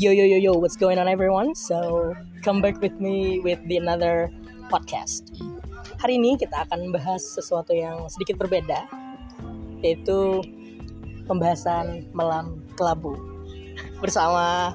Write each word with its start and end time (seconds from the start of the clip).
Yo 0.00 0.16
yo 0.16 0.24
yo 0.24 0.40
yo, 0.40 0.56
what's 0.56 0.80
going 0.80 0.96
on 0.96 1.12
everyone? 1.12 1.52
So, 1.52 2.16
come 2.40 2.64
back 2.64 2.80
with 2.80 2.96
me 2.96 3.36
with 3.44 3.60
the 3.68 3.76
another 3.76 4.32
podcast. 4.72 5.28
Hari 6.00 6.16
ini 6.16 6.40
kita 6.40 6.64
akan 6.64 6.88
bahas 6.88 7.20
sesuatu 7.20 7.76
yang 7.76 8.08
sedikit 8.08 8.40
berbeda, 8.40 8.88
yaitu 9.84 10.40
pembahasan 11.28 12.08
malam 12.16 12.64
kelabu 12.80 13.12
bersama 14.00 14.72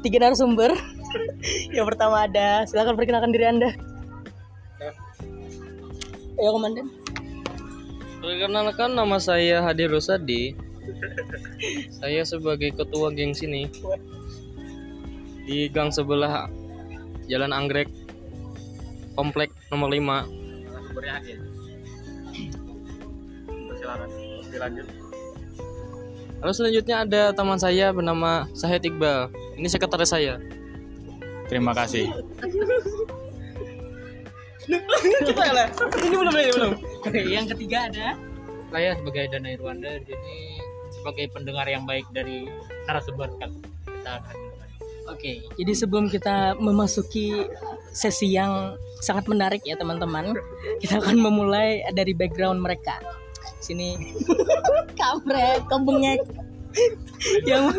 tiga 0.00 0.24
narasumber. 0.24 0.72
yang 1.76 1.84
pertama 1.84 2.24
ada, 2.24 2.64
silakan 2.64 2.96
perkenalkan 2.96 3.36
diri 3.36 3.44
anda. 3.44 3.76
Ayo 6.40 6.56
komandan. 6.56 6.88
Perkenalkan 8.24 8.96
nama 8.96 9.20
saya 9.20 9.60
Hadi 9.60 9.84
Rosadi. 9.84 10.56
saya 12.00 12.24
sebagai 12.24 12.72
ketua 12.72 13.12
geng 13.12 13.36
sini 13.36 13.68
di 15.46 15.70
gang 15.70 15.94
sebelah 15.94 16.50
Jalan 17.30 17.54
Anggrek 17.54 17.86
Komplek 19.16 19.48
nomor 19.72 19.88
5. 19.88 20.28
Lalu 26.36 26.52
selanjutnya 26.52 26.96
ada 27.08 27.22
teman 27.32 27.56
saya 27.56 27.96
bernama 27.96 28.44
Sahid 28.52 28.84
Iqbal. 28.84 29.32
Ini 29.56 29.72
sekretaris 29.72 30.12
saya. 30.12 30.36
Terima 31.48 31.72
kasih. 31.72 32.12
Ini 34.66 36.12
belum 36.12 36.34
ini 36.34 36.52
belum. 36.52 36.72
Oke, 37.06 37.20
yang 37.24 37.46
ketiga 37.48 37.88
ada 37.88 38.18
saya 38.68 38.98
sebagai 38.98 39.30
Dana 39.32 39.48
Irwanda 39.54 39.96
di 40.02 40.12
sini 40.12 40.60
sebagai 40.92 41.30
pendengar 41.32 41.64
yang 41.70 41.86
baik 41.86 42.04
dari 42.12 42.50
narasumber 42.84 43.30
kan 43.40 43.54
kita 43.86 44.10
akan. 44.20 44.45
Oke, 45.06 45.46
jadi 45.54 45.72
sebelum 45.72 46.10
kita 46.10 46.58
memasuki 46.58 47.46
sesi 47.94 48.34
yang 48.34 48.74
sangat 48.98 49.30
menarik 49.30 49.62
ya 49.62 49.78
teman-teman, 49.78 50.34
kita 50.82 50.98
akan 50.98 51.22
memulai 51.22 51.84
dari 51.94 52.10
background 52.10 52.58
mereka. 52.58 52.98
Sini, 53.62 53.94
kampret, 55.00 55.62
kau 55.70 55.78
bengek. 55.82 56.20
yang 57.48 57.72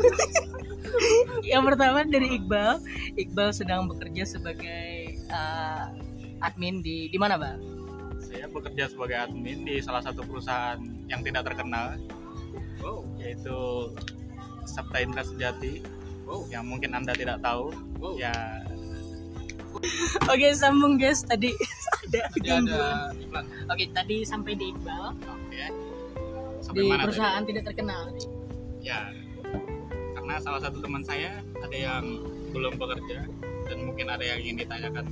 yang 1.52 1.64
pertama 1.68 2.08
dari 2.08 2.40
Iqbal. 2.40 2.82
Iqbal 3.20 3.50
sedang 3.54 3.86
bekerja 3.92 4.26
sebagai 4.26 5.20
uh, 5.30 5.92
admin 6.42 6.82
di 6.82 7.12
di 7.12 7.18
mana, 7.20 7.36
Bang? 7.38 7.60
Saya 8.24 8.48
bekerja 8.50 8.92
sebagai 8.92 9.20
admin 9.20 9.68
di 9.68 9.84
salah 9.84 10.02
satu 10.02 10.24
perusahaan 10.26 10.80
yang 11.08 11.22
tidak 11.24 11.54
terkenal, 11.54 11.96
yaitu 13.20 13.92
Sabta 14.68 14.98
Indra 15.00 15.24
Sejati. 15.24 15.80
Yang 16.52 16.66
mungkin 16.68 16.92
anda 16.92 17.16
tidak 17.16 17.40
tahu, 17.40 17.72
ya 18.20 18.34
Oke, 20.32 20.48
sambung 20.58 20.98
guys. 20.98 21.22
Tadi 21.24 21.54
ada 22.08 22.20
ada 22.34 23.14
iklan. 23.14 23.46
Oke, 23.70 23.86
tadi 23.94 24.26
sampai 24.26 24.58
di 24.58 24.74
Iqbal. 24.74 25.14
Sampai 26.64 26.82
di 26.84 26.90
mana 26.90 27.06
tadi? 27.06 27.08
perusahaan 27.12 27.44
tidak 27.46 27.64
terkenal. 27.70 28.04
Ya, 28.82 29.12
karena 30.16 30.36
salah 30.42 30.62
satu 30.64 30.80
teman 30.82 31.04
saya 31.04 31.44
ada 31.62 31.78
yang 31.78 32.04
belum 32.52 32.80
bekerja 32.80 33.28
dan 33.68 33.78
mungkin 33.84 34.08
ada 34.08 34.24
yang 34.24 34.40
ingin 34.42 34.66
ditanyakan 34.66 35.06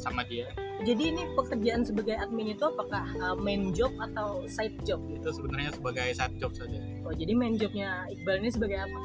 sama 0.00 0.24
dia. 0.26 0.48
Jadi 0.80 1.12
ini 1.12 1.22
pekerjaan 1.36 1.84
sebagai 1.84 2.16
admin 2.16 2.56
itu 2.56 2.64
apakah 2.64 3.04
uh, 3.20 3.36
main 3.36 3.68
job 3.76 3.92
atau 4.00 4.48
side 4.48 4.72
job? 4.88 4.96
Itu 5.12 5.28
sebenarnya 5.28 5.76
sebagai 5.76 6.08
side 6.16 6.36
job 6.40 6.56
saja, 6.56 6.80
Oh, 7.04 7.12
jadi 7.12 7.36
main 7.36 7.60
jobnya 7.60 8.08
Iqbal 8.08 8.40
ini 8.40 8.48
sebagai 8.48 8.80
apa? 8.80 9.00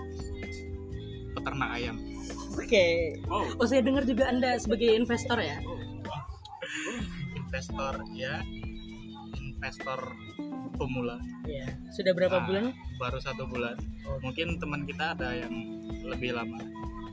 Peternak 1.36 1.70
ayam. 1.74 1.96
Oke. 2.56 3.20
Oh, 3.28 3.46
Oh, 3.56 3.68
saya 3.68 3.84
dengar 3.84 4.04
juga 4.04 4.26
Anda 4.26 4.56
sebagai 4.58 4.96
investor 4.96 5.38
ya? 5.38 5.60
investor 7.36 7.96
ya, 8.12 8.44
investor 9.38 10.00
pemula. 10.76 11.16
Iya. 11.46 11.72
Sudah 11.90 12.12
berapa 12.12 12.36
Ah, 12.36 12.44
bulan? 12.44 12.64
baru 12.96 13.20
satu 13.20 13.44
bulan 13.46 13.76
Oh. 14.04 14.20
mungkin 14.20 14.56
teman 14.56 14.84
kita 14.84 15.14
ada 15.14 15.36
yang 15.36 15.52
lebih 16.02 16.32
lama 16.32 16.60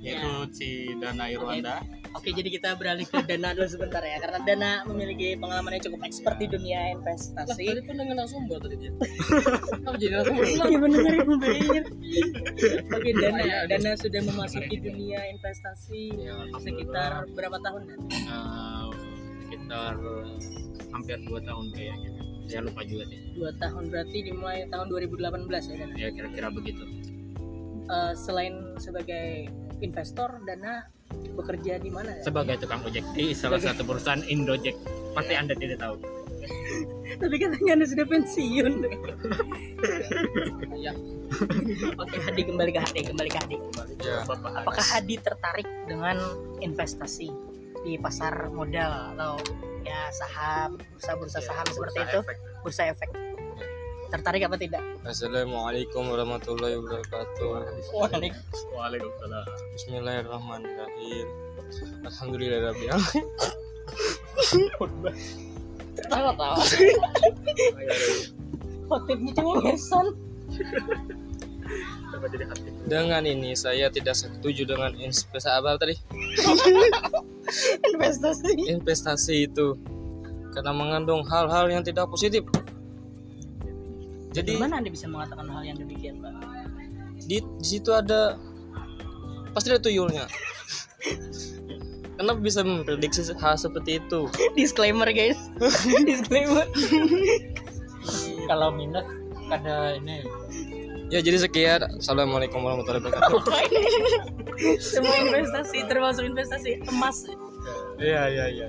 yaitu 0.02 0.30
si 0.50 0.68
Dana 0.98 1.30
Irwanda 1.30 1.78
Oke, 2.12 2.28
jadi 2.28 2.44
kita 2.44 2.76
beralih 2.76 3.08
ke 3.08 3.24
Dana 3.24 3.56
dulu 3.56 3.64
sebentar 3.64 4.04
ya, 4.04 4.20
karena 4.20 4.44
Dana 4.44 4.70
memiliki 4.84 5.32
pengalaman 5.32 5.80
yang 5.80 5.84
cukup 5.88 6.04
expert 6.04 6.36
di 6.36 6.44
dunia 6.44 6.76
Lah, 6.76 6.88
investasi. 6.92 7.48
tadi 7.48 7.80
kan 7.80 7.94
dengan 7.96 8.14
narasumber 8.20 8.60
tadi 8.60 8.76
dia. 8.76 8.92
Kamu 9.80 9.96
jadi 10.02 10.12
narasumber. 10.20 10.44
Iya 10.44 10.76
benar 10.76 11.00
ya 11.08 11.24
Bayir. 11.24 11.84
Oke 12.92 13.10
Dana, 13.16 13.40
Iya, 13.40 13.58
Dana 13.64 13.90
sudah 13.96 14.20
memasuki 14.22 14.76
dunia 14.76 15.20
investasi 15.32 16.02
Ya, 16.20 16.36
sekitar 16.60 17.10
berapa 17.32 17.56
tahun 17.64 17.80
Dan? 17.88 17.98
Eh, 18.12 18.86
sekitar 19.42 19.96
hampir 20.92 21.16
dua 21.24 21.40
tahun 21.40 21.66
kayaknya. 21.72 22.10
Saya 22.44 22.60
lupa 22.60 22.84
juga 22.84 23.08
sih. 23.08 23.19
Dua 23.32 23.50
tahun 23.56 23.88
berarti 23.88 24.19
dimulai 24.20 24.69
tahun 24.69 24.86
2018 24.92 25.48
ya 25.64 25.74
Dan? 25.80 25.90
Ya 25.96 26.08
kira-kira 26.12 26.52
begitu. 26.52 26.84
Eh, 27.91 28.15
selain 28.15 28.78
sebagai 28.78 29.50
investor, 29.82 30.38
Dana 30.47 30.87
bekerja 31.34 31.82
di 31.82 31.91
mana? 31.91 32.15
ya? 32.19 32.22
Sebagai 32.25 32.62
tukang 32.62 32.81
ojek 32.87 33.04
di 33.12 33.34
salah 33.34 33.59
satu 33.59 33.82
perusahaan 33.82 34.22
Indojek. 34.25 34.76
Pasti 35.12 35.34
anda 35.34 35.53
tidak 35.59 35.82
tahu. 35.82 35.97
Tapi 37.22 37.37
katanya 37.38 37.70
Anda 37.78 37.87
sudah 37.87 38.06
pensiun. 38.09 38.72
Ya. 40.75 40.91
Oke, 41.94 42.16
Hadi 42.19 42.43
kembali 42.43 42.70
ke 42.75 42.81
Hadi, 42.82 43.00
kembali 43.06 43.31
ke 43.31 43.38
Hadi. 43.38 43.56
Ya. 44.03 44.26
Bapak 44.26 44.66
Apakah 44.66 44.82
Hadi 44.82 45.14
tertarik 45.22 45.69
dengan 45.87 46.19
investasi 46.59 47.31
di 47.87 47.94
pasar 47.99 48.50
modal 48.50 49.14
atau 49.14 49.38
ya 49.87 50.10
saham, 50.10 50.78
bursa-bursa 50.94 51.38
saham 51.38 51.66
seperti 51.70 51.99
itu, 52.03 52.19
bursa 52.66 52.91
efek? 52.91 53.10
Tertarik 54.12 54.44
apa 54.44 54.60
tidak? 54.60 54.84
Assalamualaikum 55.08 56.04
warahmatullahi 56.04 56.76
wabarakatuh. 56.76 57.48
Waalaikumsalam 58.76 59.46
Bismillahirrahmanirrahim. 59.72 61.26
Alhamdulillahirabbil 62.04 62.92
alamin. 62.92 63.24
Tawa-tawa. 66.12 66.60
Khotibnya 68.92 69.32
cuma 69.32 69.52
ngesan. 69.64 70.06
Coba 72.12 72.26
jadi 72.28 72.44
hati 72.52 72.68
Dengan 72.84 73.24
ini 73.24 73.56
saya 73.56 73.88
tidak 73.88 74.12
setuju 74.12 74.68
dengan 74.68 74.92
investasi 74.92 75.48
apa 75.48 75.80
tadi? 75.80 75.96
Investasi. 77.96 78.76
Investasi 78.76 79.48
itu 79.48 79.72
karena 80.52 80.76
mengandung 80.76 81.24
hal-hal 81.24 81.72
yang 81.72 81.80
tidak 81.80 82.12
positif. 82.12 82.44
Jadi 84.32 84.56
Gimana 84.56 84.81
Anda 84.81 84.88
bisa 84.88 85.06
mengatakan 85.09 85.44
hal 85.48 85.62
yang 85.62 85.76
demikian, 85.76 86.20
Pak? 86.25 86.32
di, 87.22 87.38
di 87.38 87.66
situ 87.66 87.93
ada 87.94 88.34
pasti 89.53 89.70
ada 89.70 89.78
tuyulnya. 89.78 90.26
Kenapa 92.19 92.38
bisa 92.38 92.60
memprediksi 92.62 93.25
hal 93.34 93.56
seperti 93.56 93.98
itu? 94.00 94.28
Disclaimer, 94.59 95.09
guys. 95.10 95.38
Disclaimer. 96.09 96.66
kalau 98.50 98.75
minus 98.75 99.06
ada 99.48 99.94
ini 99.94 100.26
Ya 101.12 101.20
jadi 101.20 101.44
sekian. 101.44 101.84
Assalamualaikum 102.00 102.64
warahmatullahi 102.64 103.04
wabarakatuh. 103.04 103.41
Semua 104.81 105.12
investasi 105.20 105.84
termasuk 105.84 106.25
investasi 106.25 106.81
emas. 106.88 107.28
iya 108.00 108.32
iya 108.32 108.44
iya 108.49 108.66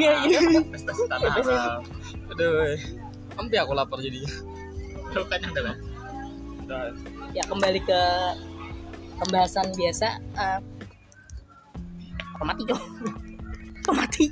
Iya, 0.00 0.12
iya. 0.24 0.40
investasi 0.56 1.04
tanah 1.04 1.36
Aduh, 2.32 2.80
sampai 3.36 3.56
aku 3.60 3.72
lapar 3.76 4.00
jadinya. 4.00 4.55
Bukan 5.16 5.40
adalah 5.52 5.76
ya 7.32 7.44
kembali 7.46 7.80
ke 7.80 8.00
pembahasan 9.22 9.70
biasa 9.78 10.20
apa 12.36 12.42
mati 12.44 12.62
dong 12.68 12.82
apa 13.86 13.92
mati? 14.02 14.26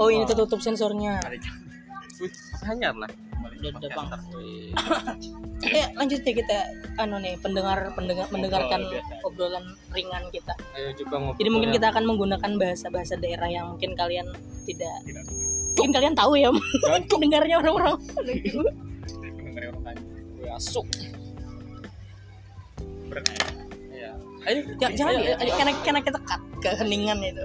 Oh 0.00 0.08
ini 0.08 0.24
tertutup 0.24 0.56
sensornya. 0.64 1.20
Hanya 2.64 2.96
lah. 2.96 3.12
udah 3.60 3.90
bang. 3.92 4.08
Ya 5.60 5.92
lanjut 5.96 6.20
ya 6.24 6.32
kita 6.32 6.58
anu 6.96 7.20
nih 7.20 7.36
pendengar 7.44 7.92
pendengar 7.92 8.24
mendengarkan 8.32 8.88
obrolan 9.20 9.76
ringan 9.92 10.24
kita. 10.32 10.56
Ayo 10.76 10.96
coba 11.04 11.14
ngobrol. 11.20 11.38
jadi 11.44 11.48
mungkin 11.52 11.70
kita 11.76 11.86
akan 11.92 12.04
menggunakan 12.08 12.50
bahasa 12.56 12.88
bahasa 12.88 13.14
daerah 13.20 13.52
yang 13.52 13.76
mungkin 13.76 13.92
kalian 13.92 14.32
tidak 14.64 14.96
mungkin 15.76 15.92
kalian 15.92 16.14
tahu 16.16 16.32
ya 16.38 16.48
pendengarnya 17.12 17.60
orang-orang 17.60 18.00
asuk. 20.56 20.86
Ya. 23.94 24.10
Ayo, 24.44 24.58
Ya, 24.76 24.88
jangan 24.92 25.12
ayo, 25.16 25.20
ya, 25.24 25.34
ayo, 25.40 25.52
karena 25.56 25.72
karena 25.82 26.00
kita 26.02 26.18
cut 26.22 26.42
ke 26.60 26.70
heningan 26.82 27.18
itu. 27.22 27.44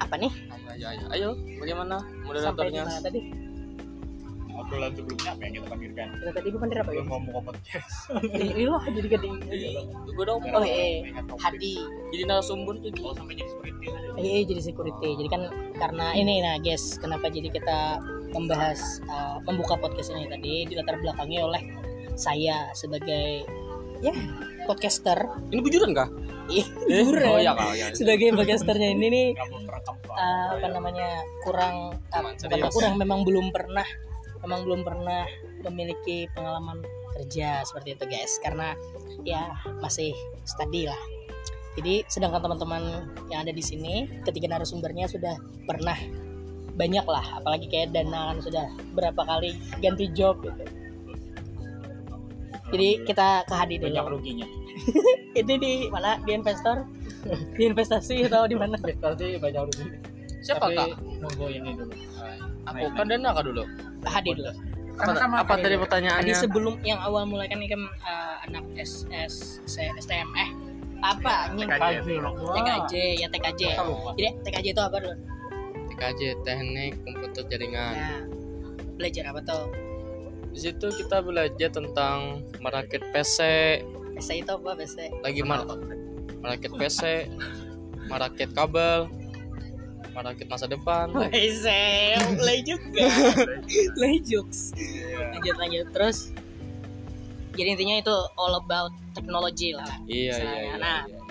Apa 0.00 0.14
nih? 0.18 0.32
ayo, 0.74 0.86
ayo, 0.90 1.04
ayo. 1.14 1.28
Bagaimana 1.60 2.02
moderatornya? 2.26 2.82
tadi? 3.00 3.44
obrolan 4.54 4.94
sebelumnya 4.94 5.30
apa 5.34 5.42
yang 5.42 5.52
kita 5.58 5.66
panggilkan 5.66 6.08
Kita 6.14 6.30
tadi 6.30 6.48
bukan 6.54 6.66
apa 6.70 6.90
ya? 6.94 7.02
ngomong 7.04 7.42
podcast 7.42 7.90
Ini 8.22 8.64
lah 8.70 8.82
jadi 8.86 9.08
gede. 9.10 9.28
gue 10.06 10.24
dong 10.24 10.42
Oh 10.54 10.62
iya, 10.62 11.10
Hadi. 11.42 11.74
jadi 12.14 12.22
narasumber 12.24 12.78
tuh 12.78 12.94
oh 13.02 13.12
sampai 13.12 13.34
jadi 13.34 13.50
security 13.50 13.86
tadi 13.90 14.06
Iya 14.14 14.30
iya, 14.30 14.44
jadi 14.46 14.60
security. 14.62 15.08
Jadi 15.18 15.28
kan 15.28 15.42
karena 15.74 16.06
ini 16.14 16.38
nah 16.38 16.54
guys, 16.62 16.94
kenapa 17.02 17.26
jadi 17.28 17.50
kita 17.50 17.98
membahas 18.34 19.00
uh, 19.06 19.38
membuka 19.46 19.78
podcast 19.78 20.10
ini 20.12 20.26
tadi 20.26 20.54
dilatar 20.68 20.98
belakangi 20.98 21.38
oleh 21.40 21.62
saya 22.18 22.68
sebagai 22.74 23.46
ya. 24.02 24.12
podcaster. 24.66 25.18
Ini 25.54 25.60
bujuran 25.62 25.94
kah? 25.94 26.08
Iya, 26.44 26.64
Eh, 26.92 27.00
bujuran. 27.08 27.24
oh 27.24 27.40
ya 27.40 27.52
kak 27.56 27.72
ya 27.72 27.86
sebagai 27.96 28.36
podcasternya 28.36 28.92
ini 28.92 29.06
nih 29.08 29.26
uh, 30.12 30.60
apa 30.60 30.66
namanya 30.68 31.24
kurang 31.40 31.96
uh, 32.12 32.68
kurang 32.68 33.00
memang 33.00 33.24
belum 33.24 33.48
pernah 33.48 33.86
memang 34.44 34.60
belum 34.68 34.80
pernah 34.84 35.24
memiliki 35.64 36.28
pengalaman 36.36 36.84
kerja 37.16 37.64
seperti 37.64 37.96
itu 37.96 38.04
guys. 38.04 38.36
Karena 38.44 38.76
ya 39.24 39.56
masih 39.80 40.12
study 40.44 40.84
lah. 40.84 41.00
Jadi 41.74 42.06
sedangkan 42.06 42.44
teman-teman 42.44 42.82
yang 43.32 43.42
ada 43.42 43.50
di 43.50 43.64
sini 43.64 44.06
ketiga 44.22 44.52
narasumbernya 44.52 45.10
sudah 45.10 45.34
pernah 45.66 45.96
banyak 46.74 47.06
lah 47.06 47.24
apalagi 47.38 47.66
kayak 47.70 47.94
Dana 47.94 48.34
kan 48.34 48.38
sudah 48.42 48.66
berapa 48.94 49.22
kali 49.22 49.54
ganti 49.78 50.10
job 50.12 50.42
gitu. 50.42 50.64
Jadi 52.74 52.88
kita 53.06 53.46
ke 53.46 53.54
Hadi 53.54 53.78
dulu 53.78 53.94
banyak 53.94 54.06
ruginya. 54.10 54.46
Itu 55.38 55.52
di 55.58 55.86
mana 55.90 56.18
di 56.22 56.34
investor. 56.34 56.82
Di 57.56 57.64
investasi 57.64 58.28
atau 58.28 58.44
di 58.44 58.52
mana? 58.52 58.76
Pasti 58.76 59.40
banyak 59.40 59.62
ruginya 59.64 59.96
siapa 60.44 60.68
Tapi 60.68 60.76
kak? 60.76 60.88
nunggu 61.24 61.46
ini 61.48 61.70
dulu. 61.72 61.94
Aku 62.68 62.84
kan 62.92 63.08
dana 63.08 63.32
kak 63.32 63.44
dulu. 63.48 63.64
Hadi 64.04 64.30
dulu 64.36 64.52
apa, 64.94 65.42
apa 65.42 65.52
tadi 65.58 65.74
Tadi 65.74 65.76
pertanyaannya? 65.80 66.34
Sebelum 66.36 66.74
yang 66.86 67.00
awal 67.02 67.26
mulai 67.26 67.50
kan 67.50 67.58
ini 67.58 67.66
kan 67.66 67.82
uh, 67.82 68.36
anak 68.46 68.64
SS 68.78 69.64
STM 69.66 70.28
eh 70.38 70.50
apa? 71.02 71.50
Nih 71.56 71.66
TKJ. 71.66 72.08
TKJ 72.54 72.92
ya 73.18 73.26
TKJ 73.28 73.62
jadi 74.16 74.28
TKJ 74.46 74.66
itu 74.72 74.82
apa 74.82 74.96
dulu 75.02 75.16
TKJ 76.04 76.44
teknik 76.44 76.92
komputer 77.00 77.44
jaringan. 77.48 77.94
Ya. 77.96 78.20
Belajar 79.00 79.24
apa 79.32 79.40
tuh 79.40 79.72
di 80.52 80.60
situ 80.60 80.86
kita 80.86 81.24
belajar 81.24 81.72
tentang 81.72 82.44
merakit 82.60 83.00
PC 83.10 83.38
PC 84.14 84.28
itu 84.44 84.52
apa 84.52 84.76
PC 84.78 85.10
lagi 85.24 85.42
mar 85.42 85.66
merakit 86.44 86.70
PC 86.76 87.26
merakit 88.06 88.52
kabel 88.52 89.08
merakit 90.12 90.46
masa 90.46 90.68
depan. 90.68 91.08
PC 91.32 91.66
mulai 92.36 92.60
juga 92.62 93.08
mulai 93.96 94.20
jokes. 94.20 94.76
Lanjut 95.32 95.56
lanjut 95.56 95.86
terus? 95.90 96.18
Jadi 97.56 97.68
intinya 97.80 97.96
itu 97.98 98.14
all 98.36 98.60
about 98.60 98.92
technology 99.14 99.72
lah 99.72 99.88
iya 100.10 100.34
iya, 100.34 100.58
iya, 100.58 100.74
nah. 100.76 101.02
iya. 101.06 101.22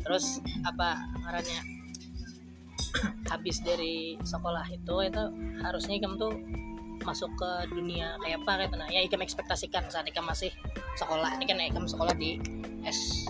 terus 0.00 0.40
apa 0.64 1.04
ngarannya 1.20 1.75
habis 3.32 3.60
dari 3.62 4.16
sekolah 4.22 4.64
itu 4.70 4.94
itu 5.04 5.22
harusnya 5.62 5.96
kamu 6.02 6.16
tuh 6.16 6.34
masuk 7.04 7.30
ke 7.38 7.50
dunia 7.70 8.16
kayak 8.24 8.42
apa 8.42 8.66
gitu. 8.66 8.74
Nah 8.80 8.88
ya 8.90 9.00
ikam 9.04 9.22
ekspektasikan 9.22 9.86
saat 9.92 10.08
ikam 10.08 10.26
masih 10.26 10.50
sekolah. 10.98 11.36
Ini 11.38 11.44
kan 11.46 11.58
ikam 11.60 11.84
sekolah 11.86 12.14
di 12.16 12.40
S 12.82 13.28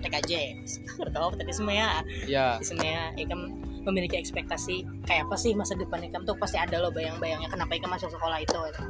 TKJ 0.00 0.32
apa 1.12 1.36
tadi 1.36 1.52
semua 1.52 1.76
ya 1.76 1.88
ya 2.24 2.46
ya 2.80 3.04
ikam 3.20 3.52
memiliki 3.84 4.16
ekspektasi 4.16 4.84
kayak 5.08 5.28
apa 5.28 5.36
sih 5.36 5.52
masa 5.52 5.76
depan 5.76 6.02
ikam 6.02 6.26
tuh? 6.26 6.36
Pasti 6.36 6.56
ada 6.56 6.80
loh 6.80 6.90
bayang-bayangnya 6.90 7.48
kenapa 7.52 7.76
ikam 7.76 7.92
masuk 7.92 8.10
sekolah 8.10 8.40
itu. 8.42 8.58
Gitu. 8.58 8.82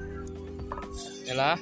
Yalah, 1.30 1.58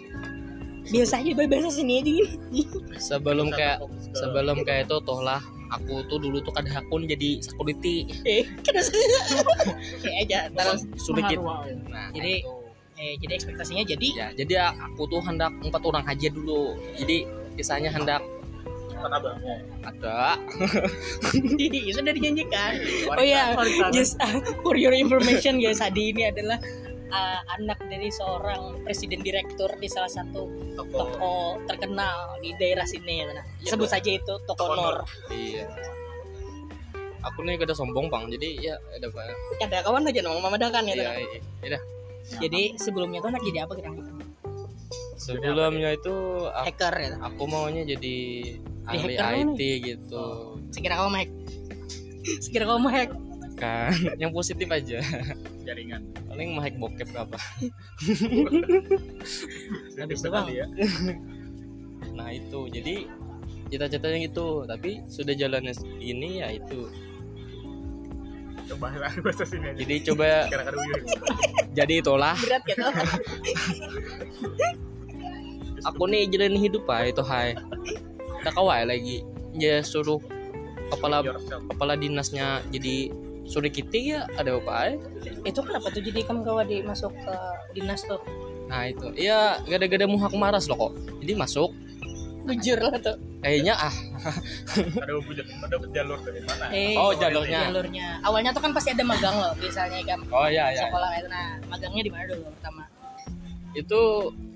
biasa 0.88 1.20
aja 1.20 1.32
biasa 1.36 1.68
sini 1.72 2.00
aja. 2.00 2.10
Gini 2.12 2.62
sebelum 2.96 3.52
kayak 3.52 3.84
sebelum 4.16 4.64
kayak 4.64 4.88
itu 4.88 4.96
toh 5.04 5.20
lah 5.20 5.40
aku 5.68 6.04
tuh 6.06 6.18
dulu 6.18 6.40
tuh 6.40 6.52
kadang 6.52 6.74
akun 6.76 7.04
jadi 7.04 7.38
security. 7.40 8.08
Eh 8.24 8.44
kenapa 8.60 8.92
kayak 10.02 10.16
aja 10.24 10.38
terus 10.50 10.80
sedikit 10.96 11.38
Pengaruh. 11.40 11.88
nah 11.88 12.08
Jadi- 12.12 12.40
itu. 12.42 12.52
eh 12.98 13.14
jadi 13.20 13.32
ekspektasinya 13.36 13.84
jadi? 13.86 14.08
Ya 14.10 14.26
jadi 14.34 14.54
aku 14.74 15.06
tuh 15.06 15.20
hendak 15.22 15.54
empat 15.62 15.82
orang 15.82 16.04
aja 16.04 16.28
dulu. 16.28 16.74
Jadi 16.96 17.24
kisahnya 17.54 17.90
hendak 17.90 18.22
ada. 18.98 20.34
Iya, 21.38 21.92
sudah 21.94 22.10
dijanjikan. 22.10 22.72
Oh 23.14 23.22
ya, 23.22 23.54
just 23.94 24.18
uh, 24.18 24.42
for 24.60 24.74
your 24.74 24.90
information 24.90 25.62
guys, 25.62 25.78
Adi 25.78 26.10
ini 26.10 26.26
adalah 26.26 26.58
uh, 27.08 27.40
anak 27.54 27.78
dari 27.86 28.08
seorang 28.08 28.80
presiden 28.82 29.20
direktur 29.20 29.68
di 29.76 29.88
salah 29.88 30.08
satu 30.08 30.48
toko 30.74 31.58
terkenal 31.66 32.36
di 32.38 32.52
daerah 32.56 32.84
sini. 32.84 33.24
Nah, 33.26 33.44
Iya, 33.60 33.70
sebut 33.74 33.88
saja 33.88 34.10
itu 34.10 34.34
toko 34.46 34.74
Nor. 34.74 35.04
iya 35.32 35.66
aku 37.18 37.42
nih 37.42 37.58
gak 37.58 37.66
ada 37.68 37.74
sombong 37.74 38.06
bang 38.08 38.30
jadi 38.30 38.48
ya 38.62 38.74
ada 38.94 39.10
pak 39.10 39.26
Ada 39.58 39.82
kawan 39.82 40.06
aja 40.06 40.22
nomor 40.22 40.38
Mama 40.38 40.54
Dakan 40.56 40.86
ya. 40.86 40.94
iya 40.94 41.12
iya 41.18 41.40
iya. 41.66 41.78
Jadi 42.38 42.76
sebelumnya 42.78 43.18
tuh 43.18 43.34
anak 43.34 43.42
jadi 43.42 43.64
apa 43.66 43.72
kita? 43.74 43.90
sebelumnya 45.18 45.98
itu 45.98 46.14
aku, 46.46 46.64
Hacker 46.70 46.94
ya. 46.94 47.10
aku 47.20 47.42
maunya 47.50 47.82
jadi 47.84 48.16
ahli 48.86 49.14
IT 49.18 49.60
gitu 49.84 50.24
Sekira 50.70 50.94
kamu 51.00 51.10
hack. 51.16 51.30
Sekira 52.38 52.64
kamu 52.64 52.88
hack. 52.88 53.10
Kan 53.58 53.90
yang 54.22 54.30
positif 54.30 54.70
aja. 54.70 55.02
Jaringan. 55.66 56.06
Paling 56.30 56.54
mau 56.54 56.62
hack 56.62 56.78
bokep 56.78 57.10
apa? 57.18 57.38
Habis 59.98 60.20
itu 60.22 60.30
ya. 60.54 60.66
Nah 62.14 62.28
itu. 62.30 62.60
Jadi 62.70 63.10
cita-citanya 63.68 64.18
gitu 64.24 64.64
tapi 64.64 65.04
sudah 65.10 65.34
jalannya 65.36 65.74
ini 66.00 66.40
ya 66.40 66.48
itu. 66.54 66.88
Coba 68.68 68.92
lah 68.96 69.12
bahasa 69.24 69.44
sini 69.48 69.72
aja 69.72 69.80
jadi 69.80 69.94
coba 70.12 70.26
jadi 71.74 71.94
itulah. 72.00 72.36
Berat 72.38 72.62
gitu. 72.64 72.86
aku 75.84 76.02
nih 76.08 76.30
jalanin 76.30 76.60
hidup 76.62 76.86
pak. 76.88 77.12
Itu 77.12 77.26
hai. 77.26 77.58
Tak 78.46 78.54
kawai 78.56 78.88
lagi. 78.88 79.26
Ya 79.58 79.82
suruh 79.82 80.22
kepala 80.88 81.20
kepala 81.68 81.94
dinasnya 81.98 82.64
jadi 82.72 83.12
suruh 83.48 83.72
kita 83.72 83.96
ya 83.96 84.20
ada 84.36 84.60
apa 84.60 84.72
ay? 84.84 84.92
itu 85.48 85.58
kenapa 85.64 85.88
tuh 85.88 86.04
jadi 86.04 86.20
kamu 86.28 86.44
kawan 86.44 86.68
di 86.68 86.84
masuk 86.84 87.12
ke 87.16 87.34
dinas 87.72 88.04
tuh? 88.04 88.20
nah 88.68 88.84
itu 88.84 89.08
iya 89.16 89.56
gada-gada 89.64 90.04
muhak 90.04 90.36
maras 90.36 90.68
loh 90.68 90.76
kok 90.76 90.92
jadi 91.24 91.34
masuk 91.34 91.72
Bujur 92.48 92.80
lah 92.80 92.96
tuh. 92.96 93.16
kayaknya 93.44 93.76
ah 93.76 93.92
ada 95.04 95.12
wujud 95.20 95.44
ada 95.44 95.76
jalur 95.92 96.16
dari 96.24 96.40
mana 96.48 96.64
Eh, 96.72 96.96
oh 96.96 97.12
jalurnya 97.12 97.68
jalurnya. 97.68 98.08
Awalnya 98.24 98.56
tuh 98.56 98.64
kan 98.64 98.72
pasti 98.72 98.96
ada 98.96 99.04
magang 99.04 99.36
loh, 99.36 99.52
misalnya 99.60 100.00
kan 100.08 100.24
oh 100.32 100.48
ya 100.48 100.72
ya 100.72 100.88
sekolah 100.88 101.10
itu. 101.20 101.28
Nah, 101.28 101.60
magangnya 101.68 102.02
di 102.08 102.10
mana 102.12 102.24
dulu 102.32 102.48
pertama? 102.56 102.88
itu 103.76 104.00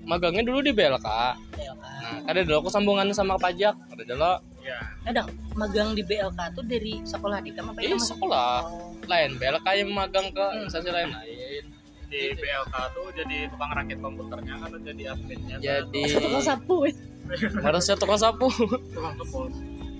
magangnya 0.03 0.43
dulu 0.43 0.59
di 0.65 0.71
BLK 0.73 1.07
BLK. 1.55 1.85
nah 1.85 2.17
ada 2.27 2.39
dulu 2.43 2.65
aku 2.65 2.69
sambungan 2.73 3.07
sama 3.13 3.37
pajak 3.37 3.71
ada 3.93 4.03
dulu 4.03 4.33
ya 4.63 4.79
Kadang 5.03 5.27
magang 5.53 5.89
di 5.91 6.01
BLK 6.01 6.39
tuh 6.51 6.63
dari 6.63 7.03
sekolah 7.03 7.37
di 7.39 7.51
kamu 7.51 7.69
apa 7.69 7.79
Iya, 7.79 7.93
kamu- 7.93 8.07
sekolah. 8.07 8.53
Oh. 8.63 8.91
lain 9.03 9.31
BLK 9.35 9.67
yang 9.75 9.89
magang 9.91 10.27
ke 10.29 10.39
Hmm. 10.41 10.63
instansi 10.63 10.89
lain 10.89 11.11
lain 11.11 11.63
di 12.07 12.21
BLK 12.33 12.73
tuh 12.89 13.07
jadi 13.11 13.37
tukang 13.47 13.71
rakit 13.73 13.97
komputernya 13.99 14.55
atau 14.59 14.79
jadi 14.79 15.03
adminnya 15.11 15.55
jadi 15.59 16.01
Eh, 16.07 16.17
tukang 16.17 16.39
sapu. 16.41 16.75
eh. 16.85 16.95
harusnya 17.65 17.95
tukang 17.95 18.15
sapu 18.17 18.47
tukang 18.89 19.15
kebun 19.17 19.51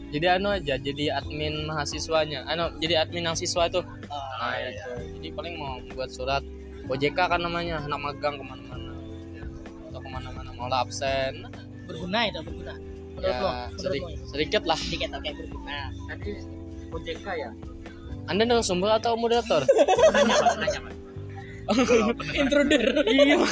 jadi 0.10 0.38
anu 0.38 0.52
aja 0.52 0.76
jadi 0.78 1.16
admin 1.16 1.66
mahasiswanya 1.66 2.46
anu 2.46 2.70
jadi 2.78 3.02
admin 3.02 3.26
yang 3.26 3.36
siswa 3.36 3.66
itu 3.66 3.82
Oh, 3.82 4.24
nah 4.38 4.54
iya, 4.54 4.70
itu 4.70 4.90
jadi 5.18 5.28
paling 5.34 5.56
mau 5.56 5.76
buat 5.90 6.08
surat 6.08 6.44
OJK 6.86 7.16
kan 7.18 7.40
namanya 7.40 7.82
anak 7.82 7.98
magang 7.98 8.36
ke 8.36 8.44
mana-mana 8.44 8.92
atau 9.86 10.00
ke 10.00 10.10
mana-mana 10.10 10.50
mau 10.54 10.68
absen 10.70 11.48
berguna 11.84 12.20
itu 12.26 12.40
berguna. 12.40 12.76
Menurut 13.24 13.32
ya 13.32 13.40
lo, 13.40 13.50
menurut 13.50 13.80
sedikit, 13.80 14.04
lo. 14.12 14.28
sedikit 14.28 14.64
lah 14.66 14.78
Sedikit 14.78 15.10
oke 15.14 15.30
berguna. 15.32 15.78
tadi 16.06 16.30
OJK 16.92 17.26
ya 17.34 17.50
anda 18.24 18.44
narasumber 18.44 18.92
atau 18.94 19.16
moderator 19.16 19.64
nanya 20.12 20.36
mas 20.36 20.56
nanya 20.60 20.80
mas 20.82 20.96
Intruder. 22.34 22.84
iya 23.06 23.36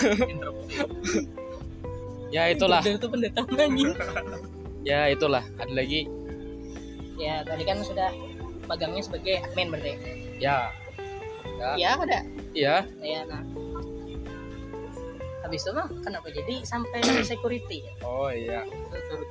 ya 2.32 2.44
itulah 2.48 2.80
Intruder 2.80 2.98
itu 2.98 3.08
pendatang 3.08 3.46
anjing. 3.50 3.92
ya 4.84 5.08
itulah 5.08 5.44
ada 5.58 5.72
lagi 5.72 6.08
Ya, 7.14 7.46
tadi 7.46 7.62
kan 7.62 7.78
sudah 7.80 8.10
magangnya 8.66 8.98
sebagai 9.00 9.46
admin 9.46 9.70
berarti. 9.70 9.94
ya 10.38 10.74
ya 11.56 11.70
Ya, 11.78 11.92
ada. 11.96 12.20
iya 12.52 12.76
Ya, 12.98 13.22
nah. 13.24 13.46
Habis 15.42 15.62
itu 15.62 15.72
mah 15.72 15.86
kenapa 16.02 16.28
jadi 16.28 16.64
sampai 16.64 16.98
security? 17.22 17.86
oh 18.02 18.28
iya 18.28 18.66
seru 19.06 19.22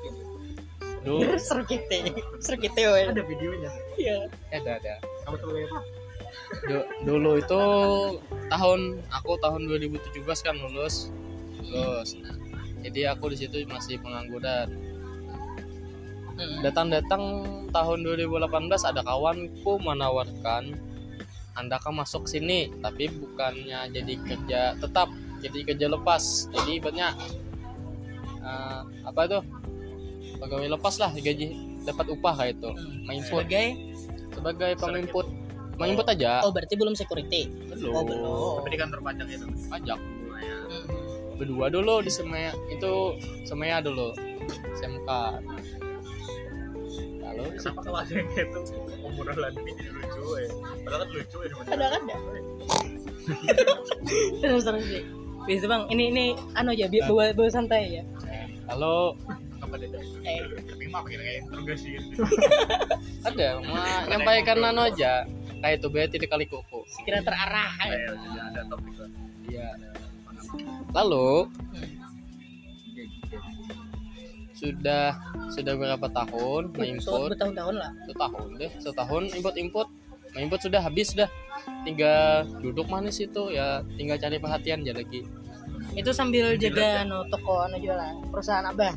gitu 1.00 1.24
Duh, 1.24 1.40
Seru 1.40 1.64
kita. 1.64 2.12
Seru 2.44 2.56
kita, 2.60 2.80
woy. 2.92 3.08
ada 3.08 3.24
videonya? 3.24 3.70
Iya. 3.96 4.28
ada 4.52 4.70
ada. 4.76 4.94
Kamu 5.24 5.36
tuh 5.40 5.50
lihat 5.56 5.72
Du- 6.66 6.88
dulu 7.06 7.38
itu 7.40 7.60
tahun 8.50 9.00
aku 9.08 9.32
tahun 9.40 9.66
2017 9.66 10.44
kan 10.44 10.54
lulus. 10.60 11.08
Lulus. 11.64 12.14
Nah, 12.20 12.36
jadi 12.84 13.16
aku 13.16 13.32
di 13.32 13.36
situ 13.40 13.64
masih 13.66 13.96
pengangguran. 14.02 14.68
Hmm. 16.40 16.64
datang-datang 16.64 17.22
tahun 17.68 17.98
2018 18.00 18.48
ada 18.80 19.04
kawanku 19.04 19.76
menawarkan 19.76 20.72
anda 21.52 21.76
kan 21.76 21.92
masuk 21.92 22.24
sini 22.24 22.72
tapi 22.80 23.12
bukannya 23.12 23.92
jadi 23.92 24.14
kerja 24.24 24.60
tetap 24.80 25.12
jadi 25.44 25.58
kerja 25.68 25.86
lepas. 25.92 26.48
Jadi 26.48 26.80
ibaratnya 26.80 27.12
eh, 28.40 28.80
apa 29.04 29.20
itu 29.28 29.38
pegawai 30.40 30.68
lepas 30.70 30.94
lah 30.96 31.10
gaji 31.12 31.52
dapat 31.82 32.06
upah 32.08 32.34
kayak 32.34 32.56
itu 32.56 32.70
Hmm. 32.70 33.04
menginput 33.04 33.44
Sebagai 33.44 33.66
sebagai 34.30 34.70
penginput 34.76 35.26
menginput 35.76 36.06
aja 36.08 36.40
oh 36.40 36.50
berarti 36.50 36.74
belum 36.74 36.92
security. 36.92 37.48
Oh, 37.86 38.00
belum. 38.00 38.60
Tapi 38.60 38.68
di 38.68 38.78
kantor 38.78 39.00
pajak 39.00 39.26
itu. 39.28 39.46
pajak 39.66 39.98
Hmm. 40.00 40.84
berdua 41.36 41.66
dulu 41.68 42.00
di 42.00 42.08
Semaya 42.08 42.52
itu 42.68 42.92
Semaya 43.42 43.80
dulu 43.80 44.12
SMK 44.74 45.08
lalu 47.20 47.44
Kenapa 47.54 47.80
kalau 47.80 47.98
ada 47.98 48.12
yang 48.12 48.28
gitu 48.30 48.60
obrolan 49.02 49.52
ini 49.56 49.72
jadi 49.72 49.90
lucu 49.94 50.22
ya? 50.34 50.48
Padahal 50.80 50.98
kan 50.98 51.08
lucu 51.10 51.38
ya. 51.38 51.52
Ada 51.66 51.86
kan 51.86 52.02
ada. 52.02 52.16
terus 54.38 54.62
terus 54.62 54.84
sih. 54.84 55.02
Bisa 55.40 55.66
bang, 55.66 55.82
ini 55.88 56.04
ini 56.10 56.24
anu 56.52 56.70
aja, 56.70 56.86
bi- 56.86 57.00
bawa 57.02 57.32
bawa 57.32 57.48
santai 57.48 57.82
ya. 57.90 58.04
kalau 58.66 59.16
Apa 59.70 59.76
deh? 59.78 59.90
Eh, 60.20 60.38
Tapi 60.66 60.84
mah 60.90 61.00
pakai 61.00 61.16
kayak 61.16 61.36
interogasi 61.46 61.88
gitu. 61.94 62.26
ada 63.30 63.46
menyampaikan 64.04 64.56
nano 64.58 64.82
aja 64.84 65.22
kayak 65.60 65.78
itu 65.78 65.86
berarti 65.86 66.16
di 66.16 66.26
kali 66.26 66.44
kuku 66.44 66.80
sekira 66.90 67.22
terarah. 67.22 67.70
ya. 67.80 68.10
Ada 68.50 68.62
topik 68.66 68.94
lah. 68.96 69.10
iya 69.46 69.68
lalu 70.90 71.46
Hmm. 71.70 71.86
sudah 74.52 75.14
sudah 75.48 75.72
berapa 75.72 76.06
tahun 76.10 76.62
So, 76.68 76.76
menginput 76.76 77.30
bertahun-tahun 77.32 77.74
lah. 77.78 77.90
setahun 78.04 78.46
deh 78.58 78.72
setahun 78.76 79.22
input 79.32 79.54
input 80.36 80.60
sudah 80.60 80.80
habis 80.80 81.14
dah 81.14 81.30
tinggal 81.82 82.44
duduk 82.58 82.84
manis 82.86 83.18
itu 83.18 83.42
ya 83.48 83.80
tinggal 83.94 84.18
cari 84.18 84.36
perhatian 84.36 84.82
aja 84.82 84.92
lagi 84.92 85.22
Itu 85.90 86.12
sambil 86.12 86.54
jaga 86.54 87.02
anu 87.02 87.24
toko 87.26 87.64
anu 87.64 87.78
jualan 87.78 88.20
perusahaan 88.30 88.62
abah. 88.64 88.94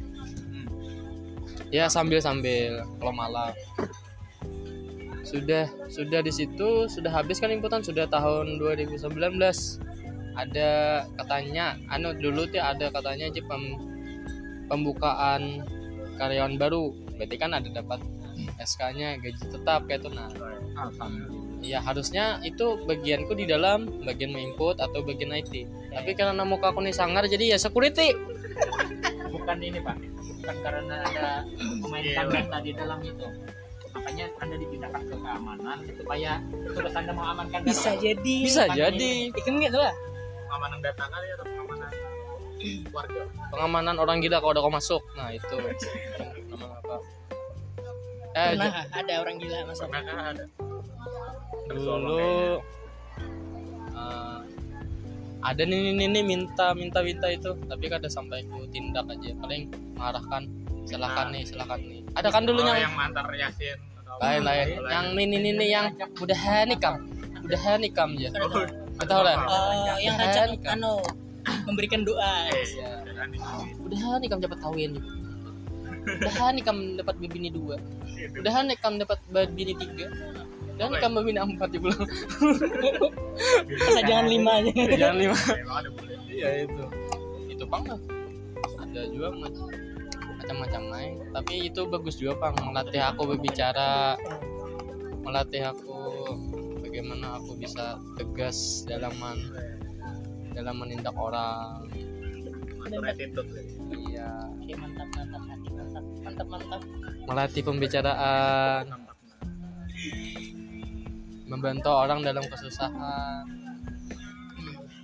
Ya 1.69 1.89
sambil 1.89 2.19
sambil. 2.19 2.85
Kalau 2.99 3.13
malam. 3.13 3.53
Sudah 5.23 5.65
sudah 5.89 6.19
di 6.21 6.29
situ 6.29 6.85
sudah 6.91 7.09
habis 7.09 7.39
kan 7.41 7.49
inputan 7.49 7.81
sudah 7.81 8.05
tahun 8.11 8.59
2019 8.61 8.99
ada 10.33 10.71
katanya 11.17 11.77
anu 11.89 12.13
dulu 12.17 12.49
tuh 12.49 12.61
ada 12.61 12.89
katanya 12.89 13.29
aja 13.29 13.41
pem- 13.45 13.79
pembukaan 14.69 15.63
karyawan 16.21 16.59
baru. 16.59 16.93
Berarti 17.17 17.35
kan 17.39 17.55
ada 17.55 17.69
dapat 17.69 18.01
SK-nya 18.61 19.17
gaji 19.21 19.43
tetap 19.49 19.85
kayak 19.89 20.05
itu. 20.05 20.09
Nah 20.11 20.29
ya 21.63 21.79
harusnya 21.79 22.43
itu 22.43 22.75
bagianku 22.83 23.31
di 23.33 23.47
dalam 23.47 23.87
bagian 24.03 24.35
input 24.35 24.83
atau 24.83 24.99
bagian 24.99 25.31
IT 25.31 25.63
tapi 25.95 26.11
karena 26.11 26.43
muka 26.43 26.75
aku 26.75 26.83
nih 26.83 26.91
sangar 26.91 27.23
jadi 27.25 27.55
ya 27.55 27.57
security 27.57 28.11
bukan 29.33 29.57
ini 29.59 29.79
pak 29.81 29.97
bukan 30.41 30.55
karena 30.63 30.95
ada 31.03 31.27
pemain 31.81 32.03
Iya, 32.03 32.23
data 32.27 32.57
di 32.61 32.71
dalam 32.75 32.99
itu 33.01 33.25
makanya 33.93 34.25
anda 34.41 34.55
dipindahkan 34.57 35.01
ke 35.05 35.15
keamanan 35.21 35.77
supaya 35.95 36.31
tugas 36.73 36.93
anda 36.97 37.13
mengamankan 37.13 37.59
data. 37.61 37.69
Bisa 37.69 37.91
jadi. 38.01 38.35
bisa 38.41 38.63
jadi 38.73 39.11
Ikan 39.29 39.61
gitu 39.61 39.77
lah. 39.77 39.93
Pengamanan 40.49 40.79
data 40.81 41.03
kali 41.07 41.27
atau 41.37 41.45
pengamanan 41.45 41.91
warga? 42.95 43.21
pengamanan 43.53 43.95
orang 43.99 44.17
gila 44.23 44.37
kalau 44.41 44.51
udah 44.55 44.63
kau 44.63 44.73
masuk 44.73 45.01
nah 45.13 45.29
itu 45.29 45.55
nama 46.49 46.67
apa 46.79 46.95
eh 48.33 48.49
Pernah 48.57 48.71
ada 48.89 49.13
orang 49.21 49.35
gila 49.37 49.57
masuk. 49.69 49.85
Pernah 49.91 50.01
kan 50.01 50.15
ada? 50.33 50.45
dulu 51.69 52.59
ada 55.43 55.61
nih 55.63 55.91
nih 55.93 56.07
nih 56.09 56.23
minta 56.23 56.71
minta 56.71 57.03
minta 57.03 57.27
itu. 57.27 57.51
Tapi 57.67 57.85
kada 57.87 58.07
sampai 58.07 58.47
ku 58.47 58.63
tindak 58.71 59.05
aja. 59.11 59.31
Paling 59.37 59.67
mengarahkan 59.95 60.47
silakan 60.87 61.27
nih 61.35 61.43
silakan 61.43 61.79
nih. 61.83 61.99
Ada 62.15 62.29
kan 62.31 62.43
dulu 62.47 62.59
Oh, 62.61 62.67
yang 62.67 62.79
yang 62.89 62.93
mantar 62.95 63.27
Yasin. 63.33 63.79
lain 64.21 64.45
lain. 64.45 64.67
yang 64.93 65.05
nih 65.17 65.25
nih 65.25 65.39
nih 65.41 65.53
nih 65.57 65.67
yang 65.73 65.85
udah 66.21 66.41
nikam. 66.69 66.95
Udah 67.43 67.59
nikam 67.75 68.09
aja 68.15 68.29
Oh, 68.39 68.63
Kita 68.93 69.05
tahu 69.09 69.21
lah 69.25 69.35
Oh, 69.49 69.97
yang 69.99 70.15
rancang 70.15 70.53
kan? 70.61 70.79
anu 70.79 71.01
memberikan 71.67 72.05
doa. 72.07 72.47
Ya. 72.47 73.03
kan 73.17 73.29
udah 73.83 74.21
nikam 74.21 74.39
dapat 74.39 74.57
kawin. 74.61 75.01
Udah 76.03 76.51
nikam 76.53 76.77
dapat 76.95 77.15
bini 77.19 77.49
dua. 77.49 77.75
Udah 78.37 78.55
nikam 78.63 79.01
dapat 79.01 79.17
bini 79.51 79.73
tiga 79.75 80.07
udah 80.73 80.87
nikam 80.89 81.13
bini 81.17 81.37
empat 81.37 81.69
di 81.69 81.77
pulang 81.77 82.01
Masa 83.83 84.01
jangan 84.03 84.25
limanya. 84.25 84.73
jangan 84.73 85.17
lima. 85.17 85.37
Boleh. 85.37 86.17
iya 86.29 86.49
itu. 86.65 86.83
Itu 87.47 87.63
bang 87.65 87.83
ada 88.75 89.01
juga 89.09 89.27
mac- 89.33 89.73
macam-macam 90.33 90.81
lain 90.91 91.13
tapi 91.31 91.53
itu 91.65 91.81
bagus 91.87 92.15
juga 92.15 92.33
bang 92.39 92.55
melatih 92.59 93.01
aku 93.01 93.21
berbicara. 93.29 94.17
Melatih 95.23 95.61
aku 95.65 95.95
bagaimana 96.79 97.37
aku 97.37 97.55
bisa 97.55 97.95
tegas 98.17 98.83
dalam 98.83 99.13
men- 99.15 99.49
dalam 100.51 100.75
menindak 100.77 101.13
orang. 101.13 101.85
Attitude. 102.83 103.47
iya. 104.05 104.27
Oke, 104.53 104.73
mantap 104.75 105.07
mantap 105.15 105.41
hati 105.47 105.69
mantap 105.71 106.03
mantap 106.19 106.47
mantap. 106.51 106.81
melatih 107.23 107.61
pembicaraan 107.63 108.83
membantu 111.53 111.93
orang 111.93 112.25
dalam 112.25 112.41
kesusahan 112.49 113.45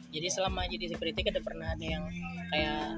Jadi 0.10 0.26
selama 0.26 0.66
jadi 0.66 0.90
security 0.90 1.22
kada 1.22 1.38
pernah 1.38 1.70
ada 1.78 1.86
yang 1.86 2.02
kayak 2.50 2.98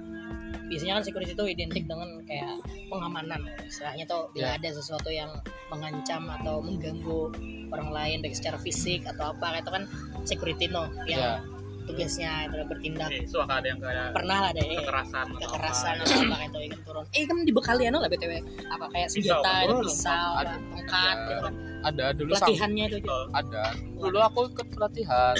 biasanya 0.71 0.95
kan 0.95 1.03
security 1.03 1.35
itu 1.35 1.43
identik 1.43 1.83
dengan 1.83 2.23
kayak 2.23 2.63
pengamanan 2.87 3.43
istilahnya 3.67 4.07
tuh 4.07 4.31
bila 4.31 4.55
Ya. 4.55 4.55
ada 4.55 4.69
sesuatu 4.71 5.11
yang 5.11 5.27
mengancam 5.67 6.31
atau 6.31 6.63
mengganggu 6.63 7.35
orang 7.75 7.91
lain 7.91 8.17
baik 8.23 8.31
secara 8.31 8.55
fisik 8.55 9.03
atau 9.03 9.35
apa 9.35 9.59
itu 9.59 9.67
kan 9.67 9.83
security 10.23 10.71
no 10.71 10.87
yang 11.03 11.19
Ya. 11.19 11.43
Tugasnya 11.91 12.31
adalah 12.47 12.65
bertindak. 12.71 13.09
Eh, 13.11 13.23
so 13.27 13.43
ada 13.43 13.67
yang 13.67 13.79
kayak 13.83 14.07
pernah 14.15 14.37
lah 14.47 14.51
deh. 14.55 14.63
kekerasan 14.63 15.25
kekerasan 15.37 15.95
atau 16.01 16.17
apa 16.23 16.35
kayak 16.39 16.49
itu 16.49 16.59
ikan 16.71 16.81
turun. 16.87 17.03
Eh 17.11 17.23
kan 17.27 17.37
dibekali 17.43 17.83
anu 17.87 17.97
lah 17.99 18.09
btw 18.09 18.33
apa 18.71 18.85
kayak 18.95 19.07
senjata 19.11 19.51
ada 19.51 19.73
pisau 19.83 20.29
ada. 20.35 20.39
ada 20.39 20.53
tongkat 20.71 21.17
gitu 21.19 21.41
kan? 21.43 21.53
Ada 21.81 22.05
dulu 22.13 22.31
pelatihannya 22.37 22.85
itu 22.93 23.17
ada. 23.33 23.63
Dulu 23.75 24.17
aku 24.21 24.39
ikut 24.53 24.67
pelatihan 24.73 25.35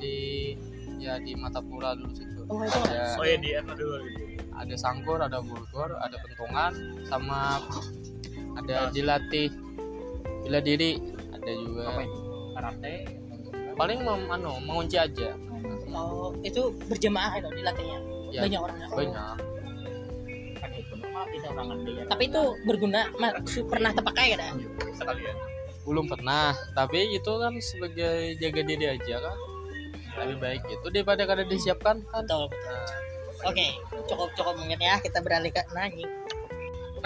di 0.00 0.16
ya 0.96 1.20
di 1.20 1.32
Matapura 1.36 1.94
dulu 1.94 2.12
situ. 2.16 2.40
Oh 2.48 2.62
itu 2.64 2.78
ada 2.88 3.20
Oh 3.20 3.24
ya 3.24 3.36
di 3.36 3.50
dulu. 3.62 3.96
gitu. 4.08 4.24
ada 4.56 4.72
sangkur 4.72 5.20
ada 5.20 5.44
bulgur 5.44 6.00
ada 6.00 6.16
pentungan 6.16 6.72
sama 7.04 7.60
ada 8.56 8.88
dilatih 8.88 9.52
bela 10.46 10.64
diri. 10.64 10.96
Ada 11.36 11.52
juga. 11.52 11.82
Apa 11.92 12.00
itu? 12.02 12.20
Karate? 12.56 12.94
Paling 13.76 14.00
mem, 14.00 14.24
anu, 14.32 14.56
mengunci 14.64 14.96
aja 14.96 15.36
oh 15.96 16.30
itu 16.44 16.70
berjamaah 16.86 17.40
itu 17.40 17.48
dilatihnya 17.56 17.98
Ya, 18.34 18.42
banyak 18.42 18.60
orangnya 18.60 18.86
banyak. 18.90 19.14
Kan 21.46 21.68
ya. 21.86 22.04
Tapi 22.10 22.22
itu 22.28 22.42
berguna 22.66 23.00
pernah 23.70 23.90
terpakai 23.94 24.36
Sekalian. 24.92 25.36
belum 25.86 26.10
pernah 26.10 26.50
tapi 26.74 27.14
itu 27.14 27.32
kan 27.38 27.54
sebagai 27.62 28.34
jaga 28.42 28.60
diri 28.66 28.86
aja 28.90 29.16
kan. 29.22 29.36
Lebih 30.26 30.36
baik 30.42 30.62
itu 30.66 30.86
daripada 30.90 31.22
kada 31.22 31.46
disiapkan 31.46 32.02
kan. 32.10 32.26
Betul 32.26 32.50
betul. 32.50 32.76
Oke 33.46 33.66
cukup 34.10 34.28
cukup 34.34 34.54
mungkin 34.58 34.80
ya 34.82 34.98
kita 34.98 35.22
beralih 35.22 35.54
ke 35.54 35.62
nanya 35.70 36.08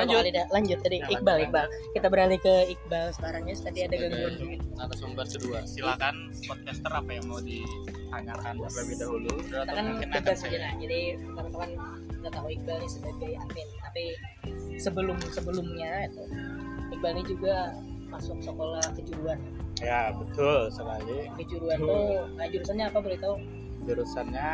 Lanjut. 0.02 0.22
lanjut 0.22 0.46
lanjut 0.50 0.78
tadi 0.80 0.96
Ya, 0.96 1.06
Iqbal 1.10 1.34
lanjut, 1.34 1.46
Iqbal 1.46 1.66
kita 1.92 2.06
beralih 2.06 2.38
ke 2.38 2.54
Iqbal 2.70 3.06
sekarang 3.10 3.42
ya 3.42 3.54
tadi 3.56 3.78
ada 3.82 3.94
gangguan 3.96 4.32
sebagai 4.32 4.58
narasumber 4.74 5.26
kedua 5.26 5.58
Silakan 5.64 6.14
podcaster 6.42 6.92
apa 6.92 7.10
yang 7.10 7.24
mau 7.26 7.40
ditanyakan 7.40 8.54
terlebih 8.60 8.96
dahulu. 8.96 9.30
kita 9.40 9.56
Atau 9.60 9.74
kan 9.74 9.84
mungkin 9.86 10.08
akan 10.08 10.16
bebas 10.16 10.36
saya- 10.36 10.50
aja 10.50 10.58
lah 10.60 10.72
jadi 10.78 11.00
teman-teman 11.18 11.70
udah 12.16 12.30
tahu 12.30 12.46
Iqbal 12.50 12.76
ini 12.76 12.88
sebagai 12.88 13.30
admin 13.34 13.68
tapi 13.80 14.04
sebelum 14.76 15.16
sebelumnya 15.26 15.90
itu 16.06 16.24
Iqbal 16.90 17.12
ini 17.12 17.24
juga 17.24 17.54
masuk 18.06 18.38
sekolah 18.40 18.82
kejuruan 18.92 19.38
Ya 19.78 20.12
betul 20.12 20.68
sekali. 20.68 21.30
kejuruan 21.38 21.78
Betul. 21.78 21.88
tuh 21.88 22.20
nah, 22.34 22.46
jurusannya 22.46 22.84
apa 22.86 22.98
boleh 22.98 23.18
tahu 23.18 23.34
Jurusannya 23.80 24.50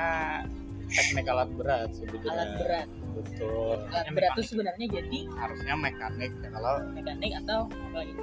teknik 0.86 1.26
alat 1.26 1.50
berat 1.52 1.90
sebenarnya. 1.92 2.30
alat 2.30 2.50
berat 2.56 2.88
Betul. 3.16 3.76
alat 3.87 4.06
berat 4.12 4.32
itu 4.35 4.42
sebenarnya 4.46 4.87
jadi 4.92 5.18
Harusnya 5.32 5.75
mekanik 5.75 6.30
ya, 6.37 6.49
kalau 6.52 6.75
mekanik 6.92 7.32
atau 7.40 7.58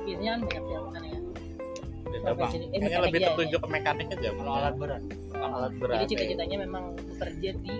biasanya 0.05 0.29
kan 0.29 0.39
banyak 0.43 0.63
kan 0.93 1.03
ya 1.03 1.19
beda 2.03 2.29
bang 2.31 2.51
eh, 2.53 2.69
kayaknya 2.77 2.99
lebih 3.01 3.19
ya, 3.19 3.27
tertuju 3.27 3.55
ke 3.57 3.67
mekanik 3.67 4.07
aja 4.07 4.29
kalau 4.31 4.45
Bang. 4.45 4.59
alat 4.59 4.75
berat 4.77 5.03
alat 5.33 5.73
berat 5.75 5.95
Jadi 5.97 6.05
cita-citanya 6.07 6.57
memang 6.61 6.83
bekerja 7.09 7.49
di 7.57 7.75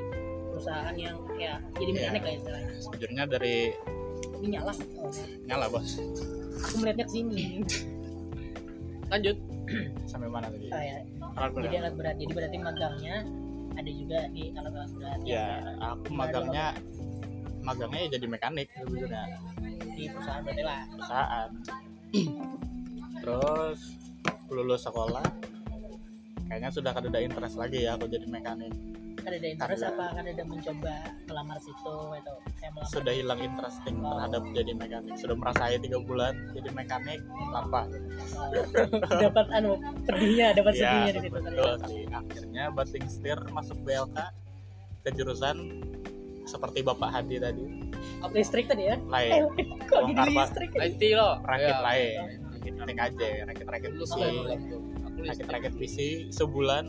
perusahaan 0.50 0.96
yang 0.96 1.15
ya 1.36 1.53
jadi 1.74 1.89
Iya. 1.91 1.98
mekanik 2.10 2.22
lah 2.24 2.34
istilahnya. 2.34 2.72
sejujurnya 2.79 3.24
dari 3.29 3.58
Ini 4.36 4.48
nyala. 4.51 4.74
Oh, 4.98 5.08
nyala 5.46 5.65
bos 5.70 5.89
aku 6.60 6.75
melihatnya 6.77 7.05
ke 7.05 7.12
sini. 7.12 7.41
lanjut 9.08 9.38
sampai 10.03 10.27
mana 10.27 10.50
tadi 10.50 10.67
Oh, 10.67 10.82
ya. 10.82 10.98
alat 11.38 11.50
Jadi 11.51 11.55
berat 11.55 11.77
alat 11.77 11.93
berat. 11.93 12.15
Jadi 12.17 12.32
berarti 12.34 12.58
magangnya 12.60 13.15
ada 13.74 13.89
juga 13.89 14.20
di 14.29 14.43
alat-alat 14.51 14.91
berat. 14.93 15.17
ya 15.24 15.46
aku 15.79 16.10
magangnya 16.12 16.65
magangnya 17.63 18.00
ya 18.05 18.10
jadi 18.20 18.27
mekanik. 18.27 18.67
Sebetulnya 18.75 19.24
di 19.96 20.03
perusahaan 20.12 20.41
berarti 20.43 20.63
lah. 20.63 20.82
perusahaan. 20.91 21.50
Terus 23.24 23.79
lulus 24.53 24.86
sekolah 24.86 25.25
kayaknya 26.46 26.70
sudah 26.70 26.91
kada 26.93 27.10
ada 27.10 27.20
interest 27.24 27.58
lagi 27.58 27.88
ya 27.88 27.98
aku 27.98 28.05
jadi 28.05 28.27
mekanik. 28.29 28.70
Kan 29.24 29.32
ada 29.32 29.48
interest 29.48 29.82
Karena- 29.88 29.96
apa? 29.96 30.05
Kan 30.20 30.25
ada 30.27 30.43
mencoba 30.43 30.93
melamar 31.32 31.58
situ 31.63 31.96
atau 32.20 32.36
saya 32.60 32.70
melamar 32.75 32.91
sudah 32.91 33.13
hilang 33.15 33.39
interesting 33.39 33.96
terhadap 34.03 34.41
jadi 34.51 34.72
mekanik. 34.75 35.13
Sudah 35.17 35.36
merasai 35.39 35.79
tiga 35.79 35.98
bulan 36.03 36.34
jadi 36.51 36.70
mekanik 36.75 37.20
apa 37.55 37.82
dapat 39.24 39.46
anu 39.55 39.79
pedihnya 40.03 40.51
dapat 40.53 40.74
sedihnya 40.75 41.08
ya 41.08 41.13
di 41.15 41.22
situ. 41.24 41.38
betul. 41.39 41.74
Sih 41.88 42.03
akhirnya 42.12 42.63
banting 42.75 43.05
setir 43.08 43.39
masuk 43.50 43.77
BLK 43.88 44.17
ke 45.03 45.10
jurusan 45.15 45.55
seperti 46.43 46.79
Bapak 46.83 47.09
Hadi 47.09 47.39
tadi. 47.39 47.63
Listrik 48.31 48.65
tadi 48.67 48.91
ya? 48.91 48.95
Lain. 49.07 49.51
Kok 49.88 50.01
jadi 50.12 50.21
listrik 50.31 50.69
IT 50.75 51.01
lo. 51.15 51.39
Rakit 51.43 51.69
Ya. 51.69 51.79
lain. 51.83 52.19
Rakit 52.63 53.00
aja 53.00 53.27
rakit 53.43 53.67
rakit 53.67 53.91
Lulus 53.91 54.12
PC 54.12 54.19
lah 54.19 54.31
bulan 54.31 54.59
tuh. 54.71 54.81
aku 55.03 55.17
rakit 55.19 55.23
listrik. 55.27 55.51
rakit 55.51 55.73
PC 55.75 55.97
sebulan. 56.31 56.85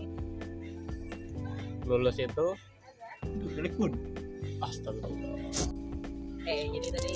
Lulus 1.84 2.16
itu. 2.18 2.46
Astagfirullah 4.62 5.42
eh 6.44 6.68
jadi 6.68 6.88
tadi. 6.92 7.12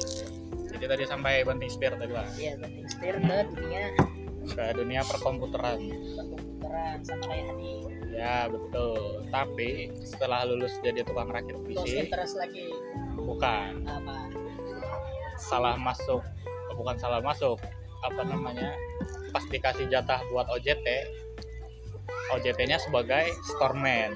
Jadi 0.72 0.84
tadi 0.88 1.04
sampai 1.04 1.44
banting 1.44 1.68
setir 1.68 1.92
tadi 1.96 2.12
lah 2.12 2.24
ya 2.36 2.56
banting 2.56 2.86
setir 2.88 3.14
ke 3.20 3.36
dunia. 3.52 3.82
Ke 4.48 4.64
dunia 4.72 5.00
perkomputeran. 5.04 5.76
Perkomputeran 6.16 6.96
sama 7.04 7.24
kayak 7.28 7.44
tadi 7.52 7.72
ya 8.12 8.48
betul. 8.48 9.24
Tapi 9.28 9.92
setelah 10.02 10.44
lulus 10.48 10.76
jadi 10.80 11.04
tukang 11.04 11.28
rakit 11.28 11.56
terus 11.56 11.84
PC 11.84 12.08
interest 12.08 12.34
lagi. 12.36 12.68
Bukan. 13.16 13.84
Apa? 13.84 14.16
Salah 15.38 15.76
masuk 15.78 16.22
bukan 16.74 16.96
salah 16.96 17.18
masuk. 17.20 17.58
Apa 18.06 18.22
namanya? 18.22 18.72
Pas 19.34 19.42
dikasih 19.50 19.90
jatah 19.90 20.22
buat 20.30 20.46
OJT 20.48 20.86
OJT-nya 22.28 22.78
sebagai 22.78 23.32
storeman. 23.52 24.14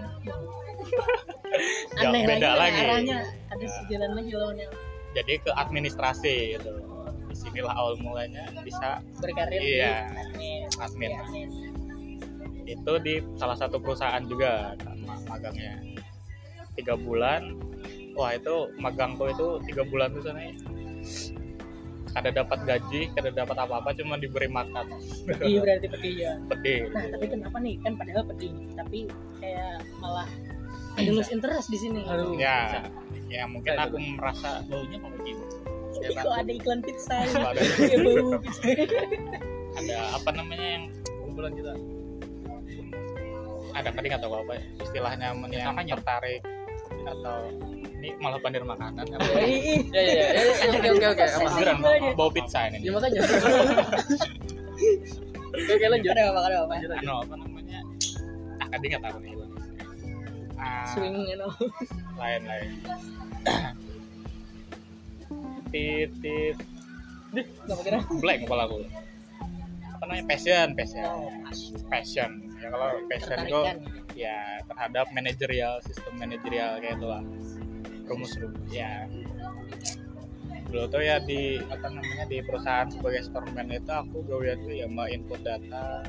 Aneh 1.98 2.22
beda 2.24 2.56
lagi, 2.56 2.76
lagi. 2.76 2.80
arahnya. 2.84 3.18
Ada 3.52 3.64
Ya. 3.64 3.70
sejalan 3.82 4.10
lagi 4.16 4.32
lawannya 4.32 4.68
jadi 5.12 5.34
ke 5.44 5.50
administrasi 5.52 6.34
gitu. 6.56 6.72
Di 7.28 7.36
sinilah 7.36 7.72
awal 7.72 7.96
mulanya 8.00 8.48
bisa 8.64 9.00
berkarir 9.20 9.60
Iya. 9.60 10.08
di 10.08 10.16
admin. 10.16 10.62
admin. 10.80 11.10
Ya, 11.10 11.20
admin. 11.24 11.48
Itu 12.72 12.92
di 13.04 13.14
salah 13.36 13.56
satu 13.56 13.78
perusahaan 13.78 14.22
juga 14.24 14.76
magangnya. 15.28 15.80
Tiga 16.76 16.96
bulan. 16.96 17.56
Wah 18.12 18.36
itu 18.36 18.68
magang 18.76 19.16
tuh 19.16 19.32
itu 19.32 19.46
tiga 19.68 19.82
bulan 19.88 20.12
tuh 20.12 20.22
sana 20.24 20.52
kada 22.12 22.28
dapat 22.28 22.60
gaji 22.68 23.08
kada 23.16 23.32
dapat 23.32 23.56
apa-apa 23.56 23.96
cuma 23.96 24.20
diberi 24.20 24.48
makan. 24.48 25.00
Pedih 25.24 25.64
berarti 25.64 25.86
pedih 25.88 26.14
ya. 26.20 26.32
Pedih 26.44 26.92
nah 26.92 27.08
tapi 27.08 27.26
kenapa 27.32 27.56
nih? 27.56 27.74
Kan 27.80 27.96
padahal 27.96 28.24
pedih 28.28 28.52
tapi 28.76 29.08
kayak 29.40 29.80
malah 29.96 30.28
ada 31.00 31.08
lose 31.08 31.32
interest 31.32 31.72
di 31.72 31.78
sini. 31.80 32.04
Aduh. 32.04 32.36
ya 32.36 32.84
ya 33.32 33.48
mungkin 33.48 33.80
aku 33.80 33.96
merasa 34.20 34.60
baunya 34.68 35.00
kalau 35.00 35.16
gitu 35.24 35.44
ya 36.04 36.08
kok 36.20 36.34
ada 36.36 36.52
iklan 36.52 36.80
pizza. 36.84 37.16
Ya 37.24 37.48
ada 37.48 37.60
Kayak 37.80 37.98
bau 38.04 38.36
pizza. 38.40 38.62
Ada 39.72 40.20
apa 40.20 40.36
namanya 40.36 40.66
yang 40.68 40.84
kumpulan 41.24 41.56
kita 41.56 41.72
ada 43.72 43.90
tadi 43.92 44.08
atau 44.12 44.28
apa 44.36 44.52
ya? 44.56 44.62
istilahnya 44.84 45.28
men- 45.36 45.52
yang 45.52 45.76
tertarik 45.76 46.40
atau 47.02 47.38
ini 48.02 48.14
malah 48.18 48.38
pandir 48.42 48.62
makanan 48.66 49.06
kan 49.06 49.18
ih. 49.46 49.86
ya 49.94 50.02
ya 50.02 50.12
ya 50.34 50.42
oke 50.74 50.88
oke 50.90 51.06
oke 51.14 51.22
apa 51.22 51.48
Beneran, 51.54 51.78
bau- 52.18 52.32
pizza 52.34 52.60
ini 52.66 52.78
ya 52.82 52.90
makanya. 52.94 53.20
Oke 55.52 55.72
oke 55.78 55.86
lanjut. 55.86 56.10
Ada 56.10 56.22
apa 56.34 56.40
ada 56.46 56.56
apa? 56.66 56.74
Anu 56.98 57.12
apa 57.22 57.34
namanya? 57.38 57.80
Ah 58.58 58.66
tadi 58.74 58.84
nggak 58.90 59.02
tahu 59.06 59.18
nih 59.22 59.32
ah, 60.62 60.86
swing 60.94 61.14
you 61.26 61.36
know. 61.38 61.50
lain 62.18 62.42
lain. 62.46 62.70
Titit 65.72 66.56
nggak 67.32 67.76
kira 67.86 67.98
blank 68.20 68.38
kepala 68.44 68.62
aku. 68.68 68.76
Apa 69.96 70.02
namanya? 70.10 70.24
Passion 70.26 70.68
passion. 70.74 71.06
Oh 71.06 71.30
passion 71.88 72.30
ya 72.62 72.68
kalau 72.70 72.88
passion 73.10 73.38
itu 73.42 73.42
tertarikan 73.42 73.76
ya 74.14 74.38
terhadap 74.70 75.06
manajerial 75.10 75.74
sistem 75.82 76.14
manajerial 76.16 76.78
kayak 76.78 76.94
itu 76.96 77.06
lah 77.10 77.22
rumus 78.06 78.32
rumus 78.38 78.70
ya 78.70 79.10
dulu 80.72 80.88
tuh 80.88 81.04
ya 81.04 81.20
di 81.20 81.60
apa 81.68 81.86
namanya 81.92 82.24
di 82.32 82.40
perusahaan 82.40 82.88
sebagai 82.88 83.28
storeman 83.28 83.68
itu 83.68 83.92
aku 83.92 84.24
gawe 84.24 84.56
tuh 84.56 84.72
ya 84.72 84.88
mbak 84.88 85.12
input 85.12 85.40
data 85.44 86.00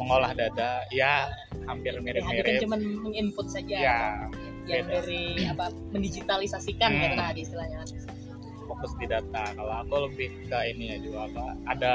mengolah 0.00 0.32
data 0.32 0.80
ya 0.88 1.28
hampir 1.68 1.92
kan 1.92 2.02
mirip-mirip 2.02 2.64
cuma 2.64 2.80
menginput 2.80 3.46
saja 3.52 3.76
ya 3.76 4.00
yang 4.64 4.88
beda. 4.88 5.00
dari 5.00 5.22
apa 5.48 5.66
mendigitalisasikan 5.92 6.88
Hmm. 6.88 7.00
gitu 7.04 7.14
tadi 7.20 7.40
istilahnya 7.44 7.78
fokus 8.68 8.92
di 8.96 9.06
data 9.08 9.44
kalau 9.56 9.74
aku 9.84 9.94
lebih 10.08 10.28
ke 10.48 10.58
ini 10.72 10.84
ya 10.92 10.96
juga 11.04 11.18
apa 11.28 11.46
ada 11.68 11.92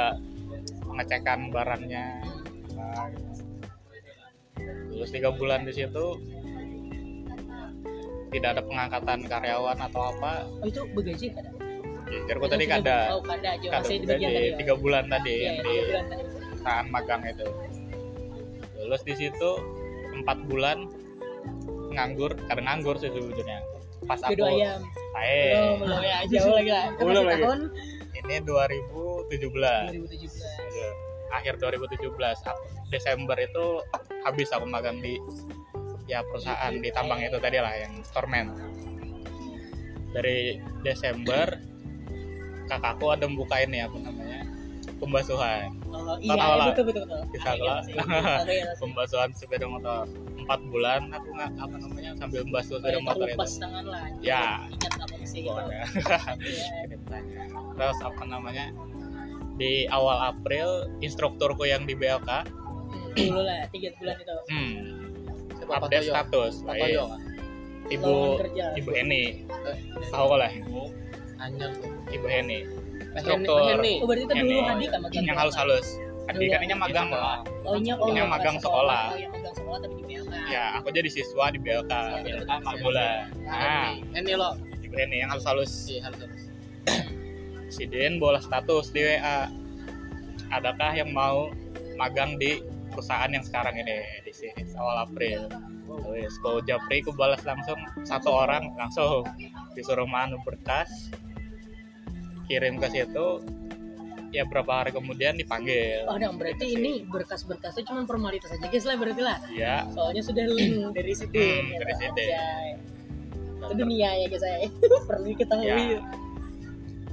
pengecekan 0.86 1.40
barangnya 1.50 2.06
apa 2.78 3.10
gitu. 3.14 3.33
Terus 5.04 5.20
tiga 5.20 5.36
bulan 5.36 5.68
di 5.68 5.76
situ. 5.76 6.16
Tidak 8.32 8.50
ada 8.56 8.64
pengangkatan 8.64 9.28
karyawan 9.28 9.76
atau 9.84 10.16
apa. 10.16 10.48
Oh 10.64 10.68
itu 10.72 10.88
begaji 10.96 11.36
ada? 11.36 11.52
Ya, 12.08 12.20
jarku 12.32 12.48
tadi 12.48 12.64
kada 12.64 13.20
oh 13.20 13.20
kada 13.20 13.60
aja 13.60 13.68
kada 13.68 13.84
masih 13.84 13.96
di 14.00 14.06
tadi 14.08 14.24
ya? 14.24 14.56
tiga 14.56 14.74
bulan 14.80 15.12
tadi 15.12 15.34
yang 15.44 15.56
iya, 15.60 15.64
di 15.66 15.74
tiga 15.92 16.00
perusahaan 16.40 16.88
magang 16.88 17.22
itu. 17.28 17.48
Lulus 18.80 19.04
di 19.04 19.14
situ 19.20 19.52
empat 20.24 20.38
bulan 20.48 20.88
nganggur 21.92 22.32
karena 22.48 22.64
nganggur 22.64 22.96
sih 22.96 23.12
sebetulnya 23.12 23.60
pas 24.08 24.20
aku 24.24 24.40
Jodoh 24.40 24.56
ayam 24.56 24.82
saya 25.16 25.44
belum 25.52 25.76
belum 25.84 26.00
ya 26.00 26.18
jauh 26.32 26.54
lagi 26.56 26.72
lah. 26.72 26.86
Belum 26.96 27.24
lagi. 27.28 27.44
tahun? 27.44 27.60
Ini 28.24 28.36
2017 28.48 30.00
2017 30.00 30.32
Iya. 30.32 30.63
Akhir 31.34 31.58
2017 31.58 32.14
Ap- 32.46 32.62
Desember 32.88 33.36
itu 33.36 33.66
habis 34.22 34.50
aku 34.50 34.66
magang 34.66 34.98
di 34.98 35.18
ya 36.06 36.22
perusahaan 36.22 36.72
di 36.72 36.90
tambang 36.90 37.20
itu 37.20 37.38
tadi 37.38 37.58
lah 37.58 37.74
yang 37.74 38.04
storeman 38.04 38.54
dari 40.12 40.56
Desember 40.82 41.58
kakakku 42.66 43.10
ada 43.10 43.26
buka 43.26 43.60
ini 43.60 43.82
apa 43.82 43.98
namanya 43.98 44.46
pembasuhan 45.00 45.74
oh 45.86 46.16
Tahu 46.16 46.22
iya 46.22 46.36
lah. 46.54 46.68
betul 46.70 46.84
betul 46.86 47.04
betul 47.04 47.22
Bisa 47.30 47.50
Ah, 47.50 47.56
iya 47.56 47.64
lah. 47.66 47.82
iya, 48.46 48.72
pembasuhan 48.82 49.30
sepeda 49.32 49.66
motor 49.66 50.06
empat 50.38 50.60
bulan 50.66 51.08
aku 51.10 51.28
nggak 51.32 51.52
apa 51.56 51.76
namanya 51.78 52.12
sambil 52.16 52.44
membasuh 52.44 52.78
sepeda 52.78 53.00
motor 53.00 53.26
itu 53.26 53.46
tangan 53.58 53.86
lah 53.86 54.04
Ya. 54.20 54.68
ingat 54.70 54.94
apa 54.98 55.16
sih 55.24 55.40
gitu. 55.42 55.56
Iya. 55.56 55.84
terus 57.76 58.00
apa 58.00 58.24
namanya 58.24 58.66
di 59.56 59.86
awal 59.88 60.18
April 60.28 60.68
instrukturku 61.00 61.64
yang 61.64 61.84
di 61.84 61.94
BLK 61.94 62.48
dulu 63.14 63.42
lah 63.42 63.70
tiga 63.70 63.94
bulan 63.96 64.16
itu. 64.18 64.34
Hmm, 64.50 64.76
Siapa 65.54 65.72
update 65.78 66.02
Patoyo? 66.02 66.12
status 66.12 66.54
Patoyo 66.64 67.06
ibu 67.88 68.14
ibu 68.74 68.90
Eni. 68.92 69.44
Eh, 69.46 69.78
tahu 70.10 70.26
kok 70.26 70.38
lah. 70.40 70.52
Anjang. 71.38 71.74
Ibu 72.10 72.26
Eni. 72.26 72.60
Instruktur. 73.14 73.62
Oh 73.62 74.08
berarti 74.08 74.24
itu 74.24 74.34
dulu 74.34 74.60
Hadi 74.64 74.86
kan 74.88 75.00
magang 75.02 75.26
yang 75.28 75.38
halus-halus 75.38 75.88
Adi 76.24 76.48
kan 76.48 76.64
ini 76.64 76.72
magang 76.74 77.12
sekolah. 77.12 77.38
oh 77.62 77.76
nya 77.78 77.94
oh 77.94 78.08
Ini 78.08 78.18
yang 78.18 78.32
bukan 78.32 78.40
magang 78.40 78.58
sekolah. 78.58 79.04
oh 79.12 79.20
yang 79.20 79.32
magang 79.36 79.54
sekolah 79.54 79.78
tapi 79.78 79.94
di 79.94 80.04
BLK 80.08 80.34
ya 80.50 80.64
aku 80.80 80.88
jadi 80.90 81.10
siswa 81.12 81.46
di 81.52 81.60
BLK 81.60 81.92
Iya, 82.24 82.36
empat 82.48 82.76
bulan 82.82 83.18
nah. 83.44 83.92
Ini 84.16 84.32
lo. 84.34 84.50
ibu 84.82 84.96
Eni 84.96 85.16
yang 85.22 85.30
halus-halus 85.30 85.72
Iya 85.86 86.00
harus 86.08 86.24
harus. 87.74 87.82
si 87.82 87.90
Den 87.90 88.22
bola 88.22 88.38
status 88.38 88.94
di 88.94 89.02
WA 89.02 89.50
adakah 90.54 90.94
yang 90.94 91.10
mau 91.12 91.50
magang 91.98 92.38
di 92.38 92.62
perusahaan 92.94 93.30
yang 93.34 93.42
sekarang 93.42 93.74
ini 93.82 94.22
di 94.22 94.34
sini 94.34 94.70
awal 94.78 95.10
April 95.10 95.50
Wes, 96.10 96.34
kalau 96.42 96.58
Japri 96.66 97.06
aku 97.06 97.14
balas 97.14 97.42
langsung 97.46 97.78
satu 98.06 98.30
orang 98.34 98.74
langsung 98.78 99.26
disuruh 99.78 100.10
manu 100.10 100.42
berkas 100.42 101.10
kirim 102.50 102.82
ke 102.82 102.90
situ 102.90 103.42
ya 104.34 104.42
berapa 104.50 104.82
hari 104.82 104.90
kemudian 104.90 105.38
dipanggil 105.38 106.10
Oh, 106.10 106.18
dong, 106.18 106.42
berarti 106.42 106.74
ini 106.74 107.06
berkas-berkasnya 107.06 107.86
cuma 107.86 108.10
formalitas 108.10 108.50
aja 108.50 108.66
guys 108.66 108.86
lah 108.90 108.98
berarti 108.98 109.22
lah. 109.22 109.38
ya 109.54 109.86
Soalnya 109.94 110.26
sudah 110.26 110.46
link 110.50 110.90
dari 110.98 111.14
situ. 111.14 111.38
Hmm, 111.38 111.70
gitu. 111.70 111.78
dari 111.78 111.94
situ. 112.02 112.22
Itu 113.62 113.74
dunia 113.78 114.10
ya 114.18 114.26
guys 114.26 114.42
saya. 114.42 114.68
Perlu 115.10 115.26
diketahui. 115.38 115.70
Ya. 115.70 116.02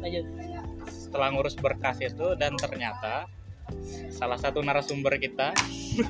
Lanjut. 0.00 0.24
Setelah 1.10 1.34
ngurus 1.34 1.58
berkas 1.58 1.98
itu 1.98 2.38
dan 2.38 2.54
ternyata 2.54 3.26
salah 4.10 4.34
satu 4.34 4.62
narasumber 4.62 5.14
kita 5.14 5.50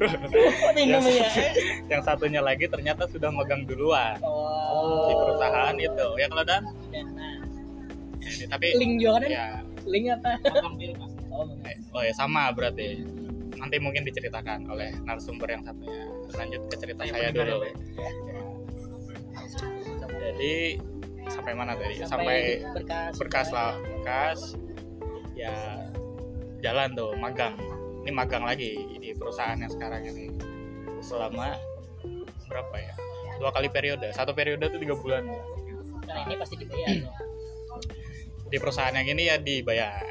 ini 0.77 0.93
namanya. 0.93 1.29
yang 1.93 2.01
satunya 2.01 2.41
lagi 2.41 2.69
ternyata 2.69 3.09
sudah 3.09 3.33
megang 3.33 3.65
duluan 3.65 4.21
Oh. 4.21 5.09
di 5.09 5.15
perusahaan 5.17 5.77
itu. 5.77 6.07
Ya 6.17 6.27
kalau 6.29 6.45
dan? 6.45 6.63
Nah, 6.93 7.37
ini, 8.21 8.45
tapi 8.49 8.67
link 8.77 8.97
juga 8.97 9.21
kan? 9.21 9.29
ya. 9.29 9.47
Link 9.85 10.05
apa? 10.09 10.31
Oh, 11.33 11.45
eh, 11.65 11.77
oh 11.93 12.01
ya 12.01 12.13
sama 12.13 12.49
berarti. 12.53 13.05
Nanti 13.57 13.77
mungkin 13.77 14.05
diceritakan 14.05 14.69
oleh 14.69 14.97
narasumber 15.05 15.49
yang 15.49 15.61
satunya. 15.61 16.09
Lanjut 16.33 16.61
ke 16.69 16.77
cerita 16.77 17.05
Yang 17.05 17.13
saya 17.13 17.29
dulu. 17.29 17.57
ya, 17.61 17.73
jadi 20.33 20.55
sampai 21.29 21.53
mana 21.53 21.73
tadi? 21.77 21.95
Sampai, 22.01 22.09
sampai 22.09 22.41
berkas. 22.73 23.13
berkas 23.17 23.49
lah 23.51 23.73
berkas 23.77 24.39
ya 25.35 25.87
jalan 26.61 26.95
tuh 26.95 27.13
magang. 27.17 27.57
Ini 28.01 28.11
magang 28.17 28.49
lagi 28.49 28.97
di 28.97 29.13
perusahaan 29.13 29.57
yang 29.61 29.69
sekarang 29.69 30.09
ini. 30.09 30.33
Selama 31.05 31.57
berapa 32.49 32.77
ya? 32.77 32.95
Dua 33.41 33.51
kali 33.53 33.69
periode. 33.69 34.09
Satu 34.13 34.33
periode 34.33 34.69
tuh 34.69 34.81
tiga 34.81 34.97
bulan. 34.97 35.25
Nah, 36.11 36.27
ini 36.27 36.35
pasti 36.41 36.59
dibayar 36.59 37.07
dong. 37.07 37.17
di 38.51 38.59
perusahaan 38.59 38.91
yang 38.91 39.07
ini 39.15 39.31
ya 39.31 39.37
dibayar. 39.39 40.03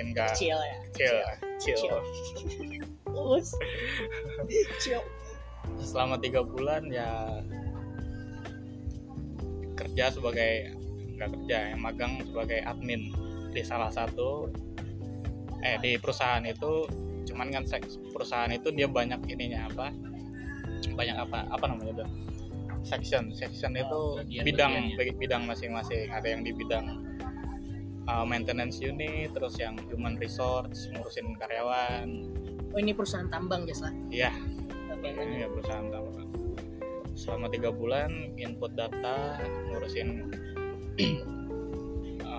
Enggak 0.00 0.36
Kecil 0.36 0.56
ya. 0.56 0.76
kecil 0.92 1.14
kecil. 1.60 1.96
Kecil. 4.76 5.00
Selama 5.80 6.20
tiga 6.20 6.44
bulan 6.44 6.88
ya 6.92 7.40
kerja 9.76 10.12
sebagai 10.12 10.76
nggak 11.16 11.30
kerja 11.36 11.56
yang 11.72 11.80
magang 11.80 12.20
sebagai 12.24 12.60
admin 12.64 13.12
di 13.50 13.62
salah 13.66 13.90
satu 13.90 14.48
eh 15.60 15.76
di 15.82 16.00
perusahaan 16.00 16.42
itu 16.46 16.88
cuman 17.28 17.52
kan 17.52 17.64
seks 17.68 18.00
perusahaan 18.10 18.48
itu 18.50 18.72
dia 18.72 18.88
banyak 18.88 19.20
ininya 19.28 19.68
apa 19.68 19.92
banyak 20.96 21.16
apa 21.18 21.44
apa 21.52 21.64
namanya 21.68 22.02
tuh 22.04 22.08
section 22.80 23.28
section 23.36 23.76
itu 23.76 24.00
bagian-bagian 24.24 24.44
bidang 24.48 24.72
ya. 24.96 25.12
bidang 25.20 25.42
masing-masing 25.44 26.08
ada 26.08 26.26
yang 26.32 26.40
di 26.40 26.52
bidang 26.56 27.04
uh, 28.08 28.24
maintenance 28.24 28.80
unit 28.80 29.28
terus 29.36 29.60
yang 29.60 29.76
human 29.92 30.16
resource 30.16 30.88
ngurusin 30.94 31.36
karyawan 31.36 32.24
Oh, 32.70 32.78
ini 32.78 32.94
perusahaan 32.94 33.26
tambang 33.26 33.66
guys 33.66 33.82
lah. 33.82 33.90
iya 34.14 34.30
lanjut. 34.88 35.10
ini 35.26 35.42
ya 35.42 35.48
perusahaan 35.50 35.90
tambang 35.90 36.26
selama 37.18 37.50
tiga 37.52 37.68
bulan 37.74 38.32
input 38.38 38.72
data 38.78 39.36
ngurusin 39.68 40.30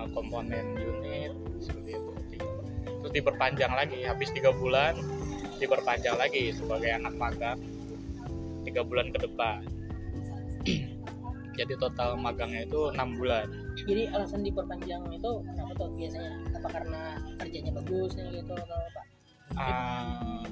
uh, 0.02 0.08
komponen 0.10 0.74
unit 0.74 1.32
seperti 1.62 1.94
itu 1.94 2.10
terus 3.02 3.12
diperpanjang 3.14 3.70
lagi 3.70 4.02
habis 4.02 4.34
tiga 4.34 4.50
bulan 4.50 4.98
diperpanjang 5.62 6.18
lagi 6.18 6.50
sebagai 6.50 6.90
anak 6.90 7.14
magang 7.14 7.58
tiga 8.66 8.82
bulan 8.82 9.14
ke 9.14 9.18
depan 9.22 9.62
jadi 11.58 11.74
total 11.78 12.18
magangnya 12.18 12.66
itu 12.66 12.90
enam 12.90 13.14
bulan 13.14 13.46
Jadi 13.72 14.04
alasan 14.12 14.44
diperpanjang 14.44 15.00
itu 15.16 15.32
kenapa 15.48 15.72
tuh 15.80 15.88
biasanya? 15.96 16.32
Apa 16.60 16.68
karena 16.76 17.00
kerjanya 17.40 17.72
bagus 17.72 18.12
nih 18.20 18.44
gitu 18.44 18.52
atau 18.52 18.76
apa? 18.76 19.02
Uh, 19.56 20.44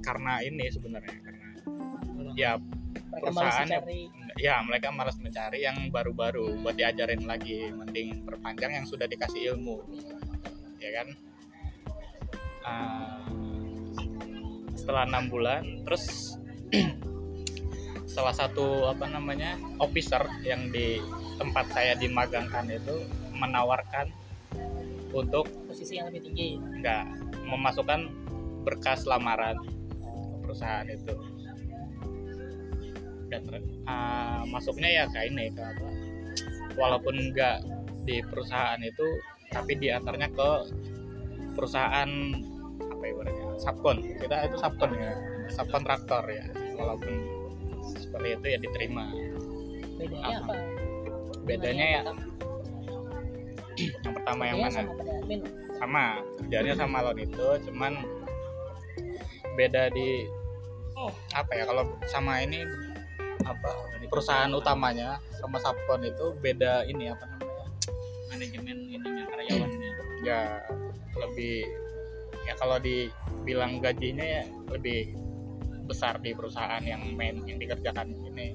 karena 0.00 0.40
ini 0.40 0.64
sebenarnya 0.72 1.16
karena 1.20 1.48
ya 2.32 2.56
Mereka 3.08 3.30
mencari. 3.34 4.12
ya 4.38 4.62
mereka 4.62 4.94
malas 4.94 5.18
mencari 5.18 5.66
yang 5.66 5.90
baru-baru 5.90 6.60
buat 6.62 6.76
diajarin 6.78 7.26
lagi 7.26 7.72
mending 7.74 8.22
perpanjang 8.22 8.82
yang 8.82 8.86
sudah 8.86 9.08
dikasih 9.10 9.54
ilmu 9.54 9.82
ya 10.78 10.90
kan? 11.02 11.08
Ah, 12.62 13.26
setelah 14.78 15.04
enam 15.08 15.28
bulan 15.28 15.82
terus 15.82 16.36
salah 18.14 18.34
satu 18.34 18.88
apa 18.88 19.04
namanya 19.08 19.58
officer 19.78 20.22
yang 20.42 20.70
di 20.72 21.02
tempat 21.38 21.70
saya 21.70 21.94
dimagangkan 21.94 22.66
itu 22.66 23.06
menawarkan 23.36 24.10
untuk 25.14 25.48
posisi 25.68 25.96
yang 25.96 26.10
lebih 26.10 26.30
tinggi. 26.30 26.50
enggak 26.58 27.04
memasukkan 27.48 28.10
berkas 28.66 29.08
lamaran 29.08 29.56
ke 29.62 30.36
perusahaan 30.44 30.84
itu 30.88 31.14
dan 33.28 33.42
uh, 33.84 34.42
masuknya 34.48 34.88
ya 34.88 35.04
kayak 35.12 35.32
ini 35.32 35.52
ke 35.52 35.62
apa 35.62 35.88
walaupun 36.76 37.14
enggak 37.30 37.60
di 38.08 38.24
perusahaan 38.24 38.80
itu 38.80 39.06
tapi 39.52 39.76
diantarnya 39.76 40.28
ke 40.32 40.50
perusahaan 41.56 42.10
apa 42.80 43.04
ibaratnya 43.04 43.44
subkon 43.60 43.98
kita 44.20 44.48
itu 44.48 44.56
subkon 44.60 44.90
ya 44.96 45.12
subkontraktor 45.52 46.24
ya 46.28 46.44
walaupun 46.76 47.38
seperti 47.88 48.28
itu 48.36 48.46
ya 48.52 48.58
diterima. 48.60 49.04
Bedanya 49.98 50.28
Apa? 50.28 50.52
apa? 50.52 50.54
bedanya 51.48 51.86
ya 51.88 52.02
yang 54.04 54.12
pertama 54.12 54.42
yang 54.44 54.58
mana? 54.60 54.84
sama 55.78 56.02
kerjanya 56.36 56.74
sama 56.74 56.98
loan 57.06 57.18
itu 57.22 57.46
cuman 57.70 57.92
beda 59.54 59.88
di 59.94 60.26
apa 61.32 61.52
ya 61.54 61.64
kalau 61.64 61.86
sama 62.10 62.42
ini 62.42 62.66
apa 63.44 63.70
perusahaan 64.08 64.50
utamanya 64.50 65.20
sama 65.38 65.60
subkon 65.60 66.02
itu 66.02 66.34
beda 66.40 66.88
ini 66.88 67.12
apa 67.12 67.28
namanya 67.28 67.48
manajemen 68.32 68.78
ininya 68.88 69.24
karyawannya. 69.30 69.90
Ya 70.24 70.40
lebih 71.18 71.66
ya 72.48 72.54
kalau 72.56 72.80
dibilang 72.80 73.78
gajinya 73.84 74.24
ya 74.24 74.44
lebih 74.72 75.12
besar 75.88 76.20
di 76.20 76.36
perusahaan 76.36 76.84
yang 76.84 77.00
main 77.16 77.40
yang 77.48 77.56
dikerjakan 77.56 78.12
ini 78.28 78.52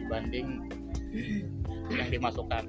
dibanding 0.00 0.68
yang 1.90 2.08
dimasukkan. 2.12 2.64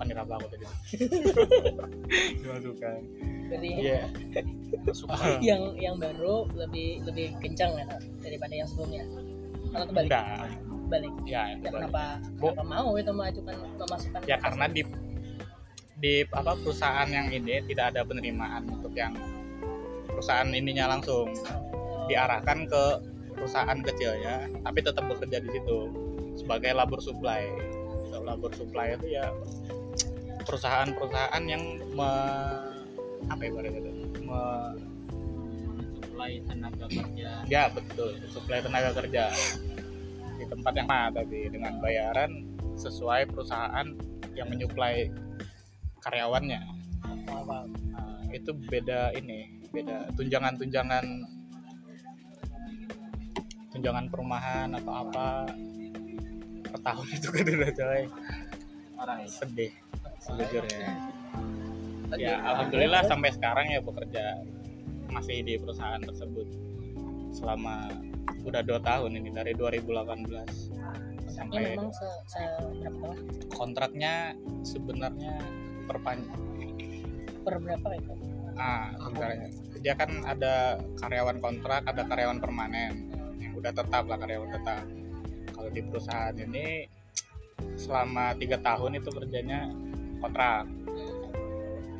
Ya, 0.00 0.16
apa 0.16 0.32
aku 0.40 0.46
tadi. 0.48 0.64
Dimasukkan. 2.40 2.98
Jadi 3.50 3.68
iya. 3.82 4.06
Yang 5.42 5.62
yang 5.82 5.96
baru 5.98 6.46
lebih 6.54 7.02
lebih 7.04 7.34
kencang 7.42 7.74
ya 7.74 7.86
daripada 8.22 8.54
yang 8.54 8.68
sebelumnya. 8.70 9.04
Kalau 9.70 9.86
kebalik, 9.86 10.10
enggak. 10.10 10.50
Balik. 10.90 11.12
ya, 11.22 11.54
Ya, 11.54 11.70
kenapa 11.70 12.18
Bu- 12.42 12.50
kenapa 12.50 12.64
mau 12.66 12.90
itu 12.98 13.12
mengajukan 13.14 13.54
memasukkan 13.78 14.20
ya 14.26 14.36
karena 14.42 14.66
di 14.66 14.82
di 16.02 16.14
apa 16.34 16.58
perusahaan 16.58 17.06
yang 17.06 17.30
ini 17.30 17.62
tidak 17.70 17.94
ada 17.94 18.02
penerimaan 18.02 18.66
untuk 18.66 18.90
yang 18.98 19.14
perusahaan 20.10 20.50
ininya 20.50 20.98
langsung. 20.98 21.30
Diarahkan 22.10 22.66
ke 22.66 22.84
perusahaan 23.38 23.78
kecilnya 23.78 24.50
tapi 24.66 24.78
tetap 24.82 25.06
bekerja 25.06 25.38
di 25.38 25.50
situ 25.54 25.78
sebagai 26.34 26.74
labor 26.74 26.98
supply. 26.98 27.46
Kalau 28.10 28.26
labor 28.26 28.50
supply 28.58 28.98
itu 28.98 29.14
ya 29.14 29.30
perusahaan-perusahaan 30.42 31.44
yang 31.46 31.62
me, 31.94 32.10
apa 33.30 33.42
itu? 33.46 33.54
Me- 34.26 34.89
supply 36.20 36.36
tenaga 36.44 36.84
kerja. 36.84 37.30
Ya 37.48 37.62
betul. 37.72 38.12
Supply 38.28 38.60
tenaga 38.60 38.90
kerja. 38.92 39.32
Di 40.36 40.44
tempat 40.44 40.72
yang 40.76 40.84
mana 40.84 41.08
tapi 41.16 41.48
dengan 41.48 41.80
bayaran 41.80 42.44
sesuai 42.76 43.32
perusahaan 43.32 43.88
yang 44.36 44.52
menyuplai 44.52 45.08
karyawannya. 46.04 46.60
Nah, 47.24 47.64
itu 48.36 48.52
beda 48.52 49.16
ini 49.16 49.64
beda 49.72 50.12
tunjangan-tunjangan 50.12 51.24
tunjangan 53.72 54.04
perumahan 54.12 54.68
atau 54.76 54.92
apa. 54.92 55.48
Per 56.68 56.78
tahun 56.84 57.06
itu 57.16 57.28
kan 57.32 57.48
udah 57.48 57.72
coy. 57.80 58.02
Orang 59.00 59.18
sedih 59.24 59.72
sejujurnya. 60.20 60.88
Ya 62.20 62.44
alhamdulillah 62.44 63.08
sampai 63.08 63.32
sekarang 63.32 63.72
ya 63.72 63.80
bekerja 63.80 64.44
masih 65.10 65.42
di 65.42 65.54
perusahaan 65.58 66.00
tersebut 66.00 66.46
selama 67.30 67.90
udah 68.42 68.62
dua 68.64 68.80
tahun 68.82 69.20
ini 69.20 69.30
dari 69.30 69.52
2018 69.54 70.26
Kontraknya 71.30 71.30
sampai 71.30 71.58
memang 71.62 71.90
se, 71.94 72.08
se 72.26 72.40
berapa 72.58 73.08
kontraknya 73.54 74.14
sebenarnya 74.66 75.34
perpanjang. 75.86 76.40
Per 77.40 77.54
berapa 77.58 77.88
itu? 77.96 78.12
ah 78.60 78.92
sebenarnya. 78.98 79.48
Dia 79.80 79.94
kan 79.96 80.10
ada 80.28 80.76
karyawan 81.00 81.38
kontrak 81.40 81.82
ada 81.88 82.02
karyawan 82.04 82.38
permanen. 82.42 83.08
Yang 83.40 83.52
udah 83.64 83.72
tetap 83.72 84.04
lah 84.04 84.18
karyawan 84.20 84.50
tetap. 84.52 84.84
Kalau 85.54 85.70
di 85.72 85.80
perusahaan 85.80 86.36
ini 86.36 86.84
selama 87.76 88.36
tiga 88.36 88.60
tahun 88.60 89.00
itu 89.00 89.08
kerjanya 89.08 89.72
kontrak 90.20 90.68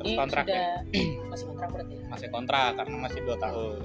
terus 0.01 0.09
Ini 0.09 0.17
kontrak 0.17 0.45
sudah 0.49 0.67
masih 1.31 1.45
kontrak 1.47 1.69
berarti 1.69 1.93
ya? 1.93 2.03
masih 2.09 2.27
kontrak 2.33 2.69
karena 2.73 2.95
masih 2.97 3.19
dua 3.21 3.37
tahun 3.37 3.77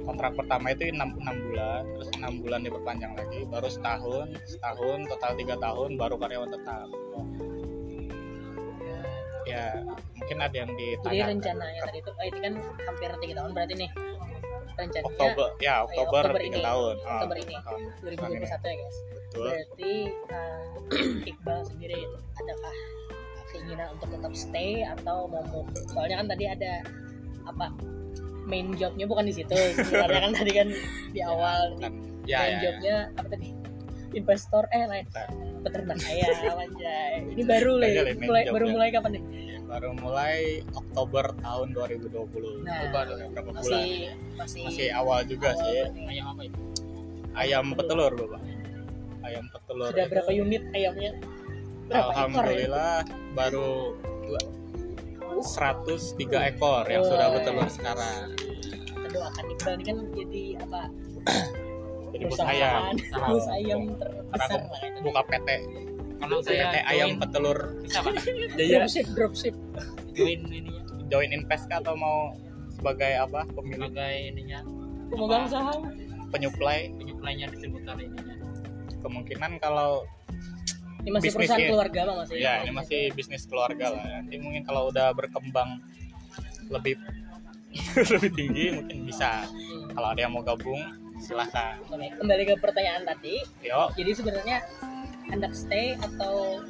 kontrak 0.00 0.32
pertama 0.34 0.66
itu 0.70 0.82
enam 0.90 1.10
enam 1.18 1.36
bulan 1.44 1.82
terus 1.94 2.08
enam 2.14 2.32
bulan 2.38 2.60
diperpanjang 2.62 3.12
lagi 3.14 3.40
baru 3.46 3.68
setahun 3.68 4.26
setahun 4.46 4.98
total 5.06 5.32
tiga 5.34 5.54
tahun 5.58 5.90
baru 5.94 6.14
karyawan 6.16 6.50
tetap 6.50 6.88
ya 9.42 9.82
mungkin 10.14 10.38
ada 10.38 10.56
yang 10.56 10.70
Jadi 10.70 10.94
ditanya 10.94 11.24
rencananya 11.26 11.80
tadi 11.82 11.98
itu, 11.98 12.10
oh, 12.12 12.22
ini 12.24 12.38
kan 12.38 12.54
hampir 12.86 13.10
tiga 13.18 13.34
tahun 13.42 13.50
berarti 13.50 13.74
nih. 13.74 13.90
Rencananya 14.78 15.08
Oktober 15.10 15.48
ya 15.58 15.74
Oktober 15.84 16.22
Oktober 16.22 16.40
tiga 16.40 16.56
ini. 16.56 16.64
tahun 16.64 16.94
Ah, 17.02 17.10
Oktober 17.18 17.36
ini. 17.36 17.54
tahun 17.58 17.80
2021 18.00 18.46
ya 18.46 18.74
guys. 18.78 18.96
betul 19.10 19.42
Berarti 19.42 19.92
uh, 20.30 20.60
Iqbal 21.34 21.60
sendiri 21.66 21.98
adakah 22.38 22.74
keinginan 23.52 23.88
untuk 23.98 24.08
tetap 24.14 24.32
stay 24.34 24.82
atau 24.82 25.26
mau 25.30 25.42
move? 25.50 25.70
Soalnya 25.90 26.22
kan 26.22 26.26
tadi 26.30 26.44
ada 26.50 26.72
apa 27.46 27.66
main 28.46 28.72
jobnya 28.74 29.04
bukan 29.06 29.26
di 29.26 29.34
situ. 29.36 29.54
Sebenarnya 29.86 30.20
kan 30.30 30.32
tadi 30.34 30.52
kan 30.54 30.68
di 31.10 31.20
awal 31.22 31.76
Kan, 31.78 31.92
ya, 32.26 32.38
main 32.42 32.50
ya, 32.50 32.56
ya. 32.56 32.62
jobnya 32.64 32.94
apa 33.18 33.28
tadi? 33.30 33.48
Investor 34.10 34.66
eh 34.74 34.84
lain 34.90 35.06
peternak 35.62 35.98
ayam 36.02 36.56
anjay. 36.66 37.14
Ini 37.30 37.42
baru 37.46 37.72
nih 37.78 37.90
main 38.02 38.18
mulai 38.26 38.42
baru 38.50 38.66
ya. 38.66 38.72
mulai 38.74 38.88
kapan 38.90 39.12
nih? 39.18 39.24
baru 39.70 39.94
mulai 39.94 40.66
Oktober 40.74 41.30
tahun 41.46 41.68
2020 41.78 42.66
Nah, 42.66 42.90
baru 42.90 43.22
berapa 43.30 43.50
bulan 43.54 43.62
Masih 43.62 44.10
masih 44.34 44.62
masih 44.66 44.88
awal 44.90 45.22
juga 45.22 45.54
awal 45.54 45.62
sih 45.62 45.78
ayam 46.10 46.26
apa 46.34 46.42
itu 46.50 46.60
ayam 47.38 47.64
petelur 47.78 48.12
bapak 48.18 48.42
ayam 49.22 49.44
petelur 49.46 49.90
Sudah 49.94 50.06
berapa 50.10 50.30
unit 50.34 50.62
ayamnya? 50.74 51.10
Berapa 51.90 52.10
ekor 52.14 52.14
ya? 52.14 52.22
alhamdulillah 52.22 52.94
baru 53.34 53.70
dua- 54.24 54.48
103 55.40 56.50
ekor 56.54 56.84
yang 56.86 57.02
sudah 57.02 57.26
bertelur 57.32 57.68
sekarang. 57.70 58.34
Kita 58.36 59.08
doakan 59.10 59.44
Iqbal 59.50 59.72
ini 59.74 59.84
kan 59.84 59.96
jadi 60.12 60.42
apa? 60.60 60.82
jadi 62.12 62.24
bos 62.28 62.40
ayam. 62.44 62.82
Bos 63.26 63.46
ayam. 63.48 63.80
Terbesar 63.96 64.58
aku 64.60 64.68
lah 64.68 64.80
itu. 64.84 64.98
buka 65.02 65.20
PT. 65.26 65.48
Kalau 66.20 66.36
saya 66.44 66.62
PT 66.68 66.76
ayam 66.84 67.08
petelur. 67.16 67.58
Bisa 67.82 67.98
pak. 68.04 68.12
Iya. 68.60 68.84
Dropship, 68.84 69.06
dropship. 69.16 69.54
join 70.12 70.42
ininya 70.52 70.82
join 71.10 71.30
invest 71.32 71.66
kah 71.72 71.80
atau 71.82 71.96
mau 71.96 72.36
sebagai 72.70 73.12
apa? 73.18 73.42
Pemilik? 73.56 73.90
Sebagai 73.90 74.14
ininya. 74.30 74.60
Pemegang 75.10 75.46
saham. 75.50 75.80
penyuplai. 76.30 76.94
Penyuplainya 76.94 77.50
disebutkan 77.50 77.98
ininya. 77.98 78.36
Kemungkinan 79.02 79.58
kalau 79.58 80.04
Ini 81.00 81.10
masih 81.10 81.22
Bisnis 81.24 81.36
perusahaan 81.38 81.60
ya? 81.60 81.68
keluarga 81.68 82.00
Bang, 82.02 82.16
masih. 82.18 82.34
ya 82.36 82.52
ini 82.60 82.70
masih 82.70 83.00
bisnis 83.10 83.42
keluarga 83.44 83.86
lah 83.90 84.04
nanti 84.14 84.34
mungkin 84.36 84.62
kalau 84.62 84.82
udah 84.88 85.10
berkembang 85.10 85.80
lebih 86.68 86.94
lebih 88.12 88.30
tinggi 88.30 88.64
mungkin 88.72 88.98
bisa 89.04 89.46
Hmm. 89.46 89.90
kalau 89.92 90.08
ada 90.10 90.20
yang 90.20 90.32
mau 90.32 90.42
gabung 90.42 90.82
silahkan 91.18 91.78
Oke, 91.84 92.08
kembali 92.14 92.42
ke 92.44 92.54
pertanyaan 92.56 93.02
tadi. 93.04 93.40
yuk 93.60 93.88
Jadi 93.94 94.10
sebenarnya 94.12 94.56
hendak 95.26 95.52
stay 95.52 95.94
atau 95.96 96.60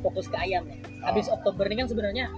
fokus 0.00 0.26
ke 0.26 0.36
ayam 0.36 0.64
ya? 0.64 0.76
Oh. 1.00 1.10
Habis 1.10 1.26
Oktober 1.28 1.64
ini 1.64 1.76
kan 1.76 1.88
sebenarnya 1.88 2.28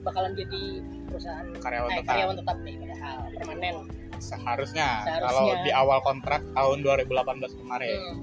bakalan 0.00 0.32
jadi 0.32 0.62
perusahaan 1.06 1.46
karyawan 1.56 1.90
eh, 1.90 1.96
tetap 1.98 2.10
karyawan 2.10 2.36
tetap 2.36 2.56
nih 2.60 2.74
padahal 2.78 3.16
permanen. 3.34 3.74
seharusnya, 4.18 4.88
Seharusnya. 5.00 5.24
kalau 5.26 5.46
di 5.60 5.70
awal 5.72 5.98
kontrak 6.00 6.40
tahun 6.50 6.78
2018 6.80 7.08
kemarin 7.56 7.98
Hmm. 7.98 8.18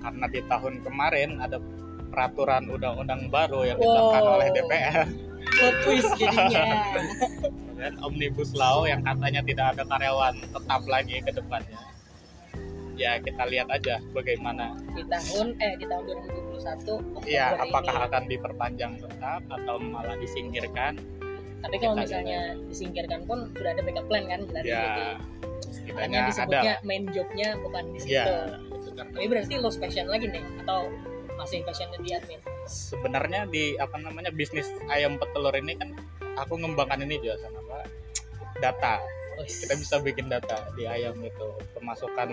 karena 0.00 0.26
di 0.26 0.40
tahun 0.44 0.74
kemarin 0.80 1.30
ada 1.38 1.58
peraturan 2.10 2.66
undang-undang 2.66 3.30
baru 3.30 3.64
yang 3.64 3.78
ditetapkan 3.78 4.22
Wow. 4.22 4.34
oleh 4.36 4.48
DPR 4.52 5.06
Plot 5.50 5.76
twist 5.82 6.10
jadinya. 6.20 6.64
dan 7.80 7.96
omnibus 8.04 8.52
law 8.52 8.84
yang 8.84 9.00
katanya 9.00 9.40
tidak 9.40 9.66
ada 9.74 9.82
karyawan 9.88 10.34
tetap 10.36 10.82
lagi 10.84 11.16
ke 11.24 11.30
depannya 11.32 11.80
ya 13.00 13.16
kita 13.16 13.48
lihat 13.48 13.72
aja 13.72 13.96
bagaimana 14.12 14.76
di 14.92 15.00
tahun 15.08 15.56
eh 15.56 15.72
di 15.80 15.88
tahun 15.88 16.04
2021 16.04 17.16
Oktober 17.16 17.24
ya 17.24 17.56
apakah 17.56 17.96
ini. 17.96 18.06
akan 18.12 18.22
diperpanjang 18.28 18.92
tetap 19.00 19.40
atau 19.48 19.80
malah 19.80 20.20
disingkirkan 20.20 21.00
tapi 21.64 21.76
kalau 21.80 21.96
kita 21.96 22.04
misalnya 22.04 22.40
disingkirkan 22.68 23.20
pun 23.24 23.48
sudah 23.56 23.72
ada 23.72 23.80
backup 23.80 24.04
plan 24.12 24.24
kan 24.28 24.40
dari 24.52 24.68
ya 24.68 25.16
setidaknya 25.72 26.18
ada 26.20 26.28
disebutnya 26.28 26.74
main 26.84 27.04
jobnya 27.08 27.48
bukan 27.64 27.84
di 27.96 27.98
situ. 28.04 28.16
ya 28.20 28.60
itu 28.60 28.88
karena 28.92 29.12
Tapi 29.16 29.26
berarti 29.32 29.54
lost 29.60 29.78
passion 29.80 30.06
lagi 30.08 30.26
nih 30.28 30.44
atau 30.64 30.92
masih 31.40 31.64
passionnya 31.64 31.98
di 32.04 32.10
admin? 32.12 32.40
sebenarnya 32.68 33.48
di 33.48 33.74
apa 33.80 33.96
namanya 33.98 34.30
bisnis 34.30 34.68
ayam 34.92 35.16
petelur 35.16 35.56
ini 35.56 35.74
kan 35.80 35.96
aku 36.36 36.60
ngembangkan 36.60 37.02
ini 37.02 37.18
juga 37.18 37.40
sama 37.42 37.58
apa 37.64 37.78
data. 38.60 39.00
Kita 39.40 39.72
bisa 39.72 39.96
bikin 40.04 40.28
data 40.28 40.68
di 40.76 40.84
ayam 40.84 41.16
itu 41.24 41.48
pemasukan 41.72 42.28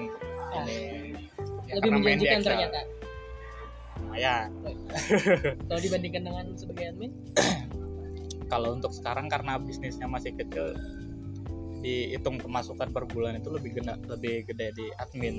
Ah. 0.51 0.67
ini. 0.67 1.15
Ya, 1.71 1.79
lebih 1.79 1.91
menjanjikan 2.03 2.39
ternyata. 2.43 2.79
lumayan. 3.97 4.51
Kalau 5.71 5.79
dibandingkan 5.79 6.21
dengan 6.27 6.45
sebagai 6.59 6.85
admin, 6.91 7.11
kalau 8.51 8.75
untuk 8.75 8.91
sekarang 8.91 9.31
karena 9.31 9.55
bisnisnya 9.57 10.05
masih 10.05 10.35
kecil 10.35 10.75
dihitung 11.79 12.43
pemasukan 12.43 12.91
per 12.91 13.07
bulan 13.07 13.39
itu 13.39 13.49
lebih 13.55 13.79
gede 13.79 13.93
lebih 14.11 14.35
gede 14.51 14.67
di 14.75 14.85
admin. 14.99 15.35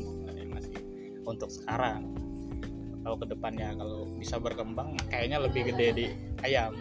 Masih. 0.48 0.74
Untuk 1.28 1.52
sekarang 1.52 2.16
kalau 3.08 3.24
ke 3.24 3.26
depannya 3.32 3.72
kalau 3.72 4.04
bisa 4.20 4.36
berkembang 4.36 4.92
kayaknya 5.08 5.40
lebih 5.40 5.72
gede 5.72 5.86
di 5.96 6.06
ayam 6.44 6.76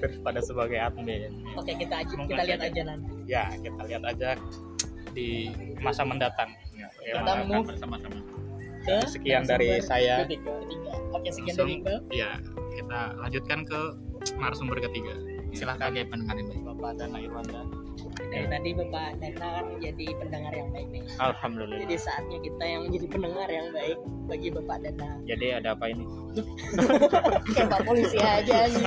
daripada 0.00 0.40
sebagai 0.40 0.80
admin 0.80 1.36
oke 1.52 1.68
kita 1.68 2.00
aja 2.00 2.12
kita 2.16 2.42
lihat 2.48 2.60
aja 2.64 2.80
nanti. 2.88 3.12
ya 3.28 3.44
kita 3.60 3.80
lihat 3.84 4.02
aja 4.08 4.28
di 5.12 5.52
masa 5.84 6.02
mendatang 6.02 6.48
ya, 6.74 6.88
Kita 6.96 7.44
move 7.44 7.68
bersama-sama 7.68 8.18
Ke 8.84 9.00
sekian 9.08 9.48
dari 9.48 9.80
saya 9.80 10.24
ketiga. 10.28 10.60
ketiga. 10.64 10.92
Oke 11.16 11.28
sekian 11.32 11.54
Langsung. 11.56 11.68
dari 11.68 11.76
Iqbal. 11.80 11.98
ya 12.08 12.30
kita 12.74 13.00
lanjutkan 13.20 13.58
ke 13.68 13.80
narasumber 14.40 14.78
ketiga 14.80 15.12
silahkan 15.52 15.92
sebagai 15.92 16.08
pendengar 16.08 16.34
yang 16.40 16.48
baik 16.50 16.62
Bapak 16.72 16.90
Dana 16.98 17.18
Irwanda 17.20 17.60
Dari 18.14 18.46
tadi 18.50 18.70
Bapak 18.74 19.18
Dana 19.22 19.46
kan 19.60 19.66
jadi 19.78 20.06
pendengar 20.18 20.52
yang 20.54 20.68
baik 20.74 20.88
nih. 20.90 21.02
Alhamdulillah 21.18 21.78
Jadi 21.86 21.96
saatnya 21.98 22.38
kita 22.42 22.64
yang 22.66 22.80
menjadi 22.88 23.06
pendengar 23.10 23.48
yang 23.50 23.68
baik 23.70 23.98
bagi 24.26 24.48
Bapak 24.50 24.76
Dana. 24.82 25.08
jadi 25.24 25.46
ada 25.62 25.68
apa 25.78 25.84
ini 25.90 26.04
Kayak 27.54 27.68
Pak 27.70 27.80
polisi 27.86 28.18
aja 28.18 28.66
nih. 28.66 28.86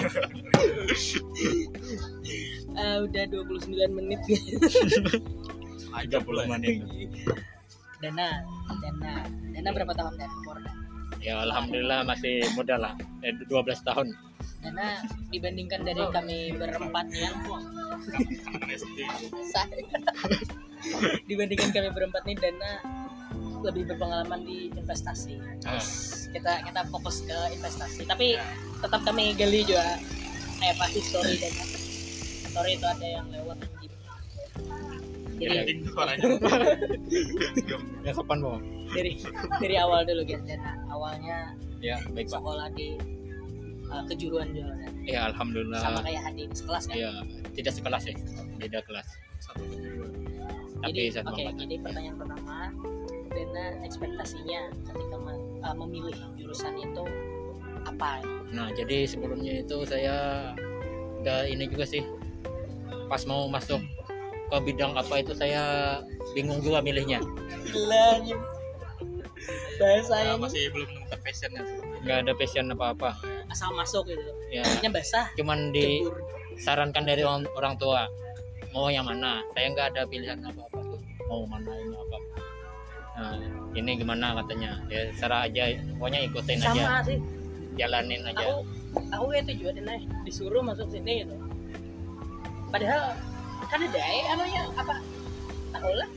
Ah, 2.76 2.96
udah 3.08 3.24
29 3.32 3.72
menit 3.96 4.20
30 5.98 6.52
menit 6.52 6.76
Dana, 7.98 8.28
Dana, 8.78 9.14
Dana 9.26 9.70
berapa 9.74 9.94
tahun 9.96 10.14
dan 10.22 10.30
umur? 10.44 10.58
ya 11.18 11.42
alhamdulillah 11.42 12.06
masih 12.06 12.46
muda 12.54 12.78
lah 12.78 12.94
eh, 13.26 13.34
12 13.34 13.50
tahun 13.82 14.14
Dana 14.68 15.00
dibandingkan 15.32 15.80
dari 15.88 16.04
kami 16.12 16.52
berempat 16.60 17.08
ya, 17.16 17.32
saya 19.48 19.80
dibandingkan 21.32 21.72
kami 21.72 21.88
berempat 21.96 22.28
nih 22.28 22.36
Dana 22.36 22.84
lebih 23.64 23.88
berpengalaman 23.88 24.44
di 24.44 24.68
investasi. 24.76 25.40
Ah. 25.64 25.80
Kita 26.36 26.68
kita 26.68 26.82
fokus 26.92 27.24
ke 27.24 27.38
investasi, 27.56 28.04
tapi 28.04 28.36
tetap 28.84 29.08
kami 29.08 29.32
gali 29.40 29.64
juga 29.64 29.96
kayak 30.60 30.76
apa 30.76 30.86
history 30.92 31.40
Dana. 31.40 31.64
History 31.64 32.72
itu 32.76 32.86
ada 32.92 33.08
yang 33.08 33.26
lewat 33.32 33.64
anjing. 33.64 33.94
Jadi 35.38 35.54
ya 38.04 38.12
kapan 38.12 38.38
bang 38.44 38.62
dari 38.92 39.12
dari 39.64 39.76
awal 39.80 40.04
dulu 40.04 40.28
gitu. 40.28 40.44
Awalnya 40.92 41.56
ya 41.80 42.04
baik 42.12 42.28
pak 42.28 42.42
sekolah 42.42 42.68
di 42.76 43.17
uh, 43.92 44.04
kejuruan 44.08 44.52
juga 44.52 44.74
Dan. 44.80 44.92
ya 45.08 45.20
alhamdulillah 45.32 45.80
sama 45.80 46.00
kayak 46.04 46.22
Hadi 46.28 46.44
sekelas 46.52 46.84
kan. 46.88 46.96
ya 46.96 47.12
tidak 47.56 47.74
sekelas 47.76 48.04
ya 48.08 48.14
beda 48.60 48.80
kelas 48.86 49.08
tapi 50.78 50.94
Jadi 50.94 51.10
satu 51.10 51.34
oke, 51.34 51.42
angkatan. 51.42 51.58
jadi 51.66 51.76
pertanyaan 51.82 52.18
pertama, 52.22 52.58
Dana 53.34 53.66
ekspektasinya 53.82 54.62
ketika 54.86 55.18
uh, 55.66 55.76
memilih 55.76 56.16
jurusan 56.38 56.74
itu 56.78 57.04
apa? 57.82 58.22
Nah, 58.54 58.70
jadi 58.78 59.10
sebelumnya 59.10 59.66
itu 59.66 59.82
saya 59.90 60.52
udah 61.26 61.50
ini 61.50 61.66
juga 61.66 61.86
sih. 61.88 62.06
Pas 63.10 63.26
mau 63.26 63.50
masuk 63.50 63.82
ke 64.48 64.58
bidang 64.70 64.94
apa 64.96 65.24
itu 65.26 65.34
saya 65.34 65.98
bingung 66.38 66.62
juga 66.62 66.80
milihnya. 66.84 67.20
Gila 67.74 68.22
anjing. 68.22 68.40
Bahasanya 69.82 70.34
masih 70.42 70.74
belum 70.74 70.88
menemukan 70.90 71.20
passionnya 71.22 71.62
Nggak 72.04 72.18
ada 72.26 72.32
passion 72.38 72.66
apa-apa. 72.74 73.12
Asal 73.52 73.72
masuk 73.74 74.08
gitu. 74.08 74.22
Ya, 74.52 74.64
Akhirnya 74.64 74.92
basah, 74.92 75.26
cuman 75.36 75.72
disarankan 75.72 77.04
dari 77.08 77.24
orang, 77.24 77.48
orang 77.56 77.76
tua. 77.80 78.08
Mau 78.76 78.92
yang 78.92 79.08
mana? 79.08 79.42
Saya 79.56 79.72
nggak 79.74 79.88
ada 79.96 80.02
pilihan 80.06 80.38
apa-apa 80.44 80.78
tuh. 80.84 81.00
Mau 81.32 81.48
mana 81.48 81.72
ini 81.80 81.96
apa. 81.96 82.18
Nah, 83.18 83.34
ini 83.74 83.92
gimana 83.98 84.38
katanya? 84.44 84.78
Ya, 84.92 85.10
serah 85.18 85.48
aja. 85.50 85.74
Pokoknya 85.98 86.20
ikutin 86.30 86.60
aja, 86.62 86.70
Sama 86.76 87.00
sih. 87.08 87.18
jalanin 87.80 88.22
aja. 88.28 88.44
Aku 88.46 88.62
aku 88.98 89.24
kayak 89.30 89.44
itu 89.46 89.54
juga 89.62 89.72
deh 89.78 90.02
disuruh 90.26 90.62
masuk 90.64 90.88
sini 90.90 91.22
gitu 91.22 91.36
padahal 92.72 93.14
kan 93.68 93.80
ada 93.84 94.02
anunya 94.34 94.64
apa 94.76 94.96
tahu 95.76 95.92
lah 95.96 96.10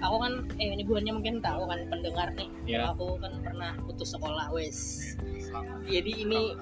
aku 0.00 0.16
kan 0.16 0.32
eh 0.56 0.72
ini 0.72 0.82
buahnya 0.84 1.12
mungkin 1.12 1.44
tahu 1.44 1.68
kan 1.68 1.78
pendengar 1.92 2.28
nih. 2.36 2.48
Ya. 2.64 2.90
aku 2.92 3.20
kan 3.20 3.32
pernah 3.44 3.76
putus 3.84 4.16
sekolah 4.16 4.48
wes. 4.52 5.12
Jadi 5.86 6.24
ini 6.24 6.56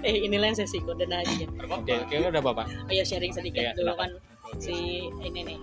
eh 0.00 0.16
inilah 0.24 0.50
yang 0.50 0.58
sesi 0.58 0.80
kode 0.80 1.04
aja 1.04 1.44
Oke, 1.68 1.92
oke 2.08 2.14
udah 2.16 2.42
bapak. 2.42 2.66
ayo 2.88 3.04
sharing 3.04 3.30
sedikit 3.30 3.60
Iya, 3.60 3.72
dulu 3.76 3.92
kan. 4.00 4.10
Si 4.58 5.08
ini 5.22 5.40
nih. 5.44 5.58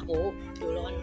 Aku 0.00 0.32
dulu 0.58 0.80
kan 0.88 0.96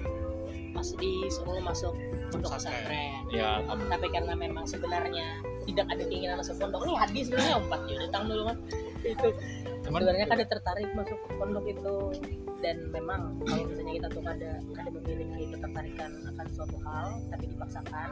masih 0.72 0.96
disuruh 0.98 1.62
masuk 1.62 1.94
pondok 2.34 2.58
pesantren. 2.58 3.22
Ya, 3.30 3.62
tapi 3.70 4.08
karena 4.10 4.34
memang 4.34 4.66
sebenarnya 4.66 5.38
tidak 5.68 5.86
ada 5.94 6.04
keinginan 6.10 6.42
masuk 6.42 6.58
pondok 6.58 6.82
ini 6.88 6.94
hadis 6.98 7.24
sebenarnya 7.30 7.56
empat 7.62 7.82
ya 7.86 7.96
datang 8.10 8.24
dulu 8.32 8.44
kan. 8.50 8.58
Itu 9.06 9.30
cuman 9.82 10.00
sebenarnya 10.06 10.30
kada 10.30 10.46
tertarik 10.46 10.90
masuk 10.94 11.20
pondok 11.38 11.66
itu. 11.68 11.96
Dan 12.62 12.94
memang 12.94 13.42
kalau 13.42 13.66
misalnya 13.66 13.94
kita 13.98 14.08
tuh 14.14 14.22
kada 14.22 14.52
kada 14.78 14.90
memiliki 14.94 15.50
ketertarikan 15.50 16.12
akan 16.30 16.46
suatu 16.54 16.78
hal 16.86 17.18
tapi 17.34 17.50
dipaksakan 17.50 18.10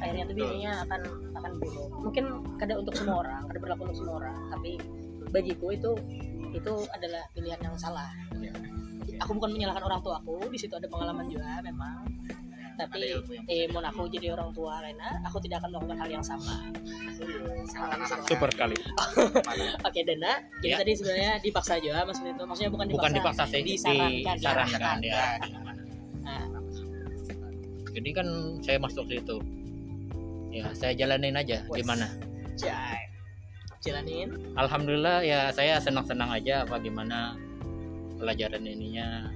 akhirnya 0.00 0.24
tuh 0.24 0.34
biasanya 0.34 0.72
akan 0.88 1.00
akan 1.36 1.52
buruk. 1.60 1.90
Mungkin 2.00 2.24
kada 2.56 2.74
untuk 2.80 2.94
semua 2.96 3.20
orang 3.20 3.44
kada 3.52 3.58
berlaku 3.60 3.82
untuk 3.92 3.98
semua 4.00 4.14
orang 4.24 4.36
tapi 4.48 4.80
bagiku 5.28 5.76
itu 5.76 5.92
itu 6.56 6.72
adalah 6.96 7.22
pilihan 7.36 7.60
yang 7.60 7.76
salah. 7.76 8.08
Aku 9.20 9.36
bukan 9.36 9.52
menyalahkan 9.54 9.84
orang 9.84 10.00
tua 10.00 10.18
aku 10.24 10.40
di 10.48 10.58
situ 10.58 10.72
ada 10.72 10.88
pengalaman 10.88 11.28
juga 11.28 11.60
memang 11.60 12.08
tapi 12.74 13.00
eh 13.46 13.68
mau 13.68 13.80
aku 13.80 14.08
jadi 14.08 14.32
orang 14.32 14.50
tua 14.50 14.80
Lena 14.80 15.20
aku 15.22 15.36
tidak 15.38 15.60
akan 15.60 15.70
melakukan 15.72 15.98
hal 15.98 16.08
yang 16.10 16.24
sama 16.24 16.56
super 18.26 18.50
kali. 18.50 18.74
Oke 19.86 20.00
Dana, 20.02 20.42
jadi 20.58 20.72
Ya. 20.72 20.78
tadi 20.80 20.92
sebenarnya 20.94 21.32
dipaksa 21.38 21.76
aja 21.76 22.02
Mas 22.02 22.18
itu 22.18 22.42
maksudnya 22.42 22.70
bukan 22.70 22.86
dipaksa, 22.88 22.98
Bukan 22.98 23.12
dipaksa 23.14 23.42
sih, 23.46 23.62
disarankan, 23.62 24.34
disarankan 24.34 24.96
diarahkan. 24.98 24.98
ya. 25.02 25.22
Nah, 26.22 26.42
Jadi 27.92 28.10
kan 28.10 28.26
saya 28.64 28.78
masuk 28.80 29.04
situ. 29.06 29.36
Ya, 30.48 30.66
saya 30.72 30.92
jalanin 30.92 31.36
aja 31.36 31.60
Wes. 31.68 31.84
gimana. 31.84 32.08
jai. 32.54 33.00
jalanin. 33.82 34.30
Alhamdulillah 34.54 35.20
ya 35.22 35.50
saya 35.50 35.76
senang-senang 35.76 36.30
aja 36.30 36.62
apa 36.62 36.78
gimana 36.78 37.34
pelajaran 38.16 38.62
ininya. 38.62 39.26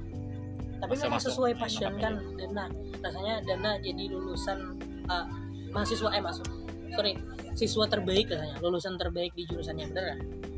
Tapi 0.77 0.93
Masa 0.93 1.05
memang 1.09 1.23
sesuai 1.23 1.53
ya, 1.53 1.59
passion 1.59 1.93
kan 1.97 2.15
Dana. 2.37 2.65
Rasanya 3.01 3.35
Dana 3.43 3.71
jadi 3.81 4.05
lulusan 4.09 4.59
uh, 5.07 5.27
mahasiswa 5.71 6.09
eh 6.13 6.23
masuk. 6.23 6.47
Sorry, 6.93 7.13
siswa 7.53 7.85
terbaik 7.87 8.29
rasanya, 8.29 8.57
lulusan 8.61 8.95
terbaik 8.97 9.33
di 9.33 9.45
jurusannya 9.45 9.91
bener 9.91 10.05
ya? 10.05 10.17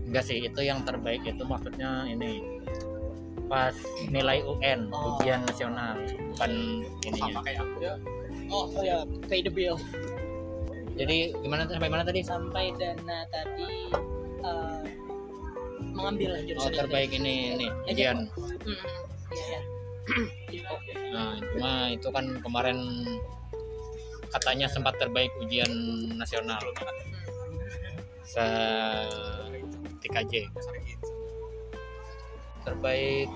Enggak 0.08 0.24
sih, 0.24 0.38
itu 0.40 0.60
yang 0.60 0.82
terbaik 0.82 1.22
itu 1.22 1.42
maksudnya 1.42 2.04
ini 2.04 2.42
pas 3.48 3.72
nilai 4.04 4.44
UN, 4.44 4.92
Oh. 4.92 5.16
ujian 5.16 5.40
nasional, 5.42 5.96
bukan 6.34 6.52
ininya. 7.00 7.40
kayak 7.40 7.64
aku 7.64 7.76
ya. 7.80 7.94
Oh, 8.48 8.68
oh 8.68 8.82
ya, 8.82 8.98
pay 9.24 9.40
the 9.40 9.48
bill. 9.48 9.76
Jadi 10.94 11.32
gimana 11.38 11.64
sampai 11.64 11.88
mana 11.88 12.02
tadi? 12.04 12.20
Sampai 12.20 12.74
Dana 12.76 13.24
tadi 13.30 13.88
uh, 14.42 14.82
mengambil 15.80 16.36
Oh, 16.36 16.44
jurusan 16.44 16.72
itu. 16.72 16.78
terbaik 16.78 17.10
ini 17.12 17.34
ini 17.56 17.66
ujian. 17.88 18.28
Hmm. 18.28 18.78
Nah, 21.12 21.34
cuma 21.40 21.72
itu 21.92 22.08
kan 22.12 22.26
kemarin 22.44 22.78
katanya 24.28 24.66
sempat 24.68 24.94
terbaik 25.00 25.32
ujian 25.40 25.70
nasional. 26.16 26.60
Se 28.28 28.44
TKJ 30.04 30.52
terbaik 32.68 33.28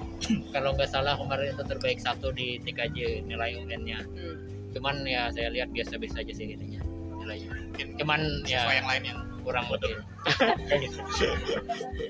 kalau 0.52 0.76
nggak 0.76 0.92
salah 0.92 1.16
kemarin 1.16 1.56
itu 1.56 1.64
terbaik 1.64 1.98
satu 2.04 2.28
di 2.36 2.60
TKJ 2.60 3.24
nilai 3.24 3.56
UN-nya 3.64 4.04
Hmm. 4.04 4.36
cuman 4.76 5.04
ya 5.08 5.32
saya 5.32 5.48
lihat 5.52 5.72
biasa-biasa 5.72 6.20
aja 6.20 6.32
sih 6.32 6.52
ininya 6.52 6.80
nilainya. 7.24 7.52
Cuman 7.96 8.20
ya 8.44 8.68
yang 8.72 8.88
lain 8.88 9.04
yang 9.08 9.20
kurang 9.42 9.66
betul 9.68 9.90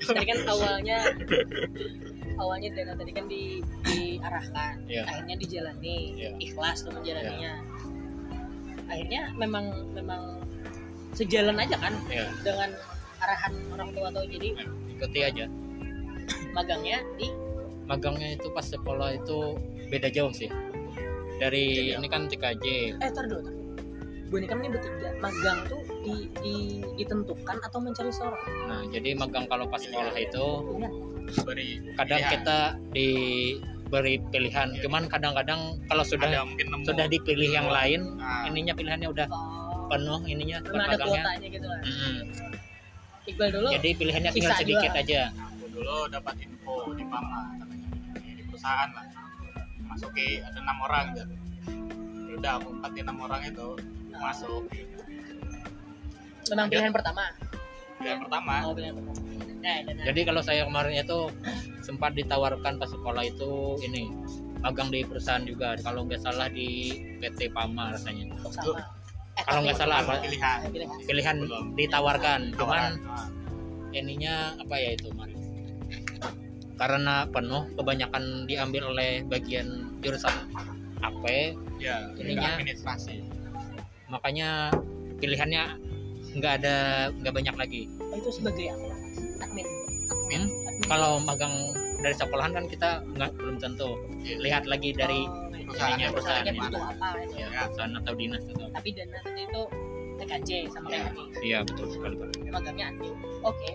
tadi 0.05 0.25
kan 0.29 0.37
awalnya 0.45 0.97
awalnya 2.35 2.69
Dana 2.71 2.93
tadi 2.93 3.11
kan 3.11 3.25
di, 3.25 3.59
diarahkan 3.83 4.73
Iya. 4.85 5.03
akhirnya 5.05 5.35
dijalani 5.37 5.97
Iya. 6.13 6.29
ikhlas 6.39 6.81
tuh 6.81 6.91
menjalaninya. 6.91 7.53
Akhirnya 8.85 9.31
memang 9.33 9.65
memang 9.91 10.21
sejalan 11.13 11.57
aja 11.57 11.77
kan 11.77 11.93
ya 12.07 12.25
dengan 12.41 12.73
arahan 13.19 13.53
orang 13.71 13.89
tua 13.93 14.09
atau 14.09 14.23
jadi 14.25 14.49
ikuti 14.89 15.19
aja. 15.21 15.45
Magangnya 16.51 17.01
di 17.15 17.29
magangnya 17.83 18.35
itu 18.35 18.47
pas 18.49 18.63
sekolah 18.63 19.15
itu 19.15 19.57
beda 19.87 20.09
jauh 20.09 20.31
sih. 20.31 20.49
Dari 21.37 21.91
ini 21.91 22.07
kan 22.07 22.27
TKJ 22.27 22.65
eh 22.97 23.11
tar 23.11 23.25
dulu 23.25 23.41
tar 23.41 23.51
dulu. 23.51 23.61
Bu 24.29 24.41
ini 24.41 24.47
kan 24.49 24.57
ini 24.59 24.69
bertiga 24.71 25.13
magang 25.21 25.61
tuh 25.67 25.81
di, 26.01 26.25
di- 26.41 26.81
ditentukan 26.97 27.57
atau 27.61 27.77
mencari 27.77 28.09
seorang 28.09 28.41
nah 28.65 28.81
jadi 28.89 29.13
magang 29.13 29.45
kalau 29.45 29.69
pas 29.69 29.77
sekolah 29.77 30.09
itu 30.17 30.45
Iya. 30.73 30.89
Beri 31.43 31.79
kadang 31.95 32.19
pilihan. 32.19 32.31
kita 32.37 32.57
diberi 32.91 34.15
pilihan. 34.29 34.67
Cuman 34.83 35.03
kadang-kadang 35.07 35.79
kalau 35.87 36.03
sudah 36.03 36.27
ada 36.27 36.43
mungkin 36.43 36.67
nemu 36.69 36.83
sudah 36.85 37.05
dipilih 37.07 37.49
yang 37.51 37.67
lain 37.69 38.19
Nah, 38.19 38.47
ininya 38.49 38.73
pilihannya 38.75 39.09
udah 39.09 39.27
oh, 39.31 39.87
penuh 39.87 40.19
ininya 40.27 40.57
ada 40.61 40.97
kuotanya 40.99 41.47
gitu 41.47 41.67
lah. 41.67 41.79
Mm-mm. 41.83 42.15
Iqbal 43.23 43.49
dulu 43.55 43.67
jadi 43.71 43.89
pilihannya 43.95 44.31
tinggal 44.35 44.53
sedikit 44.59 44.91
juga. 44.91 45.03
aja. 45.03 45.21
Aku 45.31 45.65
dulu 45.71 45.97
dapat 46.11 46.35
info 46.43 46.75
di 46.91 47.03
Pama 47.07 47.39
katanya. 47.55 47.89
Di 48.19 48.43
perusahaan 48.43 48.89
lah. 48.91 49.05
Masuki 49.83 50.41
ada 50.41 50.57
enam 50.57 50.77
orang 50.89 51.05
gitu 51.13 51.35
Ya 52.27 52.33
udah 52.41 52.51
aku 52.57 52.69
empat 52.81 52.91
enam 52.97 53.17
orang 53.21 53.41
itu 53.45 53.67
masuk. 54.17 54.63
Memang 56.51 56.67
pilihan 56.67 56.91
pertama? 56.91 57.23
Yang 58.03 58.19
pertama. 58.27 58.53
Oh 58.67 58.73
pilihan 58.75 58.93
pertama 58.99 59.52
nah 59.63 59.79
jadi 60.03 60.27
kalau 60.27 60.43
saya 60.43 60.67
kemarin 60.67 60.99
itu 60.99 61.31
sempat 61.79 62.11
ditawarkan 62.19 62.75
pas 62.75 62.91
sekolah 62.91 63.23
itu 63.23 63.79
ini 63.87 64.11
magang 64.63 64.87
di 64.91 65.03
perusahaan 65.03 65.43
juga. 65.43 65.75
Kalau 65.83 66.07
nggak 66.07 66.23
salah 66.23 66.47
di 66.47 66.95
PT 67.19 67.51
Pama 67.51 67.91
rasanya. 67.91 68.31
Sama. 68.47 68.79
Eh, 69.35 69.43
kalau 69.43 69.63
nggak 69.67 69.75
salah 69.75 70.03
apa 70.03 70.23
pilihan. 70.23 70.59
Pilihan. 70.71 70.89
Pilihan 71.03 71.37
ditawarkan. 71.75 72.41
Cuman 72.55 72.95
ininya 73.91 74.55
apa 74.59 74.75
ya 74.79 74.95
itu 74.95 75.11
kemarin 75.13 75.43
karena 76.73 77.29
penuh 77.29 77.69
kebanyakan 77.77 78.49
diambil 78.49 78.89
oleh 78.91 79.21
bagian 79.29 79.93
jurusan 80.01 80.33
AP 81.05 81.53
ya 81.77 82.09
Ininya. 82.17 82.57
administrasi. 82.57 83.21
Makanya 84.09 84.73
pilihannya 85.21 85.77
nggak 86.33 86.53
ada 86.63 86.75
nggak 87.13 87.33
banyak 87.33 87.55
lagi. 87.55 87.81
Itu 88.17 88.29
sebagai 88.33 88.73
apa 88.73 88.92
admin 89.43 89.67
Hmm? 90.23 90.23
admin 90.23 90.43
kalau 90.83 91.19
magang 91.19 91.53
dari 91.99 92.11
sekolahan 92.13 92.51
kan 92.51 92.65
kita 92.65 92.89
nggak 93.13 93.31
belum 93.33 93.55
tentu. 93.57 93.95
Iya. 94.19 94.35
lihat 94.39 94.63
lagi 94.65 94.91
dari 94.91 95.23
Oh, 95.23 95.71
perusahaan 95.71 95.95
ininya, 95.95 96.07
perusahaannya 96.11 96.51
perusahaan 96.51 96.71
butuh 96.75 96.83
apa 96.83 97.07
gitu. 97.15 97.35
ya, 97.39 97.47
perusahaan 97.63 97.93
atau 97.95 98.13
dinas 98.13 98.43
atau 98.45 98.67
tapi 98.69 98.89
dana 98.91 99.17
tadi 99.17 99.41
itu 99.41 99.61
TKJ 100.13 100.49
sama 100.69 100.85
Iya. 100.85 100.99
kayak 100.99 101.13
iya 101.39 101.57
betul 101.63 101.85
sekali 101.87 102.15
Pak. 102.15 102.27
magangnya 102.49 102.85
admin 102.89 103.13
oke. 103.41 103.69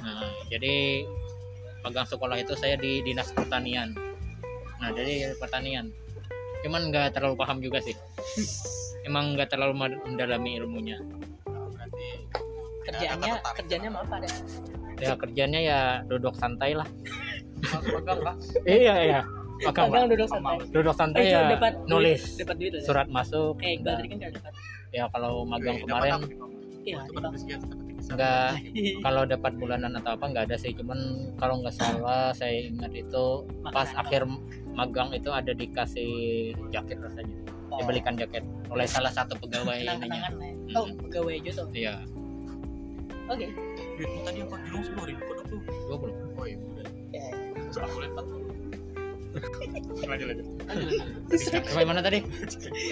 Nah, 0.00 0.28
jadi 0.48 0.74
magang 1.80 2.06
sekolah 2.06 2.36
itu 2.36 2.52
saya 2.54 2.74
di 2.74 3.00
dinas 3.00 3.28
pertanian. 3.30 3.92
Nah 4.76 4.90
dari 4.90 5.28
pertanian. 5.34 5.92
Cuman 6.60 6.88
nggak 6.88 7.12
terlalu 7.12 7.36
paham 7.36 7.60
juga 7.60 7.78
sih. 7.78 7.92
Emang 9.06 9.36
nggak 9.36 9.48
terlalu 9.50 9.76
mendalami 10.02 10.56
ilmunya. 10.56 10.96
Berarti 11.44 12.08
kerjanya 12.82 13.16
tertarik. 13.34 13.56
kerjanya 13.56 13.88
mau 13.90 14.02
apa 14.02 14.16
deh 14.18 14.34
ya 15.02 15.14
kerjanya 15.16 15.60
ya 15.60 15.80
duduk 16.04 16.34
santai 16.34 16.72
lah. 16.72 16.88
Magang 17.60 18.20
lah 18.20 18.34
iya 18.64 18.94
iya. 19.00 19.20
Magang 19.60 19.88
magang 19.88 20.08
duduk 20.08 20.28
santai. 20.28 20.56
Duduk 20.70 20.92
Eh, 20.92 20.96
santai 20.96 21.20
itu 21.22 21.32
ya 21.32 21.40
dapat 21.52 21.72
nulis 21.84 22.22
duit, 22.24 22.38
dapat 22.40 22.54
duit 22.56 22.70
loh, 22.72 22.80
ya? 22.80 22.86
surat 22.86 23.06
masuk 23.08 23.54
eh 23.60 23.76
tadi 23.78 24.06
kan 24.06 24.16
nggak 24.16 24.32
dapat. 24.40 24.52
Ya 24.90 25.04
kalau 25.08 25.32
magang 25.44 25.76
Wih, 25.76 25.84
dapat 25.84 25.90
kemarin 25.90 26.12
apa 26.12 26.26
iya 26.80 26.98
Dapat 27.04 27.20
dapat. 27.22 27.38
sekian, 27.38 27.60
dapat 27.60 27.76
tiga. 27.78 28.10
nggak 28.10 28.50
kalau 29.04 29.22
dapat 29.24 29.52
bulanan 29.54 29.92
atau 29.94 30.10
apa 30.16 30.24
nggak 30.26 30.44
ada 30.48 30.56
sih 30.56 30.72
cuman 30.72 30.98
kalau 31.36 31.60
nggak 31.60 31.76
salah 31.76 32.32
saya 32.32 32.66
ingat 32.66 32.90
itu 32.90 33.24
pas 33.62 33.84
Makanan. 33.86 34.00
akhir 34.00 34.22
magang 34.72 35.08
itu 35.12 35.28
ada 35.28 35.52
dikasih 35.52 36.10
jaket 36.72 36.96
rasanya. 36.98 37.36
Dibelikan 37.70 38.16
jaket 38.16 38.42
oleh 38.66 38.82
salah 38.84 39.12
satu 39.12 39.36
pegawai 39.36 39.76
ininya. 39.78 40.26
ya. 40.26 40.30
Oh 40.74 40.88
pegawai 40.98 41.36
tuh? 41.46 41.68
Iya. 41.70 42.00
Oke 43.28 43.46
Duitmu 44.00 44.20
tadi 44.24 44.38
apa? 44.40 44.56
Bilang 44.64 44.80
sepuluh 44.80 45.06
ribu 45.12 45.22
kodok 45.28 45.44
tuh. 45.52 45.60
Dua 45.60 45.96
puluh 46.00 46.14
oh 46.40 46.44
iya 46.48 46.56
udah. 46.56 46.88
Ya, 47.12 47.24
aku 47.84 47.96
lihat 48.00 48.12
lanjut 50.08 50.26
lanjut. 50.26 50.46
Sampai 51.36 51.84
mana 51.86 52.00
tadi? 52.02 52.18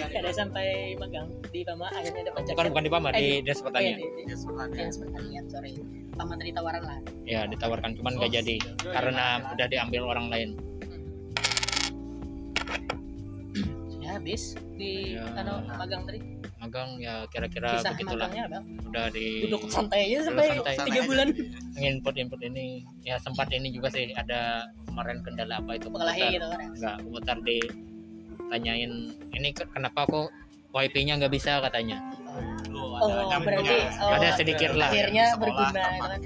Ada 0.05 0.31
sampai 0.31 0.95
magang 0.95 1.27
di 1.51 1.65
Pama 1.67 1.89
akhirnya 1.91 2.31
dapat 2.31 2.47
bukan 2.47 2.65
bukan 2.71 2.83
di 2.85 2.91
Pamar 2.93 3.11
di 3.11 3.19
Eh, 3.19 3.41
Dinas 3.43 3.59
Oh, 3.59 3.67
iya, 3.67 3.67
Pertanian 3.67 3.97
di, 3.97 4.05
di, 4.05 4.21
Dinas 4.23 4.95
Pertanian 5.01 5.45
sorry. 5.49 5.71
Pama 6.15 6.33
tadi 6.37 6.51
tawaran 6.53 6.83
lah. 6.85 6.97
Ya 7.25 7.43
ditawarkan 7.49 7.97
cuman 7.97 8.13
nggak 8.21 8.31
jadi. 8.39 8.55
karena 8.85 9.49
udah 9.49 9.67
diambil 9.67 10.01
orang 10.05 10.27
lain. 10.29 10.49
Sudah 12.69 12.98
habis 14.19 14.59
di 14.75 15.15
Ya. 15.15 15.23
anu 15.39 15.63
magang 15.71 16.03
tadi? 16.03 16.19
Magang 16.59 16.99
ya 16.99 17.23
kira-kira 17.31 17.79
kisah 17.79 17.95
begitulah. 17.95 18.27
magangnya 18.27 18.45
bang. 18.51 18.63
Udah 18.83 19.05
di 19.09 19.27
duduk 19.47 19.61
santai 19.71 20.11
aja 20.11 20.27
sampai 20.27 20.45
santai. 20.51 20.75
tiga 20.91 21.01
bulan. 21.07 21.27
Input 21.79 22.15
input 22.19 22.39
ini. 22.43 22.83
Ya 23.07 23.15
sempat 23.17 23.47
ini 23.55 23.71
juga 23.71 23.87
sih 23.89 24.11
ada 24.11 24.67
kemarin 24.83 25.23
kendala 25.23 25.63
apa 25.63 25.79
itu 25.79 25.87
pengelahi 25.87 26.19
komputer. 26.19 26.35
gitu 26.35 26.47
kan 26.51 26.59
nggak 26.75 26.95
komputer 26.99 27.37
di 27.47 27.57
tanyain 28.49 28.91
ini 29.31 29.49
ke- 29.55 29.69
kenapa 29.71 30.03
kok 30.03 30.27
wifi-nya 30.75 31.15
nggak 31.15 31.31
bisa? 31.31 31.63
katanya. 31.63 31.97
Oh 32.69 32.99
berarti 33.39 33.77
oh, 34.03 34.11
ada 34.19 34.29
sedikit 34.35 34.75
lah. 34.75 34.91
akhirnya 34.91 35.25
berguna 35.39 35.71
kan? 35.95 36.19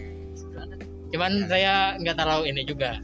Cuman 1.14 1.32
saya 1.46 1.94
nggak 2.02 2.18
tahu 2.18 2.42
ini 2.50 2.66
juga 2.66 2.98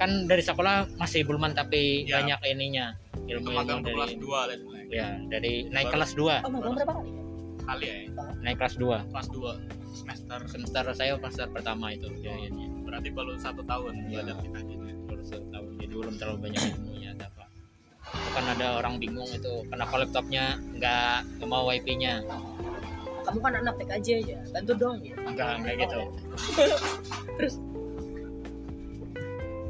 kan 0.00 0.24
dari 0.24 0.40
sekolah 0.40 0.88
masih 0.96 1.28
belum 1.28 1.52
tapi 1.52 2.08
Ya. 2.08 2.18
banyak 2.18 2.40
ininya 2.48 2.96
ilmu 3.28 3.52
ilmu 3.52 3.84
tuh 3.84 3.92
kelas 3.92 4.10
dari 4.10 4.16
2 4.16 4.32
lah 4.32 4.48
itu 4.50 4.66
naik. 4.66 4.86
ya 4.88 5.08
dari 5.28 5.52
naik 5.68 5.86
Baru- 5.86 5.94
kelas 5.94 6.10
2 6.16 6.34
oh 6.40 6.50
magang 6.50 6.74
berapa 6.74 6.92
kali? 6.96 7.10
Kali 7.60 7.84
ya. 7.86 7.96
Naik 8.40 8.56
kelas 8.56 8.74
2 8.74 8.96
kelas 9.06 9.28
2 9.28 9.52
semester. 9.92 10.38
Semester 10.48 10.82
saya 10.90 11.12
semester 11.14 11.46
pertama 11.52 11.92
itu 11.92 12.08
ya, 12.18 12.32
ya, 12.32 12.48
ya. 12.48 12.66
berarti 12.80 13.08
baru 13.12 13.36
satu 13.36 13.60
tahun 13.62 13.92
Iya. 14.00 14.24
belajar 14.24 14.36
kita 14.40 14.58
gitu 14.64 14.84
baru 15.04 15.22
satu 15.22 15.46
tahun 15.52 15.68
jadi 15.76 15.92
belum 15.92 16.14
terlalu 16.16 16.38
banyak 16.40 16.60
ilmunya 16.72 17.08
ada 17.12 17.24
apa. 17.28 17.44
Kan 18.32 18.44
ada 18.48 18.66
orang 18.80 18.94
bingung 18.96 19.28
itu 19.28 19.52
kenapa 19.68 19.94
laptopnya 19.94 20.44
nggak 20.74 21.44
mau 21.44 21.68
wifi-nya. 21.68 22.24
Kamu 23.20 23.38
kan 23.38 23.52
anak 23.54 23.76
TK 23.76 23.90
aja 23.92 24.14
ya 24.26 24.40
bantu 24.50 24.72
dong 24.74 24.96
ya. 25.04 25.14
Enggak 25.20 25.60
enggak 25.60 25.74
gitu. 25.78 26.00
Terus? 27.36 27.54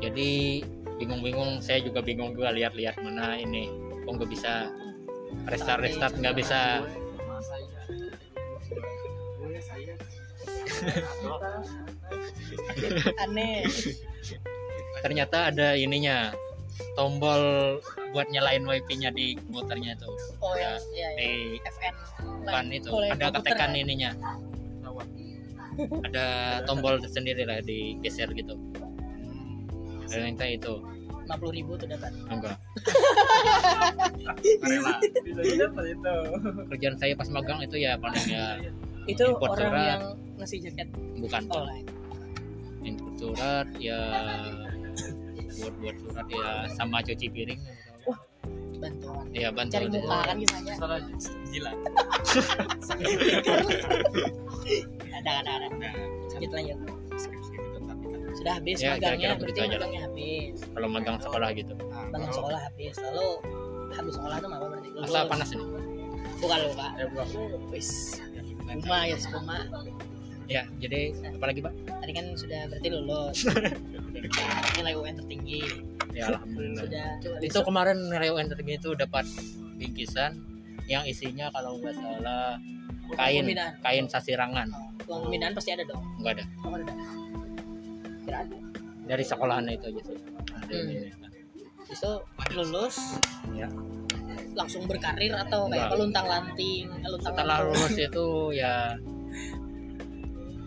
Jadi 0.00 0.64
bingung-bingung 1.00 1.64
saya 1.64 1.80
juga 1.80 2.04
bingung 2.04 2.36
juga 2.36 2.52
lihat-lihat 2.52 3.00
mana 3.00 3.36
ini 3.36 3.68
kok 4.04 4.20
nggak 4.20 4.30
bisa 4.32 4.68
restart 5.48 5.80
restart 5.80 6.14
nggak 6.16 6.36
bisa. 6.36 6.84
Aneh 13.20 13.64
ternyata 15.04 15.52
ada 15.52 15.72
ininya 15.76 16.32
tombol 16.96 17.40
buat 18.12 18.28
nyalain 18.28 18.64
wifi-nya 18.64 19.12
di 19.12 19.36
komputernya 19.48 19.96
itu. 19.96 20.10
Oh 20.44 20.52
Ya, 20.56 20.76
ya 20.76 20.80
ya, 20.92 21.08
ya. 21.08 21.16
di 21.16 21.30
FN 21.64 22.66
itu. 22.72 22.88
Ada 22.92 23.26
ketekan 23.40 23.72
ya? 23.72 23.80
ininya. 23.84 24.10
Ada 25.80 26.26
tombol 26.68 27.00
sendiri 27.08 27.48
lah 27.48 27.64
digeser 27.64 28.28
gitu 28.36 28.56
ternyata 30.10 30.44
itu 30.50 30.74
50 31.30 31.56
ribu 31.62 31.78
tuh 31.78 31.86
dapat. 31.86 32.10
Enggak. 32.26 32.58
Rela. 34.66 34.98
Kerjaan 36.74 36.96
saya 36.98 37.14
pas 37.14 37.30
magang 37.30 37.62
itu 37.62 37.78
ya 37.78 37.94
paling 37.94 38.26
ya 38.26 38.58
itu 39.06 39.22
Import 39.26 39.54
orang 39.58 39.70
surat. 39.70 39.86
yang 39.86 40.02
ngasih 40.42 40.58
jaket. 40.66 40.88
Bukan. 41.22 41.42
Oh 41.54 41.62
lain. 41.66 41.86
Input 42.82 43.14
surat 43.14 43.68
ya 43.78 44.00
buat 45.60 45.74
buat 45.78 45.96
surat 46.02 46.26
ya 46.26 46.66
sama 46.74 46.98
cuci 47.06 47.26
piring. 47.30 47.60
Bantuan. 48.80 49.28
Ya 49.36 49.52
bantu 49.52 49.76
cari 49.76 49.86
muka 49.92 50.18
kan 50.24 50.36
kisahnya 50.40 50.74
gila. 51.52 51.72
Ada 55.20 55.32
ada 55.44 55.52
ada. 55.68 55.68
Lanjut 56.32 56.50
lanjut 56.56 56.99
sudah 58.40 58.52
habis 58.56 58.76
Ya, 58.78 58.90
magangnya 58.90 58.96
kira-kira 58.96 59.36
berarti 59.36 59.42
begitu 59.42 59.60
aja. 59.60 59.68
lah. 59.68 59.76
magangnya 59.76 60.00
habis. 60.02 60.56
Kalau 60.64 60.88
magang 60.88 61.16
sekolah 61.20 61.48
gitu. 61.52 61.74
magang 62.10 62.32
sekolah 62.32 62.60
habis 62.62 62.94
lalu 62.98 63.28
habis 63.90 64.12
sekolah 64.16 64.36
tuh 64.38 64.48
apa 64.48 64.66
berarti 64.66 64.88
Lulus. 64.90 65.04
masa 65.04 65.18
panas 65.26 65.48
ini 65.50 65.64
bukan 66.40 66.58
luka 66.64 66.86
ya 66.90 67.04
bukan 67.06 67.26
wis 67.68 67.90
Kuma 68.70 68.98
ya 69.02 69.16
Kuma 69.20 69.56
ya 70.46 70.62
jadi 70.78 71.00
apalagi 71.30 71.60
pak? 71.60 71.72
Tadi 72.00 72.12
kan 72.12 72.26
sudah 72.32 72.60
berarti 72.66 72.88
lulus. 72.88 73.38
Nilai 74.76 74.94
UN 74.94 75.14
tertinggi. 75.16 75.62
Ya 76.10 76.26
alhamdulillah. 76.28 76.82
Sudah 76.82 77.06
itu 77.38 77.58
kemarin 77.60 78.10
nilai 78.10 78.30
UN 78.30 78.46
tertinggi 78.46 78.74
itu 78.76 78.90
dapat 78.94 79.22
bingkisan 79.76 80.42
yang 80.86 81.06
isinya 81.06 81.50
kalau 81.50 81.78
nggak 81.78 81.94
salah 81.94 82.58
kain 83.14 83.42
pembinaan. 83.42 83.72
kain 83.78 84.06
sasirangan. 84.06 84.66
Uang 85.06 85.28
pembinaan 85.28 85.54
pasti 85.54 85.70
ada 85.70 85.84
dong. 85.84 86.02
Nggak 86.18 86.32
ada. 86.34 86.44
Oh 86.62 86.70
kira 86.72 86.82
ada 86.82 86.94
dari 89.02 89.24
sekolahan 89.24 89.66
itu 89.66 89.86
aja 89.88 90.02
sih. 90.04 90.16
Ada 90.50 90.74
Hmm. 90.76 91.90
itu 91.90 92.12
lulus 92.54 92.96
Ya. 93.50 93.66
langsung 94.52 94.86
berkarir 94.86 95.34
atau 95.36 95.66
kayak 95.66 95.90
peluntang 95.90 96.22
lanting 96.24 96.86
luntang 97.02 97.34
setelah 97.34 97.58
lantung? 97.60 97.74
lulus 97.74 97.94
itu 97.96 98.26
ya. 98.52 98.94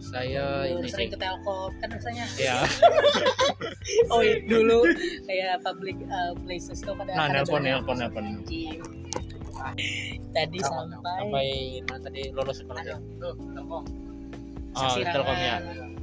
Saya 0.04 0.68
ini 0.68 0.86
sering 0.86 1.10
sih. 1.10 1.16
ke 1.16 1.18
telkom 1.18 1.72
kan 1.80 1.90
rasanya. 1.90 2.26
Ya. 2.36 2.58
Oh 4.12 4.20
iya. 4.20 4.40
Dulu 4.44 4.84
kayak 5.26 5.60
public 5.62 5.96
uh, 6.08 6.32
places 6.44 6.80
tuh 6.80 6.96
pada 6.96 7.12
nah 7.14 7.28
nelpon 7.30 7.62
nelpon 7.62 7.96
nelpon. 7.98 8.24
anjing. 8.24 8.80
tadi 10.34 10.60
sampai 10.60 11.00
sampai 11.00 11.48
mana 11.88 12.00
tadi? 12.02 12.22
Lulus 12.32 12.60
sekolah 12.60 12.84
ya 12.84 12.98
tuh 13.16 13.34
telkom. 13.54 13.84
Oh 14.76 14.96
telkom 14.98 15.38
ya. 15.38 15.58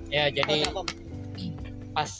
Ya 0.09 0.23
Oh, 0.23 0.29
jadi 0.33 0.57
Telkom. 0.65 0.87
Pas 1.91 2.11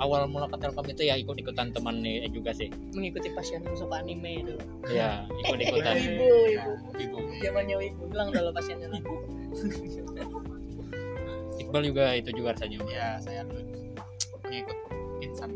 awal 0.00 0.24
mula 0.24 0.48
ke 0.48 0.56
telkom 0.56 0.88
itu 0.88 1.04
ya 1.04 1.14
ikut 1.14 1.36
ikutan 1.36 1.68
teman 1.70 2.00
nih 2.00 2.26
juga 2.32 2.50
sih. 2.56 2.72
Mengikuti 2.96 3.28
pasien 3.32 3.60
yang 3.62 3.76
suka 3.76 4.00
anime 4.00 4.42
itu. 4.42 4.54
Ya 4.88 5.28
ikut 5.44 5.60
ikutan 5.60 5.94
ibu 6.02 6.28
ibu. 6.48 6.72
Ibu. 6.96 7.18
Zamannya 7.40 7.76
ibu 7.92 8.02
bilang 8.08 8.28
dulu 8.32 8.50
pasiennya 8.52 8.88
ibu. 8.90 9.14
Iqbal 11.60 11.82
juga 11.84 12.16
itu 12.16 12.30
juga 12.32 12.56
rasanya. 12.56 12.78
Ya 12.88 13.20
saya 13.20 13.44
dulu 13.44 13.62
pengikut 14.42 14.78
insan. 15.20 15.50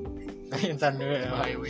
Insan 0.63 0.93
dulu 1.01 1.15
ya. 1.17 1.31
ibu. 1.51 1.65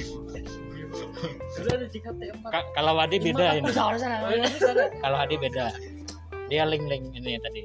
Dulu 1.57 1.87
JKT 1.89 2.21
empat. 2.35 2.51
Ka- 2.53 2.69
kalau 2.77 2.99
Hadi 2.99 3.17
beda 3.23 3.57
ini. 3.57 3.71
kalau 5.01 5.17
Hadi 5.17 5.37
beda 5.41 5.73
dia 6.47 6.63
link 6.65 6.85
link 6.87 7.05
ini 7.13 7.39
tadi. 7.39 7.63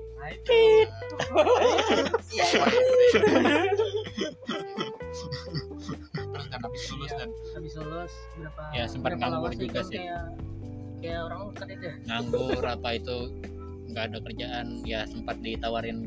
Iya 2.32 2.46
terus 6.32 6.48
kan 6.52 6.60
habis 6.64 6.84
lulus 6.92 7.12
dan 7.18 7.30
habis 7.56 7.74
lulus 7.76 8.14
berapa 8.38 8.62
Ya, 8.74 8.84
sempat 8.88 9.12
nganggur 9.18 9.52
juga 9.56 9.80
sih. 9.84 9.98
kayak 10.00 10.24
kayak 11.02 11.20
orang 11.28 11.42
kan 11.58 11.68
itu 11.68 11.88
nganggur 12.06 12.64
apa 12.64 12.90
itu 12.96 13.18
nggak 13.92 14.04
ada 14.12 14.18
kerjaan. 14.24 14.68
Ya 14.88 15.04
sempat 15.06 15.36
ditawarin 15.42 15.98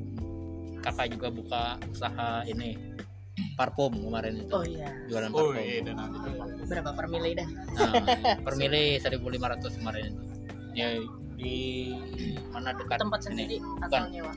kakak 0.80 1.12
juga 1.16 1.28
buka 1.32 1.62
usaha 1.90 2.44
ini 2.46 2.76
parfum 3.58 3.92
kemarin 3.92 4.44
itu. 4.46 4.54
Oh 4.54 4.64
iya. 4.64 4.88
Jualan 5.10 5.30
oh 5.34 5.52
parfum. 5.52 5.62
iya 5.62 5.78
dan 5.84 5.94
nanti 5.98 6.18
berapa 6.64 6.90
per 6.94 7.06
mili 7.10 7.30
dah? 7.36 7.48
Nah, 7.76 7.92
per 8.40 8.54
mili 8.56 8.84
1500 8.98 9.78
kemarin 9.80 10.04
itu. 10.10 10.22
Ya 10.74 10.88
di 11.34 11.90
mana 12.50 12.74
dekat 12.74 12.98
tempat 13.02 13.20
sendiri 13.26 13.58
atau 13.82 13.88
Bukan. 13.90 14.10
nyewa? 14.10 14.32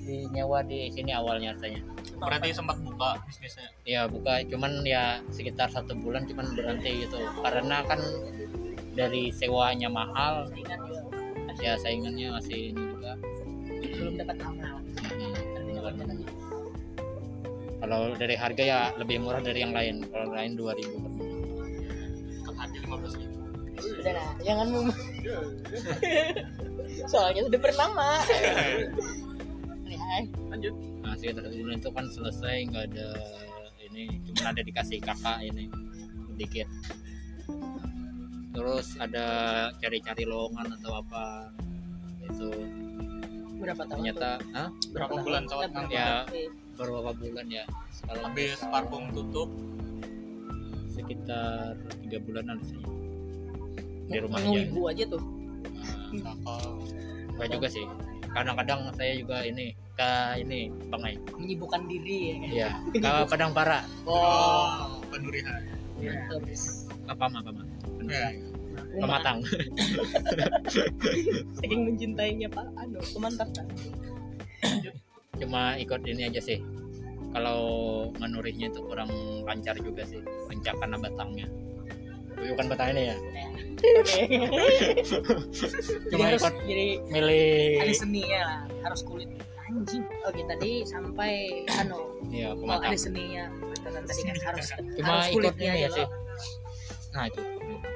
Di 0.00 0.16
nyewa 0.34 0.58
di 0.66 0.90
sini 0.90 1.10
awalnya 1.14 1.54
rasanya. 1.54 1.80
Berarti 2.20 2.52
sempat 2.52 2.76
buka 2.82 3.22
bisnisnya? 3.24 3.68
Ya 3.88 4.04
buka 4.10 4.44
cuman 4.50 4.84
ya 4.84 5.22
sekitar 5.32 5.70
satu 5.72 5.96
bulan 5.96 6.26
cuman 6.28 6.52
berhenti 6.52 7.06
gitu. 7.06 7.16
Karena 7.40 7.86
kan 7.86 8.00
dari 8.98 9.30
sewanya 9.32 9.88
mahal. 9.88 10.50
Ya 11.60 11.76
saingannya 11.76 12.32
masih 12.32 12.72
ini 12.72 12.82
juga. 12.96 13.12
Belum 14.00 14.14
dapat 14.16 14.36
amal 14.40 14.80
nanti. 16.00 16.24
kalau 17.80 18.12
dari 18.12 18.36
harga 18.36 18.62
ya 18.62 18.80
lebih 19.00 19.24
murah 19.24 19.40
dari 19.40 19.64
yang 19.64 19.72
lain. 19.72 20.04
Kalau 20.08 20.30
lain 20.36 20.52
2000 20.54 21.00
per 21.00 22.54
ada 22.60 22.76
lima 22.76 22.96
belas 23.00 23.14
ribu 23.16 23.39
udah 23.82 24.12
lah 24.12 24.30
jangan 24.40 24.66
mem 24.68 24.88
soalnya 27.12 27.42
udah 27.46 27.60
bernama 27.60 28.08
ya 29.86 30.20
lanjut. 30.50 30.74
Nah 31.00 31.14
sekitar 31.16 31.42
satu 31.46 31.56
bulan 31.56 31.78
itu 31.78 31.90
kan 31.90 32.06
selesai 32.08 32.56
nggak 32.68 32.84
ada 32.92 33.08
ini 33.86 34.02
cuma 34.30 34.52
ada 34.52 34.62
dikasih 34.62 34.98
kakak 35.00 35.38
ini 35.42 35.66
sedikit 36.30 36.68
terus 38.50 38.98
ada 38.98 39.26
cari-cari 39.78 40.26
lowongan 40.26 40.74
atau 40.76 40.98
apa 40.98 41.48
itu. 42.26 42.50
Berapa 43.60 43.84
tahun? 43.84 43.92
Ternyata 44.00 44.28
Hah? 44.56 44.68
berapa 44.90 45.12
tahun? 45.12 45.24
bulan 45.24 45.42
soal 45.46 45.62
Eh, 45.62 45.70
kan 45.70 45.84
Ya. 45.92 46.24
beberapa 46.74 47.12
bulan 47.12 47.46
ya 47.46 47.64
sekarang. 47.92 48.24
Habis 48.26 48.58
parfum 48.66 49.04
tutup. 49.12 49.48
Sekitar 50.90 51.76
tiga 52.02 52.18
bulanan 52.20 52.58
sih 52.60 52.80
di 54.10 54.18
rumah 54.18 54.42
aja 54.42 54.58
ibu 54.66 54.80
aja 54.90 55.04
tuh. 55.06 55.22
Nah, 56.18 56.34
enggak 57.38 57.48
juga 57.54 57.68
sih. 57.70 57.86
Kadang-kadang 58.30 58.90
saya 58.94 59.14
juga 59.18 59.42
ini 59.46 59.74
ke 59.94 60.10
ini 60.42 60.70
pangai. 60.90 61.14
Menyibukkan 61.38 61.86
diri 61.86 62.18
ya 62.18 62.34
kan? 62.34 62.50
ya 62.50 62.70
ke 62.98 63.12
padang 63.30 63.50
para. 63.54 63.86
Oh. 64.04 64.98
Pendurian 65.10 65.46
terus 66.00 66.88
apa 67.12 67.28
mah 67.28 67.44
apa 67.44 67.50
mah 67.52 67.66
ya. 68.08 68.32
pematang 68.96 69.44
saking 71.60 71.80
mencintainya 71.92 72.48
pak. 72.50 72.66
Anu 72.80 72.98
kemantapan 73.14 73.66
cuma 75.40 75.76
ikut 75.78 76.00
ini 76.04 76.28
aja 76.28 76.40
sih. 76.42 76.58
Kalau 77.30 77.60
manurihnya 78.18 78.74
itu 78.74 78.82
kurang 78.82 79.10
lancar 79.46 79.78
juga 79.78 80.02
sih 80.02 80.18
pencakan 80.50 80.98
batangnya 80.98 81.46
bukan 82.40 82.66
batangnya 82.72 83.12
ya? 83.12 83.16
Jadi 83.80 84.36
Cuma 86.12 86.24
harus 86.28 86.44
ikut 86.44 86.54
jadi 86.68 87.00
milih 87.08 87.80
ada 87.80 87.94
seninya 87.96 88.40
lah 88.44 88.60
harus 88.84 89.00
kulit. 89.04 89.28
Anjing. 89.70 90.04
Oke 90.28 90.42
tadi 90.44 90.84
sampai 90.84 91.64
anu 91.80 92.20
ya 92.28 92.52
oh, 92.52 92.76
ada 92.76 92.98
seninya 92.98 93.48
tadi 93.80 94.20
kan 94.28 94.36
harus 94.52 94.66
cuma 95.00 95.10
harus 95.16 95.32
ikut 95.32 95.56
kulitnya 95.56 95.72
ini 95.72 95.80
ya 95.80 95.88
aja 95.88 95.96
sih. 95.96 96.06
nah 97.16 97.24
itu. 97.32 97.40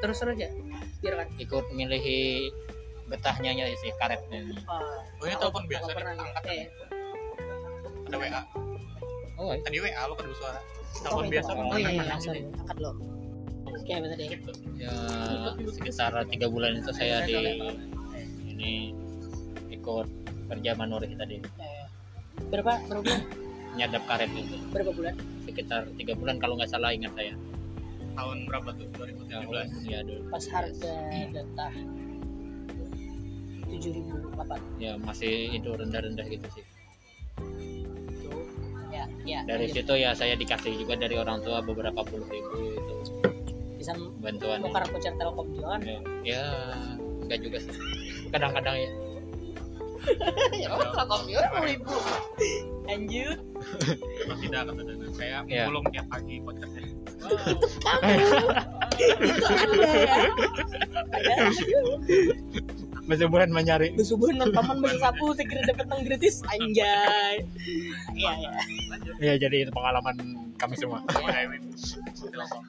Terus 0.00 0.16
terus 0.24 0.34
aja 0.40 0.48
biar 1.04 1.14
kan. 1.20 1.28
Ikut 1.36 1.64
milih 1.76 2.04
getahnya 3.08 3.50
ya 3.52 3.76
sih 3.76 3.92
karetnya 4.00 4.40
oh, 4.64 4.80
Oh, 5.20 5.24
ini 5.28 5.36
telepon 5.36 5.64
biasa 5.68 5.88
nih, 5.92 6.16
angkat 6.16 6.44
eh, 6.48 6.68
ada 8.08 8.16
WA 8.16 8.42
oh 9.40 9.50
iya. 9.52 9.60
tadi 9.60 9.76
WA 9.82 10.02
lo 10.08 10.14
kan 10.16 10.26
suara 10.32 10.60
oh, 10.60 11.00
telepon 11.04 11.24
itu. 11.26 11.32
biasa 11.36 11.50
oh 11.52 11.56
kan 11.56 11.78
iya. 11.80 11.90
iya 11.92 12.02
angkat 12.64 12.76
lo 12.80 12.90
ya 14.78 14.90
sekitar 15.74 16.12
tiga 16.30 16.46
bulan 16.46 16.78
itu 16.78 16.90
saya 16.94 17.26
di 17.26 17.34
ini 18.46 18.94
ikut 19.74 20.06
kerja 20.48 20.70
manurih 20.78 21.10
tadi. 21.18 21.42
Berapa 22.54 22.78
berapa 22.86 23.02
bulan? 23.02 23.22
Nyadap 23.74 24.02
karet 24.06 24.30
itu. 24.32 24.56
Berapa 24.70 24.92
bulan? 24.94 25.14
Sekitar 25.44 25.90
tiga 25.98 26.14
bulan 26.14 26.38
kalau 26.38 26.54
nggak 26.54 26.70
salah 26.70 26.94
ingat 26.94 27.12
saya. 27.18 27.34
Tahun 28.14 28.46
berapa 28.46 28.70
tuh? 28.78 28.86
2017 28.94 29.90
ya 29.90 29.98
dulu 30.06 30.22
pas 30.30 30.44
harga 30.46 30.94
data 31.34 31.66
tujuh 33.66 33.90
ribu 33.90 34.14
apa 34.38 34.56
ya 34.78 34.94
masih 35.02 35.50
itu 35.50 35.66
rendah-rendah 35.74 36.22
gitu 36.30 36.46
sih. 36.54 36.64
Ya 38.94 39.10
ya 39.26 39.42
dari 39.42 39.66
lanjut. 39.66 39.82
situ 39.82 39.94
ya 39.98 40.14
saya 40.14 40.38
dikasih 40.38 40.78
juga 40.78 40.94
dari 40.94 41.18
orang 41.18 41.42
tua 41.42 41.58
beberapa 41.58 42.06
puluh 42.06 42.30
ribu 42.30 42.54
itu 42.78 42.94
bisa 43.84 43.92
bantuan 44.24 44.64
bongkar 44.64 44.88
voucher 44.88 45.12
telkom 45.20 45.52
juga 45.52 45.76
kan? 45.76 45.80
Ya, 45.84 46.00
ya 46.24 46.42
enggak 47.20 47.44
juga 47.44 47.60
sih. 47.60 47.76
Kadang-kadang 48.32 48.76
ya. 48.80 48.88
Ya 50.52 50.68
oh 50.72 50.84
telkom 50.96 51.28
juga 51.28 51.40
sepuluh 51.48 51.64
ribu 51.68 51.92
lanjut. 52.88 53.38
Kalau 54.24 54.36
tidak 54.40 54.60
kata 54.68 54.82
Dana. 54.84 55.06
Saya 55.12 55.44
Iya. 55.48 55.64
belum 55.68 55.84
tiap 55.92 56.06
pagi 56.08 56.40
podcastnya. 56.44 56.82
Itu 56.84 56.96
anda 59.52 59.88
ya. 59.92 60.16
Ada 61.12 61.34
bersebulan 63.04 63.52
mencari 63.52 63.92
besubuhan 63.96 64.36
non 64.40 64.52
paman 64.52 64.80
bagi 64.80 64.96
sapu 65.00 65.32
segera 65.36 65.60
dapat 65.68 65.86
nang 65.92 66.04
gratis. 66.08 66.40
Anjay. 66.52 67.44
Iya 68.16 68.32
ya 68.40 68.50
ya 69.20 69.32
jadi 69.40 69.56
itu 69.68 69.72
pengalaman 69.72 70.16
kami 70.56 70.74
semua. 70.76 71.00
Telepon. 71.08 72.64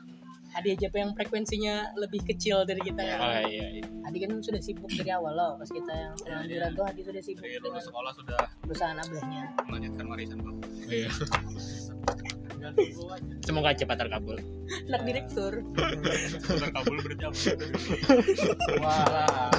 Adi 0.56 0.72
aja 0.72 0.88
yang 0.88 1.12
frekuensinya 1.12 2.00
lebih 2.00 2.24
kecil 2.24 2.64
dari 2.64 2.80
kita 2.80 3.04
ya? 3.04 3.20
Oh 3.20 3.44
iya, 3.52 3.68
iya. 3.76 3.84
Adi 4.08 4.24
kan 4.24 4.40
sudah 4.40 4.64
sibuk 4.64 4.88
dari 4.88 5.12
awal 5.12 5.36
loh 5.36 5.60
pas 5.60 5.68
kita 5.68 5.92
yang 5.92 6.16
sedang 6.16 6.48
di 6.48 6.56
Rago 6.56 6.88
Adi 6.88 7.04
sudah 7.04 7.20
sibuk 7.20 7.44
Dari 7.44 7.60
lulus 7.60 7.84
sekolah 7.84 8.16
sudah 8.16 8.40
perusahaan 8.64 8.96
abahnya. 8.96 9.52
melanjutkan 9.68 10.08
warisan 10.08 10.40
bang 10.40 10.56
iya. 10.88 11.12
semoga 13.44 13.76
cepat 13.76 14.00
terkabul 14.00 14.40
anak 14.90 15.06
direktur. 15.06 15.62
Sudah 16.42 16.74
kabul 16.74 16.98
berjam. 17.06 17.30
Wah. 18.82 19.54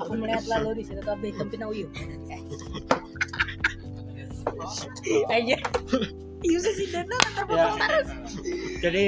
Aku 0.00 0.16
melihat 0.16 0.48
lalu 0.48 0.80
di 0.80 0.88
situ 0.88 1.04
tapi 1.04 1.28
kempina 1.36 1.68
uyu 1.68 1.84
aja 5.36 5.60
iya 6.42 6.58
sih 6.60 6.86
dana 6.90 7.16
ya. 7.48 7.66
jadi 8.82 9.04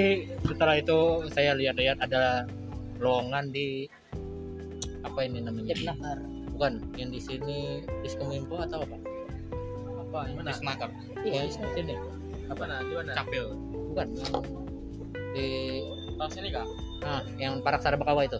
setelah 0.46 0.74
itu 0.78 0.98
saya 1.30 1.54
lihat-lihat 1.54 1.98
ada 2.00 2.46
lowongan 2.98 3.50
di 3.50 3.90
apa 5.04 5.20
ini 5.22 5.44
namanya? 5.44 5.74
Jadi 5.74 5.82
nafar 5.84 6.18
bukan 6.54 6.72
yang 6.96 7.10
di 7.10 7.20
sini 7.20 7.58
diskominfo 8.00 8.56
atau 8.56 8.82
apa? 8.82 8.96
Apa 10.08 10.18
gimana 10.30 10.48
di 10.48 10.54
snaker 10.54 10.90
iya 11.26 11.44
ya 11.44 11.50
di 11.50 11.68
sini 11.74 11.94
apa 12.46 12.62
nah 12.64 12.78
di 12.80 12.92
mana? 12.94 13.12
Capil. 13.18 13.46
Bukan. 13.92 14.06
Di 15.34 15.48
oh 16.14 16.28
sini 16.30 16.48
kak? 16.48 16.66
Nah 17.02 17.20
yang 17.36 17.58
Paraksara 17.60 17.98
Bakawa 17.98 18.24
itu. 18.24 18.38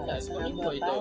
Ya, 0.00 0.16
Diskominfo 0.16 0.70
itu. 0.72 0.94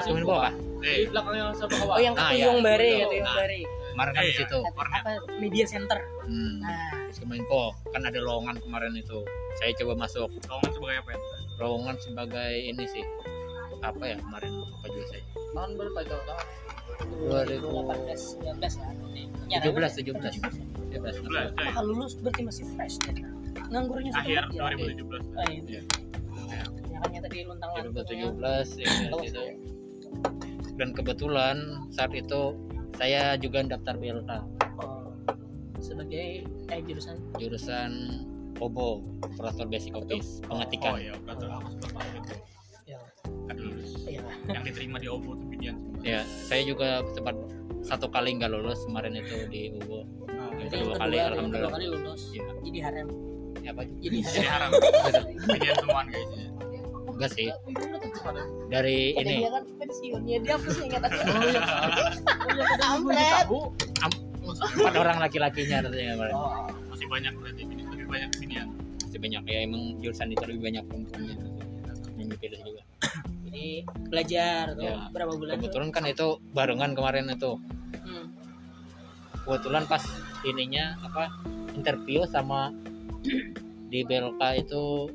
diskominfo 0.00 0.34
apa? 0.38 0.50
Eh 0.80 0.96
di 1.02 1.06
belakangnya 1.10 1.44
sama 1.58 1.74
kawan 1.74 1.92
oh 1.92 2.00
yang 2.00 2.14
Ah, 2.16 2.30
ketuyung 2.30 2.56
iya. 2.56 2.64
bare 2.64 2.90
Ketuyung. 3.04 3.26
bare 3.34 3.60
kemarin 3.96 4.12
kan 4.12 4.22
di 4.22 4.28
Iya. 4.28 4.40
situ 4.44 4.58
warnet. 4.76 5.00
apa 5.00 5.10
media 5.40 5.64
center. 5.64 5.98
Hmm. 6.22 6.60
nah. 6.60 7.08
diskominfo 7.08 7.72
kan 7.90 8.02
ada 8.04 8.18
lowongan 8.20 8.60
kemarin 8.60 8.92
itu. 8.92 9.24
Saya 9.56 9.72
coba 9.80 10.04
masuk. 10.04 10.28
Lowongan 10.44 10.70
sebagai 10.70 10.96
apa 11.00 11.10
ya? 11.10 11.18
Lowongan 11.56 11.96
sebagai 11.96 12.52
ini 12.52 12.84
sih. 12.84 13.04
Apa 13.80 14.04
ya 14.04 14.16
kemarin 14.20 14.52
apa 14.60 14.86
juga 14.86 15.04
saya? 15.08 15.22
Tahun 15.56 15.70
berapa 15.74 15.98
itu? 16.02 16.16
Tahun 16.18 16.44
2018 17.24 18.44
19 18.44 18.60
ya. 18.76 18.90
Nyari 19.46 19.64
17 19.64 20.00
17 20.04 20.92
17 20.92 21.24
Belas, 21.24 21.48
ya. 21.52 21.70
Bakal 21.72 21.84
lulus 21.86 22.12
berarti 22.16 22.42
masih 22.42 22.64
fresh 22.72 22.96
kan 23.00 23.16
nganggurnya 23.66 24.12
akhir 24.12 24.48
bulan 24.48 24.76
ya? 24.76 24.94
2017 24.96 25.24
Oh, 25.36 25.46
iya. 25.48 25.80
Makanya 26.96 27.20
tadi 27.28 27.38
luntang 27.44 27.70
lantung 27.74 27.92
2017 27.92 28.80
ya, 28.80 28.86
gitu. 29.20 29.40
ya. 29.40 29.54
dan 30.76 30.88
kebetulan 30.92 31.56
saat 31.90 32.12
itu 32.12 32.52
saya 32.96 33.36
juga 33.36 33.60
daftar 33.62 33.94
BLK 33.94 34.30
Oh, 34.76 35.12
sebagai 35.78 36.44
eh 36.68 36.80
jurusan? 36.82 37.16
Jurusan 37.36 37.90
OBO 38.56 39.04
operator 39.22 39.68
basic 39.68 39.92
office 39.92 40.40
oh 40.48 40.56
pengetikan 40.56 40.96
iya 40.96 41.12
betul 41.20 41.48
aku 41.48 41.68
suka 41.76 41.88
banget 41.92 42.12
itu 42.16 42.34
ya 42.86 42.98
kan 43.46 43.56
lulus. 43.56 43.90
Iya. 44.02 44.22
Yang 44.48 44.62
diterima 44.72 44.96
di 44.96 45.08
OVO 45.08 45.32
tuh 45.36 45.46
binian 45.46 45.76
ya 46.00 46.24
saya 46.24 46.64
juga 46.64 47.04
sempat 47.12 47.36
satu 47.84 48.08
kali 48.08 48.34
nggak 48.34 48.50
lulus 48.50 48.80
kemarin 48.88 49.14
itu 49.14 49.36
di 49.46 49.76
UBO 49.76 50.08
yang 50.26 50.56
Yang 50.56 50.68
kedua 50.72 50.80
kedua, 50.80 50.96
kali 50.96 51.14
yang 51.14 51.24
kedua 51.28 51.36
alhamdulillah 51.36 51.72
kali 51.72 51.86
lulus. 51.92 52.22
Iya. 52.32 52.44
jadi 52.64 52.78
harem. 52.80 53.08
Ya 53.60 53.70
apa 53.74 53.82
jadi 54.00 54.16
jadi 54.24 54.48
harem. 54.56 54.70
Haram 54.72 55.24
binian 55.46 55.76
semuaan 55.78 56.06
guys 56.08 56.30
ya. 56.32 56.48
Enggak 57.16 57.30
sih. 57.32 57.48
Dari 58.68 59.16
Kata 59.16 59.20
ini. 59.22 59.34
dia 59.40 59.50
kan 59.50 59.64
pensiunnya 59.80 60.36
dia 60.44 60.54
oh 62.86 63.10
iya. 63.10 63.40
Empat 64.46 64.94
orang 64.94 65.18
laki-lakinya 65.18 65.84
oh 66.32 66.70
masih 66.88 67.06
banyak 67.10 67.32
berarti 67.36 67.62
lebih 67.66 68.06
banyak 68.08 68.30
binian 68.40 68.68
masih 69.02 69.18
banyak 69.20 69.42
ya 69.44 69.58
emang 69.64 69.82
jurusan 70.00 70.32
itu 70.32 70.44
lebih 70.44 70.62
banyak 70.62 70.82
perempuannya. 70.86 71.36
Yang 72.16 72.28
dipilih 72.36 72.60
juga. 72.64 72.82
Jadi 73.46 73.66
belajar 74.08 74.62
tuh 74.76 74.84
Ya. 74.84 75.08
berapa 75.12 75.32
bulan 75.34 75.56
kebetulan 75.58 75.88
kan 75.90 76.04
itu 76.04 76.26
barengan 76.52 76.92
kemarin 76.92 77.32
itu. 77.32 77.56
Hmm. 78.06 78.26
kebetulan 79.46 79.86
pas 79.86 80.02
ininya 80.42 80.98
apa 81.02 81.30
interview 81.72 82.26
sama 82.26 82.74
di 83.86 84.02
BLK 84.02 84.42
itu 84.58 85.06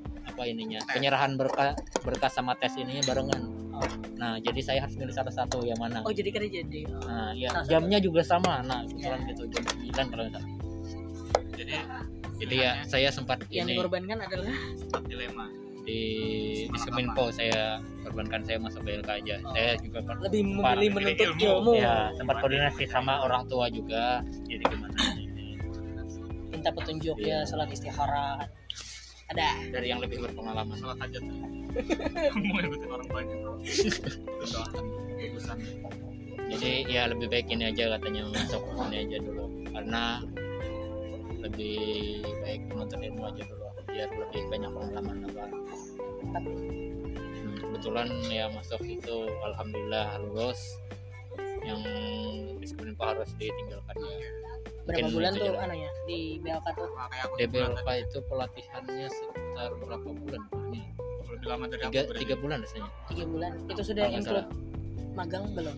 apa 0.42 0.50
ininya 0.50 0.82
penyerahan 0.90 1.38
berkas 1.38 1.78
berkas 2.02 2.34
sama 2.34 2.58
tes 2.58 2.74
ininya 2.74 3.06
barengan. 3.06 3.46
Oh. 3.78 3.86
nah 4.18 4.42
jadi 4.42 4.58
saya 4.66 4.80
harus 4.82 4.98
milih 4.98 5.14
salah 5.14 5.30
satu 5.30 5.62
yang 5.62 5.78
mana? 5.78 6.02
Oh 6.02 6.10
jadi 6.10 6.34
kan 6.34 6.50
jadi 6.50 6.82
nah 7.06 7.30
ya 7.38 7.54
Salah 7.54 7.70
jamnya 7.70 8.02
juga 8.02 8.26
sama. 8.26 8.66
Nah 8.66 8.82
kebetulan 8.90 9.22
gitu 9.30 9.44
jam 9.54 9.64
9 9.70 10.10
kalau 10.10 10.22
nggak 10.26 10.34
salah. 10.34 10.50
Jadi 11.54 11.74
jadi 12.42 12.56
ya 12.58 12.72
saya 12.90 13.14
sempat 13.14 13.46
yang 13.54 13.70
ini 13.70 13.78
dikorbankan 13.78 14.18
adalah? 14.18 14.50
sempat 14.82 15.02
dilema. 15.06 15.46
Di 15.86 16.02
di 16.66 16.78
Kemenko 16.90 17.26
saya 17.30 17.78
korbankan 18.02 18.42
saya 18.42 18.58
masuk 18.58 18.82
BLK 18.82 19.10
aja. 19.22 19.36
Saya 19.46 19.78
juga 19.78 19.98
lebih 20.26 20.42
memilih 20.58 20.90
menuntut 20.90 21.38
ilmu. 21.38 21.46
ilmu. 21.46 21.72
Ya 21.78 22.10
sempat 22.18 22.42
koordinasi 22.42 22.90
sama 22.90 23.22
orang 23.22 23.46
tua 23.46 23.70
juga. 23.70 24.26
Jadi 24.50 24.66
gimana? 24.66 24.98
Ini 25.22 25.62
minta 26.50 26.74
petunjuk 26.74 27.22
Iya. 27.22 27.46
ya 27.46 27.50
salat 27.50 27.70
istikharah 27.70 28.61
ada. 29.32 29.50
Dari 29.72 29.88
yang 29.90 30.00
lebih 30.04 30.22
berpengalaman. 30.24 30.76
Salah 30.78 30.98
hajat 31.00 31.24
mau 32.44 32.52
ngikutin 32.60 32.90
orang 32.92 33.08
banyak 33.08 33.40
jadi 36.52 36.84
ya 36.92 37.08
lebih 37.08 37.32
baik 37.32 37.48
ini 37.48 37.72
aja 37.72 37.96
katanya 37.96 38.28
masuk 38.28 38.60
ini 38.92 39.08
aja 39.08 39.18
dulu. 39.24 39.46
Karena 39.72 40.20
lebih 41.40 42.22
baik 42.44 42.62
menuntut 42.70 43.00
ilmu 43.00 43.24
aja 43.24 43.44
dulu 43.48 43.68
biar 43.92 44.10
lebih 44.12 44.44
banyak 44.52 44.72
pengalaman 44.72 45.18
apa. 45.32 45.46
Hmm, 46.32 47.56
kebetulan 47.60 48.08
ya 48.28 48.52
masuk 48.52 48.84
itu 48.84 49.18
alhamdulillah 49.48 50.20
lulus 50.28 50.60
yang 51.64 51.82
disiplin 52.60 52.94
Pak 53.00 53.16
harus 53.16 53.32
ditinggalkan 53.40 53.96
ya 53.96 54.18
berapa 54.82 54.98
Mungkin 55.02 55.14
bulan 55.14 55.32
tuh 55.32 55.46
jalan. 55.46 55.64
anunya 55.68 55.92
di 56.04 56.20
BLK 56.42 56.68
tuh? 56.74 56.90
Aku 56.98 57.34
DBLK 57.38 57.88
itu 58.02 58.18
pelatihannya 58.26 59.08
sekitar 59.08 59.70
berapa 59.78 60.08
bulan 60.10 60.42
Ini. 60.72 60.82
Lebih 61.32 61.48
lama 61.48 61.66
dari 61.66 61.82
aku 61.82 61.92
tiga, 61.92 62.02
berarti. 62.06 62.22
tiga 62.22 62.36
bulan 62.38 62.58
rasanya 62.62 62.90
tiga 63.08 63.26
bulan. 63.26 63.52
Itu 63.66 63.82
sudah 63.82 64.04
Kalau 64.04 64.18
include 64.18 64.50
magang 65.14 65.46
belum? 65.54 65.76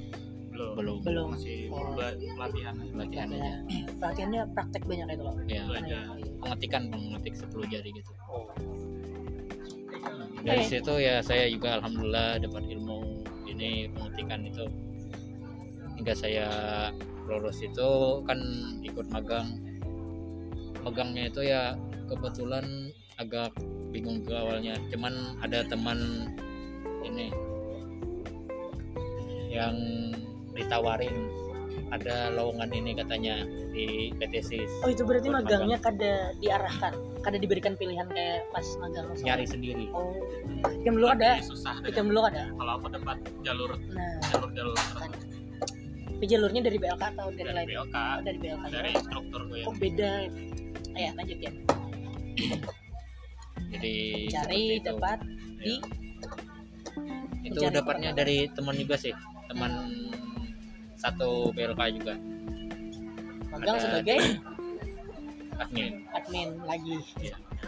Belum. 0.54 0.74
Belum. 0.78 0.98
Belum. 1.02 1.28
Masih 1.34 1.66
Oh. 1.68 1.98
pelatihan 1.98 2.76
pelatihan 2.94 3.28
aja. 3.30 3.42
Ya, 3.42 3.56
pelatihannya 3.98 4.42
praktek 4.54 4.84
banyak 4.86 5.08
itu 5.10 5.24
loh. 5.24 5.36
Ya 5.50 5.64
aja. 5.68 6.00
pengetikan 6.44 6.92
mengetik 6.92 7.34
10 7.40 7.66
jari 7.68 7.90
gitu. 7.90 8.12
Oh. 8.28 8.52
Dari 10.44 10.60
Oke. 10.60 10.70
situ 10.70 10.94
ya 11.00 11.24
saya 11.24 11.48
juga 11.48 11.80
alhamdulillah 11.80 12.36
dapat 12.44 12.64
ilmu 12.68 13.24
ini 13.48 13.88
pengetikan 13.90 14.44
itu 14.44 14.68
hingga 16.00 16.14
saya 16.14 16.48
lulus 17.28 17.64
itu 17.64 18.22
kan 18.28 18.40
ikut 18.84 19.08
magang. 19.10 19.60
Magangnya 20.84 21.32
itu 21.32 21.42
ya 21.48 21.80
kebetulan 22.12 22.92
agak 23.18 23.56
bingung 23.94 24.26
ke 24.26 24.34
awalnya. 24.36 24.76
Cuman 24.92 25.40
ada 25.40 25.64
teman 25.64 26.28
ini 27.08 27.32
yang 29.54 29.76
ditawarin 30.58 31.14
ada 31.94 32.34
lowongan 32.34 32.74
ini 32.74 32.98
katanya 32.98 33.46
di 33.70 34.10
PTC 34.18 34.66
oh 34.82 34.90
itu 34.90 35.06
berarti 35.06 35.30
Buat 35.30 35.46
magangnya 35.46 35.78
kada 35.78 36.34
diarahkan 36.42 36.94
kada 37.22 37.38
diberikan 37.38 37.78
pilihan 37.78 38.10
kayak 38.10 38.50
pas 38.50 38.66
magang 38.82 39.06
langsung. 39.08 39.26
nyari 39.30 39.46
sendiri. 39.46 39.86
Oh. 39.94 40.12
Yang 40.84 40.94
dulu 41.00 41.08
ada? 41.14 41.32
susah 41.40 41.76
yang 41.86 42.10
dulu 42.10 42.22
ada? 42.26 42.50
Kalau 42.50 42.72
aku 42.82 42.88
dapat 42.92 43.18
jalur 43.46 43.72
nah. 43.94 44.18
jalur 44.34 44.50
jalur 44.58 44.78
tapi 46.14 46.26
jalurnya 46.30 46.62
dari 46.64 46.78
BLK 46.80 47.04
atau 47.18 47.28
dari, 47.34 47.38
dari 47.42 47.52
lain? 47.58 47.68
BLK 47.68 47.96
oh, 47.98 48.18
dari 48.24 48.38
BLK 48.40 48.64
dari 48.70 48.90
instruktur 48.96 49.42
gue 49.50 49.58
oh 49.58 49.60
yang 49.60 49.76
beda. 49.82 50.12
Ya 50.94 51.10
lanjut 51.18 51.40
ya. 51.42 51.52
Jadi 53.74 53.96
cari 54.30 54.62
itu. 54.78 54.86
dapat 54.86 55.20
di 55.60 55.74
itu 57.44 57.60
mencari 57.60 57.76
dapatnya 57.76 58.10
dari 58.16 58.38
teman 58.54 58.76
juga 58.78 58.96
sih. 58.96 59.14
Teman 59.52 59.72
satu 60.96 61.52
BLK 61.52 61.82
juga. 62.00 62.16
Magang 63.52 63.78
Ada- 63.78 63.84
sebagai 63.84 64.20
admin. 65.60 66.08
admin 66.14 66.50
lagi. 66.64 66.98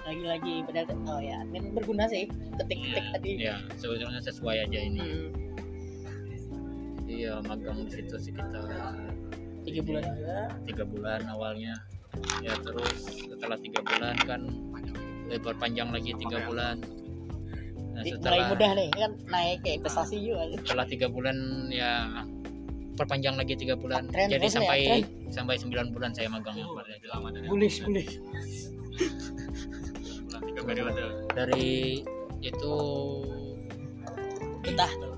Lagi 0.05 0.23
lagi 0.23 0.55
padahal 0.69 0.95
oh 1.09 1.19
ya 1.19 1.41
admin 1.41 1.73
berguna 1.73 2.05
sih 2.05 2.29
ketik 2.61 2.77
ketik 2.77 2.79
Iya. 2.93 3.11
tadi. 3.17 3.31
ya 3.41 3.55
sebetulnya 3.75 4.21
sesuai 4.21 4.69
aja 4.69 4.79
ini. 4.79 5.01
Hmm, 5.01 5.64
jadi 7.15 7.31
ya 7.31 7.35
magang 7.47 7.79
di 7.87 7.91
situ 7.95 8.15
sekitar 8.19 8.67
tiga 9.63 9.81
bulan 9.87 10.03
juga. 10.03 10.39
tiga 10.67 10.83
bulan 10.83 11.21
awalnya. 11.31 11.73
Ya 12.43 12.51
terus 12.59 12.91
setelah 13.23 13.55
tiga 13.55 13.79
bulan 13.87 14.15
kan 14.27 14.41
lebar 15.31 15.55
panjang 15.55 15.95
lagi 15.95 16.11
tiga 16.19 16.43
bulan. 16.43 16.83
Nah, 17.95 18.03
Di- 18.03 18.11
mulai 18.11 18.19
setelah 18.19 18.45
mudah 18.51 18.71
nih 18.75 18.89
kan 18.91 19.11
naik 19.31 19.57
ke 19.63 19.69
investasi 19.79 20.15
juga 20.19 20.43
setelah 20.59 20.85
tiga 20.91 21.07
bulan 21.07 21.37
ya 21.71 21.91
perpanjang 22.99 23.39
lagi 23.39 23.55
tiga 23.55 23.79
bulan. 23.79 24.11
Uptrend 24.11 24.29
jadi 24.35 24.43
nih, 24.43 24.51
sampai 24.51 24.79
sampai 25.31 25.55
sembilan 25.55 25.95
bulan 25.95 26.11
saya 26.11 26.27
magang. 26.27 26.59
Ya 26.59 26.67
Oh, 26.67 27.31
dari 27.31 27.47
bullish 27.47 27.79
bullish. 27.87 28.19
Bulan 30.27 30.41
tiga 30.51 30.61
periode. 30.67 31.03
Dari 31.31 32.03
itu 32.43 32.75
betah 34.67 34.91
tuh 34.99 35.14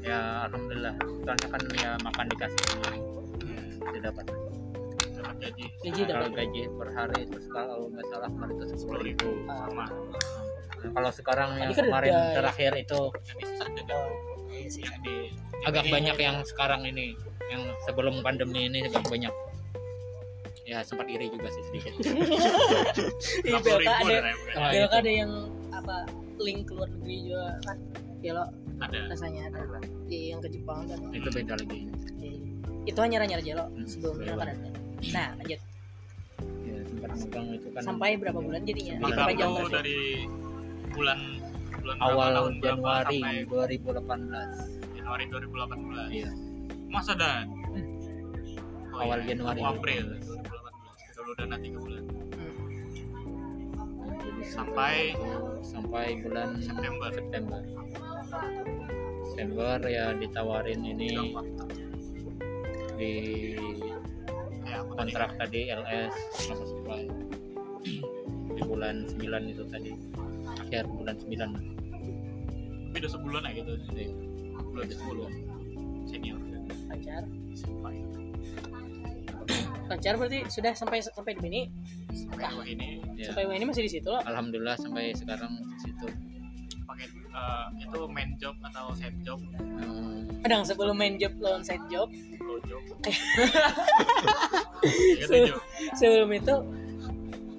ya 0.00 0.18
alhamdulillah. 0.48 0.94
Soalnya 1.24 1.48
kan 1.48 1.62
ya 1.76 1.90
makan 2.00 2.24
dikasih 2.28 2.62
tidak 3.80 4.02
dapat. 4.12 4.24
Dapat 5.20 5.36
gaji. 5.38 5.64
Gaji 5.84 6.00
kalau 6.04 6.26
dapat 6.26 6.32
gaji 6.36 6.60
per 6.72 6.88
hari 6.96 7.20
terus 7.28 7.46
kalau 7.48 7.76
nggak 7.92 8.06
salah 8.08 8.28
kemarin 8.28 8.54
itu 8.56 8.66
sepuluh 8.76 9.02
ribu. 9.04 9.28
Ribu 9.28 9.50
sama. 9.52 9.84
Kalau 10.80 11.10
sekarang 11.12 11.50
yang 11.60 11.70
kan 11.76 11.84
kemarin 11.84 12.12
terakhir 12.32 12.72
itu 12.74 13.00
iya 14.50 14.80
agak 15.68 15.84
Iya, 15.86 15.92
banyak 15.92 16.16
iya. 16.16 16.24
yang 16.24 16.36
sekarang 16.42 16.82
ini 16.88 17.12
yang 17.52 17.62
sebelum 17.84 18.24
pandemi 18.24 18.64
ini 18.64 18.88
agak 18.88 19.04
banyak. 19.06 19.32
Ya 20.64 20.80
sempat 20.86 21.10
iri 21.10 21.28
juga 21.28 21.50
sih 21.50 21.62
sedikit. 21.68 21.94
Ribu 23.44 23.68
ada 23.76 24.32
Ah, 24.56 24.70
BLK 24.72 24.88
itu. 24.88 24.96
ada 25.02 25.10
yang 25.10 25.32
apa 25.74 26.06
link 26.38 26.64
ke 26.64 26.72
luar 26.72 26.88
negeri 26.88 27.16
juga 27.28 27.46
kan? 27.66 27.76
Ya 28.22 28.32
lo 28.36 28.44
ada. 28.80 28.98
Rasanya 29.08 29.40
ada. 29.48 29.60
Di 30.08 30.32
yang 30.32 30.40
ke 30.40 30.48
Jepang 30.50 30.88
dan 30.88 30.98
itu 31.12 31.28
beda 31.30 31.54
lagi. 31.56 31.80
Itu 32.84 32.98
hanya 32.98 33.22
nyari 33.22 33.42
aja 33.44 33.52
lo 33.56 33.64
Hmm, 33.68 34.26
kan 34.34 34.48
ada 34.48 34.54
nah 35.00 35.28
lanjut. 35.40 35.60
Ya 36.60 36.76
magang 37.00 37.46
itu 37.50 37.68
kan. 37.72 37.80
Sampai 37.80 38.16
berapa 38.16 38.36
bulan 38.36 38.60
jadinya? 38.64 38.94
Tuh 38.98 39.08
berarti? 39.08 39.72
dari 39.72 39.98
bulan 40.90 41.18
bulan 41.80 41.96
awal 42.02 42.28
tahun 42.36 42.54
Januari 42.60 43.20
sampai 43.20 43.48
2018 43.48 44.98
Januari 45.00 45.24
2018 45.24 46.12
iya. 46.12 46.30
Masa 46.90 47.12
dan 47.14 47.46
Oh, 48.90 48.98
Awal 49.00 49.22
iya. 49.22 49.32
Januari. 49.32 49.60
April 49.62 50.04
2018 50.18 51.16
dulu 51.16 51.30
dana 51.38 51.56
tiga 51.56 51.78
bulan 51.78 52.04
Hmm. 52.04 52.16
Jadi 52.30 52.39
Sampai- 54.44 55.14
sampai 55.62 56.20
bulan 56.24 56.58
September. 56.60 57.08
September. 57.12 57.60
September 59.30 59.78
ya 59.86 60.12
ditawarin 60.16 60.80
ini 60.84 61.32
di 63.00 63.12
tadi 64.66 64.82
kontrak 64.92 65.30
tadi. 65.40 65.72
LS 65.72 66.14
sama 66.36 66.64
supply 66.68 67.02
di 68.52 68.62
bulan 68.66 69.08
9 69.08 69.48
itu 69.48 69.64
tadi. 69.70 69.92
Akhir 70.60 70.84
bulan 70.90 71.16
9 71.16 71.50
beda 72.90 73.06
sebulan 73.06 73.42
ya 73.46 73.52
gitu? 73.62 73.72
Iya. 73.94 74.10
bulan 74.70 74.84
ke 74.86 74.94
sepuluh. 74.98 75.28
Senior. 76.10 76.38
Pacar? 76.90 77.22
Sampai 77.54 78.02
pacar 79.90 80.14
berarti? 80.14 80.46
Sudah 80.46 80.70
sampai 80.72 81.02
sampai 81.02 81.34
di 81.34 81.42
sini? 81.42 81.60
Sampai 82.14 82.46
dua 82.46 82.64
ini 82.64 82.88
ya. 83.18 83.34
sampai 83.34 83.50
ini 83.50 83.66
masih 83.66 83.82
di 83.82 83.90
situ 83.90 84.06
loh 84.06 84.22
Alhamdulillah 84.22 84.78
sampai 84.78 85.10
sekarang 85.12 85.50
di 85.58 85.78
situ. 85.82 86.06
Pakai 86.86 87.06
eh, 87.10 87.66
itu 87.82 88.00
main 88.06 88.30
job 88.38 88.54
atau 88.62 88.94
side 88.94 89.18
job? 89.26 89.38
Hmm, 89.58 90.26
kadang 90.42 90.62
sebelum 90.62 90.94
main 90.94 91.18
job 91.18 91.34
lawan 91.42 91.66
side 91.66 91.82
job? 91.90 92.06
Low 92.38 92.62
job. 92.62 92.82
Gitu 94.80 95.52
job. 95.52 95.60
sebelum 95.98 96.30
itu 96.32 96.54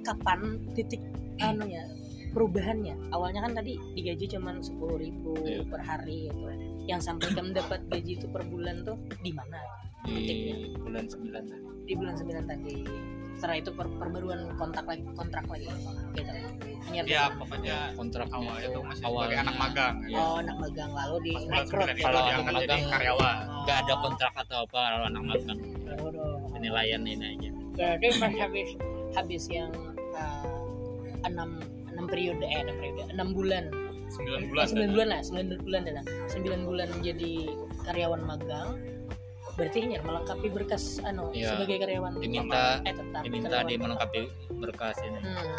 kapan 0.02 0.40
titik 0.74 1.02
anunya 1.38 1.86
perubahannya? 2.34 2.96
Awalnya 3.14 3.46
kan 3.46 3.54
tadi 3.54 3.78
digaji 3.94 4.26
cuman 4.32 4.64
sepuluh 4.64 4.98
ribu 4.98 5.36
Iya. 5.44 5.62
per 5.68 5.82
hari 5.84 6.32
gitu. 6.32 6.48
Yang 6.90 7.02
sampai 7.08 7.30
kamu 7.32 7.54
dapat 7.54 7.80
gaji 7.88 8.18
itu 8.18 8.26
per 8.28 8.42
bulan 8.50 8.82
tuh 8.82 8.98
di 9.22 9.32
mana 9.32 9.62
di 10.04 10.38
bulan 10.76 11.06
9 11.06 11.30
tadi. 11.32 11.56
Di 11.84 11.94
bulan 11.94 12.14
9 12.16 12.46
tadi. 12.46 12.76
Setelah 13.32 13.58
itu 13.58 13.72
per 13.74 13.88
perbaruan 13.98 14.40
kontak 14.54 14.86
lagi 14.86 15.02
kontrak 15.12 15.46
lagi. 15.46 15.66
Gitu 16.14 16.30
Hanya 16.82 17.02
ya 17.06 17.24
pokoknya 17.34 17.78
kontraknya 17.96 18.36
awal 18.36 18.58
itu 18.60 18.80
masih 18.84 19.04
awalnya- 19.04 19.22
sebagai 19.24 19.38
anak 19.40 19.56
magang 19.58 19.96
Iya. 20.04 20.18
oh 20.20 20.36
anak 20.38 20.56
magang. 20.60 20.90
Lalu 20.92 21.16
di 21.22 21.34
rekrut. 21.40 21.70
sembilan 21.70 21.96
ya 21.96 22.04
Kalau 22.04 22.20
anak 22.22 22.36
jadi 22.36 22.52
magang- 22.52 22.92
karyawan. 22.92 23.36
nggak 23.62 23.78
ada 23.80 23.94
kontrak 23.98 24.34
atau 24.36 24.58
apa 24.62 24.80
kalau 24.84 25.06
anak 25.08 25.24
magang. 25.24 25.60
Penilaian 26.52 27.02
ini 27.02 27.26
aja. 27.32 27.50
Berarti 27.72 28.08
pas 28.20 28.34
habis 28.36 28.70
habis 29.12 29.44
yang 29.48 29.72
eh, 29.96 30.44
enam 31.24 31.50
enam 31.88 32.06
periode 32.06 32.44
eh 32.44 32.60
enam 32.62 32.76
periode 32.78 33.02
enam 33.10 33.28
bulan. 33.32 33.66
Sembilan 34.12 34.42
bulan 34.52 34.66
sembilan 34.68 34.90
bulan 34.92 35.08
lah 35.08 35.22
sembilan 35.24 35.48
bulan 35.64 35.82
dah 35.88 36.06
sembilan 36.28 36.60
bulan 36.68 36.88
menjadi 36.92 37.34
karyawan 37.88 38.22
magang 38.28 38.68
berarti 39.54 39.80
ini 39.82 39.96
melengkapi 39.98 40.48
berkas 40.50 40.84
anu 41.02 41.30
Iya. 41.30 41.54
sebagai 41.54 41.76
karyawan 41.80 42.12
Diminta- 42.18 42.80
eh 42.82 42.94
tetap 42.94 43.22
diminta 43.22 43.58
di 43.62 43.76
melengkapi 43.76 44.20
berkas 44.54 44.98
ini. 45.00 45.20
Hmm, 45.20 45.54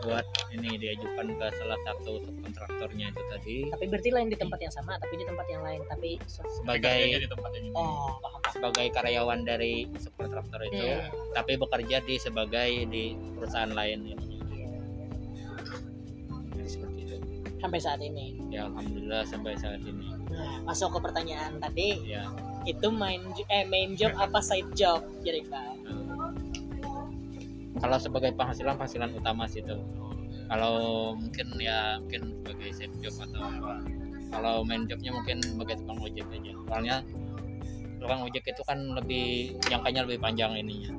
buat 0.00 0.24
ini 0.50 0.70
diajukan 0.76 1.26
ke 1.32 1.46
salah 1.54 1.78
satu 1.82 2.22
subkontraktornya 2.22 3.06
itu 3.08 3.22
tadi. 3.26 3.56
Tapi 3.68 3.84
berarti 3.86 4.10
lain 4.10 4.28
di 4.28 4.36
tempat 4.36 4.58
yang 4.58 4.70
sama 4.70 4.94
tapi 4.96 5.14
di 5.14 5.24
tempat 5.24 5.46
yang 5.48 5.62
lain 5.62 5.80
tapi 5.86 6.10
se- 6.24 6.44
sebagai 6.54 6.98
di 7.16 7.26
tempat 7.26 7.50
ini. 7.54 7.68
Oh 7.72 8.16
paham 8.16 8.38
paham. 8.38 8.52
Sebagai 8.52 8.86
karyawan 8.90 9.40
dari 9.42 9.74
subkontraktor 9.94 10.60
itu 10.64 10.86
Hmm. 10.86 11.08
tapi 11.32 11.52
bekerja 11.56 11.96
di 12.00 12.14
sebagai 12.16 12.70
di 12.86 13.04
perusahaan 13.34 13.70
lain. 13.70 13.98
Gitu. 14.06 14.24
Jadi 16.52 16.68
seperti 16.68 17.00
itu. 17.02 17.16
Sampai 17.58 17.78
saat 17.78 18.00
ini. 18.00 18.38
Ya 18.48 18.66
alhamdulillah 18.66 19.22
sampai 19.24 19.54
saat 19.54 19.80
ini 19.80 20.14
nah 20.38 20.70
masuk 20.70 20.94
ke 20.94 20.98
pertanyaan 21.10 21.58
tadi 21.58 21.98
ya 22.06 22.30
itu 22.62 22.86
main 22.94 23.18
eh 23.50 23.66
main 23.66 23.98
job 23.98 24.14
apa 24.14 24.38
side 24.38 24.70
job 24.78 25.02
jadi 25.26 25.42
kan 25.50 25.74
kalau 27.78 27.98
sebagai 27.98 28.34
penghasilan 28.38 28.78
penghasilan 28.78 29.10
utama 29.18 29.50
sih 29.50 29.62
itu 29.62 29.74
kalau 30.48 31.12
mungkin 31.12 31.46
ya 31.60 32.00
mungkin 32.00 32.32
sebagai 32.40 32.70
side 32.72 32.96
job 33.04 33.14
atau 33.20 33.40
apa. 33.44 33.84
Kalau 34.28 34.64
main 34.64 34.88
jobnya 34.88 35.12
mungkin 35.12 35.44
sebagai 35.44 35.76
tukang 35.84 36.00
ojek 36.00 36.26
aja. 36.32 36.52
Soalnya 36.68 36.96
tukang 38.00 38.20
ojek 38.24 38.44
itu 38.48 38.62
kan 38.64 38.78
lebih 38.96 39.56
jangkanya 39.68 40.08
lebih 40.08 40.18
panjang 40.24 40.56
ininya. 40.56 40.92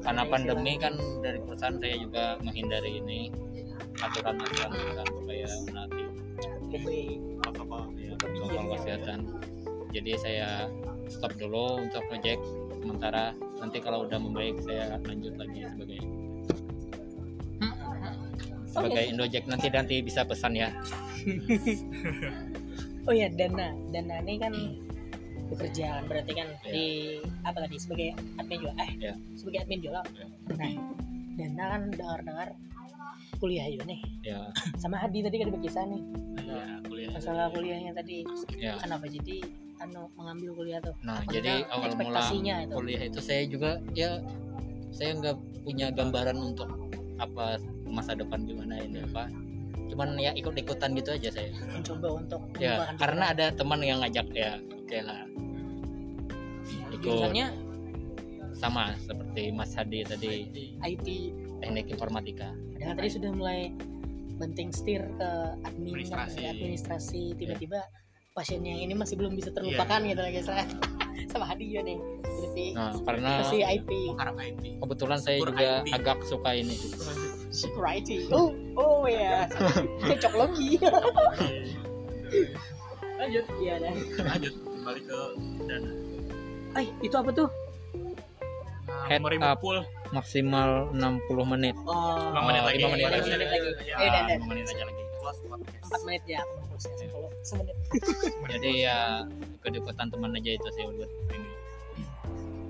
Karena 0.00 0.22
pandemi 0.24 0.78
kan 0.78 0.94
dari 1.20 1.42
perusahaan 1.42 1.76
saya 1.82 1.96
juga 1.98 2.38
menghindari 2.46 3.02
ini. 3.02 3.20
Aturan-aturan 4.00 4.70
kan 4.70 5.06
supaya 5.12 5.50
nanti 5.74 6.02
lebih 6.70 7.18
ya, 7.98 7.99
protokol 8.20 8.76
kesehatan 8.76 9.18
jadi 9.90 10.12
saya 10.20 10.48
stop 11.10 11.34
dulu 11.34 11.82
untuk 11.82 12.04
ojek 12.12 12.38
sementara 12.80 13.34
nanti 13.58 13.82
kalau 13.82 14.06
udah 14.06 14.16
membaik 14.16 14.56
saya 14.62 14.96
lanjut 15.02 15.34
lagi 15.36 15.66
sebagai 15.66 16.00
sebagai 18.70 19.02
Indojek 19.10 19.44
nanti 19.50 19.66
nanti 19.66 19.98
bisa 19.98 20.22
pesan 20.22 20.54
ya. 20.54 20.70
Oh 23.08 23.16
ya 23.16 23.26
dana. 23.32 23.72
Dana 23.90 24.20
ini 24.22 24.38
kan 24.38 24.52
bekerja 25.50 25.98
kan 25.98 26.04
berarti 26.06 26.32
kan 26.36 26.46
Iya. 26.62 26.70
di 26.70 26.86
apa 27.42 27.58
tadi? 27.66 27.76
Sebagai 27.80 28.08
admin 28.38 28.58
jual 28.62 28.74
eh 28.78 28.90
Iya. 28.94 29.14
sebagai 29.34 29.58
admin 29.66 29.80
jual 29.82 30.04
Iya. 30.06 30.26
nah 30.54 30.70
dana 31.34 31.64
kan 31.66 31.82
dengar-dengar 31.90 32.48
kuliah 33.38 33.66
juga 33.70 33.84
nih. 33.86 34.00
Ya. 34.26 34.40
Sama 34.82 34.96
Hadi 34.98 35.22
tadi 35.22 35.36
kan 35.38 35.48
berkisah 35.54 35.84
nih. 35.86 36.02
Kuliah. 36.86 37.10
masalah 37.14 37.46
kuliahnya 37.54 37.92
tadi. 37.94 38.26
Ya. 38.58 38.74
Kenapa 38.82 39.06
jadi 39.06 39.44
anu 39.80 40.10
mengambil 40.18 40.50
kuliah 40.58 40.80
tuh? 40.82 40.94
Nah 41.06 41.22
Maksudnya 41.22 41.38
jadi 41.38 41.54
awal 41.70 41.90
mula 41.96 42.20
itu. 42.26 42.74
kuliah 42.74 43.02
itu 43.06 43.20
saya 43.22 43.42
juga 43.46 43.70
ya 43.94 44.10
saya 44.90 45.14
nggak 45.16 45.36
punya 45.62 45.86
gambaran 45.94 46.36
untuk 46.36 46.68
apa 47.22 47.60
masa 47.86 48.18
depan 48.18 48.42
gimana 48.44 48.82
ini 48.82 49.06
apa. 49.06 49.30
Cuman 49.90 50.18
ya 50.18 50.34
ikut-ikutan 50.34 50.94
gitu 50.98 51.14
aja 51.14 51.28
saya. 51.30 51.50
Mencoba 51.70 52.08
untuk 52.18 52.42
ya 52.58 52.90
karena 52.98 53.30
ada 53.30 53.46
teman 53.54 53.80
yang 53.82 54.02
ngajak 54.02 54.26
ya 54.34 54.58
oke 54.58 54.98
lah. 55.02 55.22
Pikiran. 56.90 57.30
ikut. 57.30 57.50
Sama 58.60 58.92
seperti 59.00 59.54
Mas 59.54 59.72
Hadi 59.72 60.04
tadi. 60.04 60.50
IT 60.84 61.06
teknik 61.60 61.86
informatika. 61.92 62.48
Padahal 62.74 62.94
tadi 62.96 63.10
sudah 63.12 63.30
mulai 63.36 63.60
benting 64.40 64.72
setir 64.72 65.04
ke 65.20 65.30
admin 65.68 65.92
Administrasi. 66.00 66.40
administrasi 66.48 67.22
tiba-tiba 67.36 67.84
pasien 68.32 68.64
yang 68.64 68.80
ini 68.80 68.96
masih 68.96 69.20
belum 69.20 69.36
bisa 69.36 69.52
terlupakan 69.52 70.00
gitu 70.00 70.16
lah 70.16 70.30
guys 70.32 70.48
sama 71.32 71.44
Hadi 71.44 71.68
juga 71.68 71.82
nih. 71.84 71.98
Berarti 72.24 72.64
nah 72.72 72.90
karena 73.04 73.30
masih 73.44 73.60
IP 73.60 73.90
IT. 74.16 74.64
kebetulan 74.80 75.18
saya 75.20 75.36
Syukur 75.36 75.50
juga 75.52 75.70
IT. 75.84 75.92
agak 75.92 76.18
suka 76.24 76.50
ini. 76.56 76.76
Super 77.52 77.84
IT 77.84 78.08
oh 78.32 78.50
oh 78.80 79.04
ya 79.04 79.44
cocok 80.00 80.34
lagi 80.40 80.68
lanjut. 83.20 83.44
Iya 83.60 83.74
dah. 83.76 83.92
Lanjut 84.24 84.54
kembali 84.64 85.00
ke 85.04 85.18
dana. 85.68 85.90
Ay, 86.70 86.86
itu 87.02 87.12
apa 87.12 87.30
tuh 87.34 87.48
Head 89.06 89.22
up. 89.40 89.58
pool. 89.58 89.78
maksimal 90.10 90.90
60 90.90 90.98
menit 91.46 91.76
oh 91.80 92.34
Lima 92.34 92.40
menit 92.42 92.60
Oh, 92.60 92.66
lagi. 92.66 92.76
lima 92.76 92.88
menit 92.90 93.06
lagi. 93.06 93.20
Iya, 93.22 93.36
Lima 93.38 93.46
menit 93.46 93.48
lagi. 93.48 93.68
iya, 93.80 93.94
Dan, 93.94 94.10
Ah, 94.10 94.24
Dan. 94.26 94.36
lima 94.36 94.46
menit 94.50 94.64
aja 94.66 94.84
lagi 94.84 95.02
Close 95.16 95.40
podcast. 95.44 95.84
empat 95.84 96.00
menit 96.02 96.22
ya 96.26 96.40
semenit 97.40 97.76
jadi 98.52 98.70
ya 98.80 98.98
kedekatan 99.60 100.06
teman 100.08 100.30
aja 100.32 100.50
itu 100.50 100.68
sih 100.70 100.82
buat 100.86 101.10
ini 101.30 101.48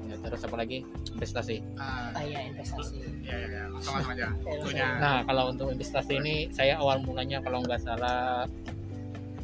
ya, 0.05 0.17
terus 0.21 0.41
apa 0.43 0.57
lagi 0.57 0.79
investasi 1.11 1.57
Ah, 1.77 2.11
ah 2.13 2.23
ya 2.23 2.41
investasi 2.45 2.95
ya, 3.21 3.35
ya, 3.35 3.47
ya. 3.49 3.63
Sama-sama 3.79 4.13
aja. 4.13 4.27
Tentunya. 4.37 4.89
nah 4.99 5.17
kalau 5.23 5.49
untuk 5.49 5.71
investasi 5.71 6.13
ini 6.17 6.51
saya 6.51 6.77
awal 6.77 6.99
mulanya 7.01 7.39
kalau 7.39 7.63
nggak 7.63 7.79
salah 7.79 8.45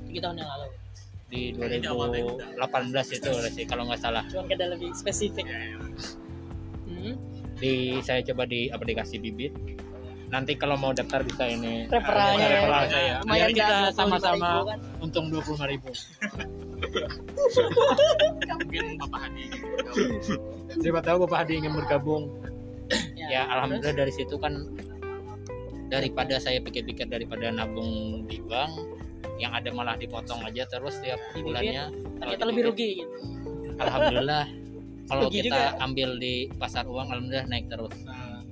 tiga 0.04 0.26
tahun 0.26 0.36
yang 0.38 0.50
lalu 0.50 0.68
di 1.26 1.40
Kayaknya 1.52 1.90
awalnya 1.90 2.22
2018 2.54 3.16
itu 3.16 3.30
sih 3.50 3.64
kalau 3.64 3.82
nggak 3.84 3.98
salah 3.98 4.22
cuman 4.26 4.46
kita 4.46 4.64
lebih 4.68 4.90
spesifik 4.92 5.42
Ya, 5.44 5.58
ya. 5.64 5.78
Hmm. 7.14 7.58
di 7.60 8.00
saya 8.02 8.24
coba 8.26 8.48
di 8.48 8.72
aplikasi 8.72 9.20
bibit 9.20 9.52
nanti 10.26 10.58
kalau 10.58 10.74
mau 10.74 10.90
daftar 10.90 11.22
bisa 11.22 11.46
ini 11.46 11.86
referralnya 11.86 12.34
Ada 12.34 12.50
ya. 12.50 12.54
referral 12.58 12.84
saya 12.90 13.12
lumayan 13.22 13.30
biar 13.30 13.50
kita 13.54 13.66
dah, 13.70 13.90
25.000 13.94 13.98
sama-sama 13.98 14.50
kan. 14.66 14.78
untung 15.02 15.26
25 15.30 15.72
ribu 15.72 15.90
Mungkin 18.66 19.00
Bapak 19.00 19.20
Hadi. 19.30 19.44
siapa 20.82 21.00
tahu 21.00 21.16
Bapak 21.24 21.38
Hadi 21.46 21.62
ingin 21.62 21.72
bergabung 21.78 22.34
ya, 23.14 23.26
ya 23.30 23.42
alhamdulillah 23.54 23.94
dari 23.94 24.12
situ 24.12 24.34
kan 24.36 24.66
daripada 25.86 26.42
saya 26.42 26.58
pikir-pikir 26.58 27.06
daripada 27.06 27.46
nabung 27.54 28.26
di 28.26 28.42
bank 28.42 28.74
yang 29.38 29.54
ada 29.54 29.70
malah 29.70 29.94
dipotong 29.94 30.42
aja 30.42 30.66
terus 30.66 30.98
tiap 31.04 31.20
bulannya 31.38 31.92
ternyata 32.18 32.42
kalau 32.42 32.50
lebih 32.50 32.62
di 32.62 32.68
rugi 32.68 32.88
gitu 33.04 33.16
alhamdulillah 33.78 34.44
kalau 35.06 35.30
kita 35.30 35.74
juga. 35.74 35.84
ambil 35.86 36.10
di 36.18 36.50
pasar 36.58 36.84
uang 36.86 37.08
alhamdulillah 37.10 37.46
naik 37.46 37.66
terus. 37.70 37.94
Nah, 38.02 38.42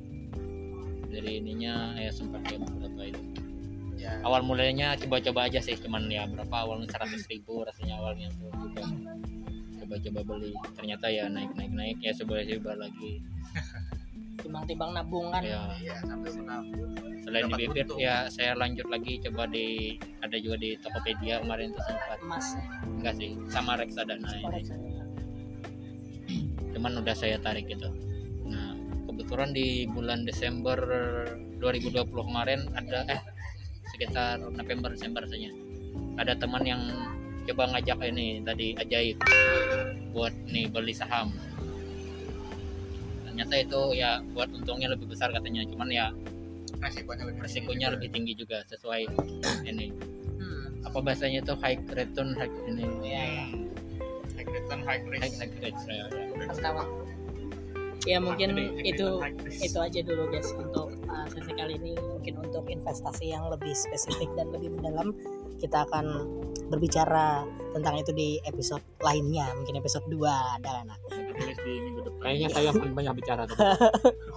dari 1.10 1.42
ininya 1.42 1.98
ya 1.98 2.10
sempat 2.14 2.42
ya 2.46 2.58
beberapa 2.62 3.02
itu. 3.10 3.22
Ya. 3.94 4.20
awal 4.20 4.44
mulanya 4.44 4.92
coba-coba 5.00 5.48
aja 5.48 5.64
sih 5.64 5.80
cuman 5.80 6.12
ya 6.12 6.28
berapa 6.28 6.52
awalnya 6.52 6.92
100 6.92 7.24
ribu 7.30 7.64
rasanya 7.64 7.96
awalnya. 7.98 8.28
Tuh 8.36 8.52
juga 8.52 8.84
coba-coba 9.84 10.20
beli 10.24 10.52
ternyata 10.76 11.06
ya 11.08 11.26
naik 11.26 11.50
naik 11.56 11.72
naik. 11.72 11.96
Ya 12.04 12.12
coba 12.22 12.44
coba 12.44 12.72
lagi. 12.86 13.12
Timbang-timbang 14.44 14.92
nabung 14.92 15.32
kan. 15.32 15.40
Ya. 15.40 15.72
Iya, 15.80 15.94
sampai 16.04 16.30
menabung. 16.36 16.92
selain 17.24 17.48
di 17.56 17.64
untung. 17.64 17.96
ya 17.96 18.28
saya 18.28 18.52
lanjut 18.52 18.84
lagi 18.92 19.16
coba 19.24 19.48
di 19.48 19.96
ada 20.20 20.36
juga 20.36 20.60
di 20.60 20.76
Tokopedia 20.76 21.40
kemarin 21.40 21.72
tuh 21.72 21.82
sempat. 21.88 22.18
Emas. 22.20 22.46
Enggak 23.00 23.14
sih 23.16 23.30
sama 23.48 23.80
reksadana 23.80 24.28
ini 24.36 24.93
cuman 26.74 27.00
udah 27.00 27.14
saya 27.14 27.38
tarik 27.38 27.70
gitu. 27.70 27.88
Nah 28.44 28.74
kebetulan 29.08 29.54
di 29.54 29.86
bulan 29.88 30.26
Desember 30.26 30.76
2020 31.62 32.10
kemarin 32.10 32.60
ada 32.74 33.06
eh 33.08 33.22
sekitar 33.94 34.42
November 34.42 34.90
Desember 34.90 35.22
saja 35.24 35.54
ada 36.18 36.34
teman 36.34 36.66
yang 36.66 36.82
coba 37.44 37.70
ngajak 37.76 37.98
ini 38.10 38.42
tadi 38.42 38.74
ajaib 38.76 39.18
buat 40.10 40.34
nih 40.50 40.66
beli 40.70 40.94
saham. 40.94 41.30
Ternyata 43.26 43.54
itu 43.58 43.80
ya 43.98 44.22
buat 44.34 44.50
untungnya 44.54 44.94
lebih 44.94 45.10
besar 45.10 45.34
katanya 45.34 45.66
cuman 45.66 45.90
ya 45.90 46.06
Resikonya 46.84 47.24
lebih 47.24 47.40
resikonya 47.40 47.86
lebih 47.96 48.08
tinggi 48.12 48.32
juga 48.36 48.60
sesuai 48.68 49.08
ini. 49.64 49.88
Hmm. 50.36 50.84
apa 50.84 50.98
bahasanya 51.00 51.40
itu? 51.40 51.54
High 51.56 51.80
return 51.96 52.36
high 52.36 52.52
ini. 52.68 52.84
Ya 53.00 53.24
ya 54.68 54.76
High 54.84 55.02
high 55.04 55.32
high, 55.32 55.48
ya, 55.88 56.46
pertama 56.48 56.82
ya 58.04 58.20
mungkin 58.20 58.56
itu 58.84 59.20
itu 59.64 59.78
aja 59.80 60.00
dulu 60.04 60.28
guys. 60.28 60.52
Untuk 60.56 60.92
uh, 61.08 61.26
sesi 61.32 61.52
kali 61.56 61.80
ini 61.80 61.96
mungkin 61.96 62.40
untuk 62.40 62.68
investasi 62.68 63.32
yang 63.32 63.48
lebih 63.48 63.72
spesifik 63.72 64.28
dan 64.36 64.52
lebih 64.52 64.72
mendalam 64.76 65.16
kita 65.58 65.88
akan 65.88 66.28
berbicara 66.68 67.44
tentang 67.72 68.00
itu 68.00 68.12
di 68.12 68.28
episode 68.44 68.84
lainnya. 69.00 69.48
Mungkin 69.56 69.80
episode 69.80 70.04
2 70.08 70.20
ada 70.60 70.84
di 71.64 71.74
minggu 71.80 72.00
depan. 72.06 72.22
kayaknya 72.22 72.48
saya 72.52 72.70
paling 72.70 72.94
banyak 72.94 73.14
bicara 73.18 73.42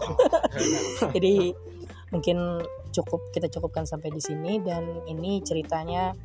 jadi 1.16 1.54
mungkin 2.10 2.64
cukup 2.96 3.22
kita 3.36 3.52
cukupkan 3.52 3.84
sampai 3.84 4.10
di 4.16 4.24
sini. 4.24 4.64
Dan 4.64 5.04
ini 5.12 5.44
ceritanya 5.44 6.16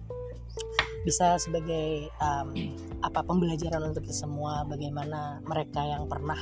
bisa 1.02 1.34
sebagai 1.38 2.06
um, 2.22 2.54
apa 3.02 3.20
pembelajaran 3.26 3.82
untuk 3.90 4.06
kita 4.06 4.26
semua 4.26 4.62
bagaimana 4.66 5.42
mereka 5.46 5.82
yang 5.82 6.06
pernah 6.06 6.38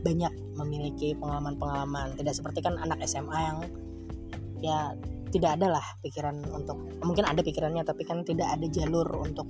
banyak 0.00 0.32
memiliki 0.56 1.12
pengalaman-pengalaman. 1.20 2.16
Tidak 2.16 2.32
seperti 2.32 2.64
kan 2.64 2.80
anak 2.80 3.04
SMA 3.04 3.38
yang 3.38 3.58
ya 4.60 4.96
tidak 5.30 5.60
ada 5.60 5.78
lah 5.78 5.86
pikiran 6.02 6.42
untuk 6.52 6.76
mungkin 7.04 7.24
ada 7.28 7.40
pikirannya 7.40 7.84
tapi 7.86 8.02
kan 8.02 8.24
tidak 8.26 8.50
ada 8.50 8.66
jalur 8.66 9.06
untuk 9.20 9.46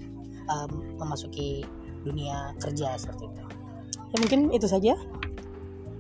um, 0.50 0.70
memasuki 0.98 1.64
dunia 2.02 2.52
kerja 2.58 2.98
seperti 2.98 3.30
itu. 3.30 3.42
Ya 4.10 4.16
mungkin 4.18 4.40
itu 4.50 4.66
saja. 4.66 4.98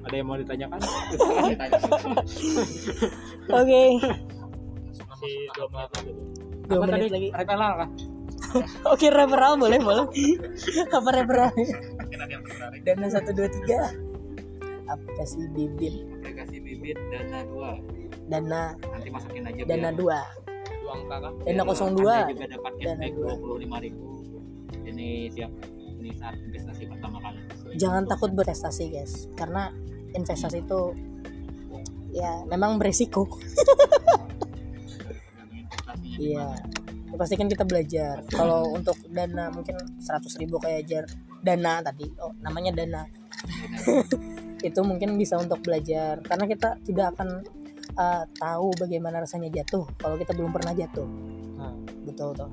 Ada 0.00 0.14
yang 0.16 0.26
mau 0.26 0.38
ditanyakan? 0.40 0.80
Oke. 3.52 3.82
Dua 5.54 5.66
menit 5.68 5.90
lagi. 5.94 6.12
Dua 6.66 6.78
menit 6.88 7.12
lagi 7.12 7.28
Oke 8.92 9.06
referral 9.08 9.54
boleh 9.56 9.78
boleh. 9.78 10.06
Apa 10.96 11.08
referral? 11.14 11.54
Dana 12.82 13.06
satu 13.10 13.30
dua 13.34 13.48
tiga. 13.50 13.94
Aplikasi 14.90 15.46
bibit. 15.54 15.94
Aplikasi 16.20 16.56
bibit 16.58 16.98
dana 17.14 17.46
dua. 17.46 17.78
Dana 18.26 18.74
nanti 18.74 19.08
masukin 19.10 19.46
aja 19.46 19.62
dana 19.66 19.90
dua. 19.94 20.18
dua 20.82 20.92
angka 20.98 21.16
kan. 21.22 21.32
Dana 21.46 21.62
kosong 21.62 21.90
dua. 21.94 22.26
juga 22.30 22.46
dapat 22.50 22.72
cashback 22.82 23.12
dua. 23.14 23.32
puluh 23.38 23.56
lima 23.62 23.78
ribu. 23.78 24.24
Ini 24.82 25.30
siap. 25.30 25.52
Ini 26.00 26.10
saat 26.16 26.34
investasi 26.40 26.88
pertama 26.88 27.20
kali. 27.22 27.38
Jangan 27.78 28.08
takut 28.08 28.34
berprestasi 28.34 28.84
guys. 28.90 29.30
Karena 29.38 29.70
investasi 30.16 30.66
itu 30.66 30.96
ya 32.10 32.42
memang 32.50 32.78
beresiko 32.78 33.26
iya 36.18 36.50
ya, 37.10 37.16
pasti 37.18 37.34
kan 37.36 37.48
kita 37.50 37.64
belajar. 37.66 38.22
Kalau 38.30 38.70
untuk 38.74 38.96
dana 39.10 39.50
mungkin 39.50 39.76
100.000 39.98 40.42
ribu 40.42 40.56
kayak 40.62 40.82
jar 40.86 41.04
dana 41.42 41.82
tadi 41.82 42.06
oh 42.22 42.32
namanya 42.40 42.74
dana. 42.74 43.02
Itu 44.68 44.80
mungkin 44.84 45.16
bisa 45.16 45.36
untuk 45.40 45.60
belajar. 45.64 46.20
Karena 46.24 46.44
kita 46.46 46.78
tidak 46.84 47.16
akan 47.16 47.44
uh, 47.96 48.24
tahu 48.38 48.68
bagaimana 48.78 49.24
rasanya 49.24 49.50
jatuh 49.50 49.84
kalau 49.98 50.16
kita 50.16 50.32
belum 50.36 50.52
pernah 50.54 50.72
jatuh. 50.76 51.08
Nah. 51.60 51.74
betul 52.00 52.32
tuh 52.32 52.50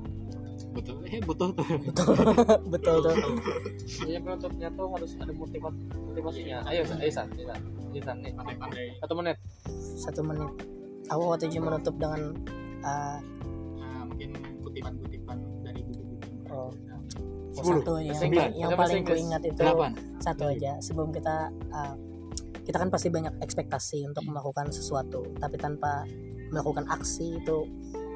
betul. 0.77 0.95
Eh 1.09 1.21
betul 1.25 1.49
tuh. 1.57 1.65
Betul. 1.89 2.15
Betul 2.73 2.95
tuh 3.01 3.15
Iya 4.05 4.19
penutupnya 4.21 4.69
tuh 4.77 4.87
harus 4.93 5.11
ada 5.17 5.33
motivasi 5.33 5.79
motivasinya. 6.13 6.57
Ayo, 6.69 6.85
ayo 6.85 6.85
San, 6.85 7.01
ayo 7.01 7.11
San, 7.11 7.27
ayo 7.33 8.01
San 8.05 8.17
nih. 8.21 8.33
Satu 9.01 9.13
menit. 9.17 9.37
satu 9.97 10.21
menit. 10.21 10.51
Aku 11.09 11.21
waktu 11.33 11.49
itu 11.49 11.63
menutup 11.63 11.95
dengan 11.97 12.35
uh, 12.85 13.19
mungkin 14.05 14.29
kutipan-kutipan 14.77 15.37
dari 15.65 15.81
buku-buku. 15.81 16.53
Oh. 16.53 16.71
Satu 17.57 17.97
yang, 17.97 18.21
yang 18.53 18.71
paling 18.77 19.01
Inggris. 19.01 19.17
kuingat 19.17 19.41
itu 19.41 19.57
delapan. 19.57 19.91
satu 20.21 20.43
aja. 20.53 20.77
Sebelum 20.77 21.09
kita 21.09 21.49
uh, 21.73 21.95
kita 22.61 22.77
kan 22.77 22.93
pasti 22.93 23.09
banyak 23.09 23.33
ekspektasi 23.41 24.05
untuk 24.05 24.21
melakukan 24.29 24.69
sesuatu 24.69 25.25
tapi 25.41 25.57
tanpa 25.57 26.05
melakukan 26.53 26.85
aksi 26.85 27.41
itu 27.41 27.65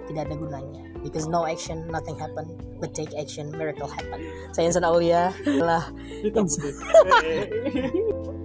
tidak 0.06 0.30
ada 0.30 0.36
gunanya. 0.38 0.84
Because 1.02 1.26
no 1.26 1.50
action 1.50 1.90
nothing 1.90 2.14
happen 2.22 2.54
but 2.78 2.94
take 2.94 3.10
action 3.18 3.50
miracle 3.58 3.90
happen. 3.90 4.22
Saya 4.54 4.70
Insan 4.70 4.86
Aulia 4.86 5.34
putih 6.22 6.78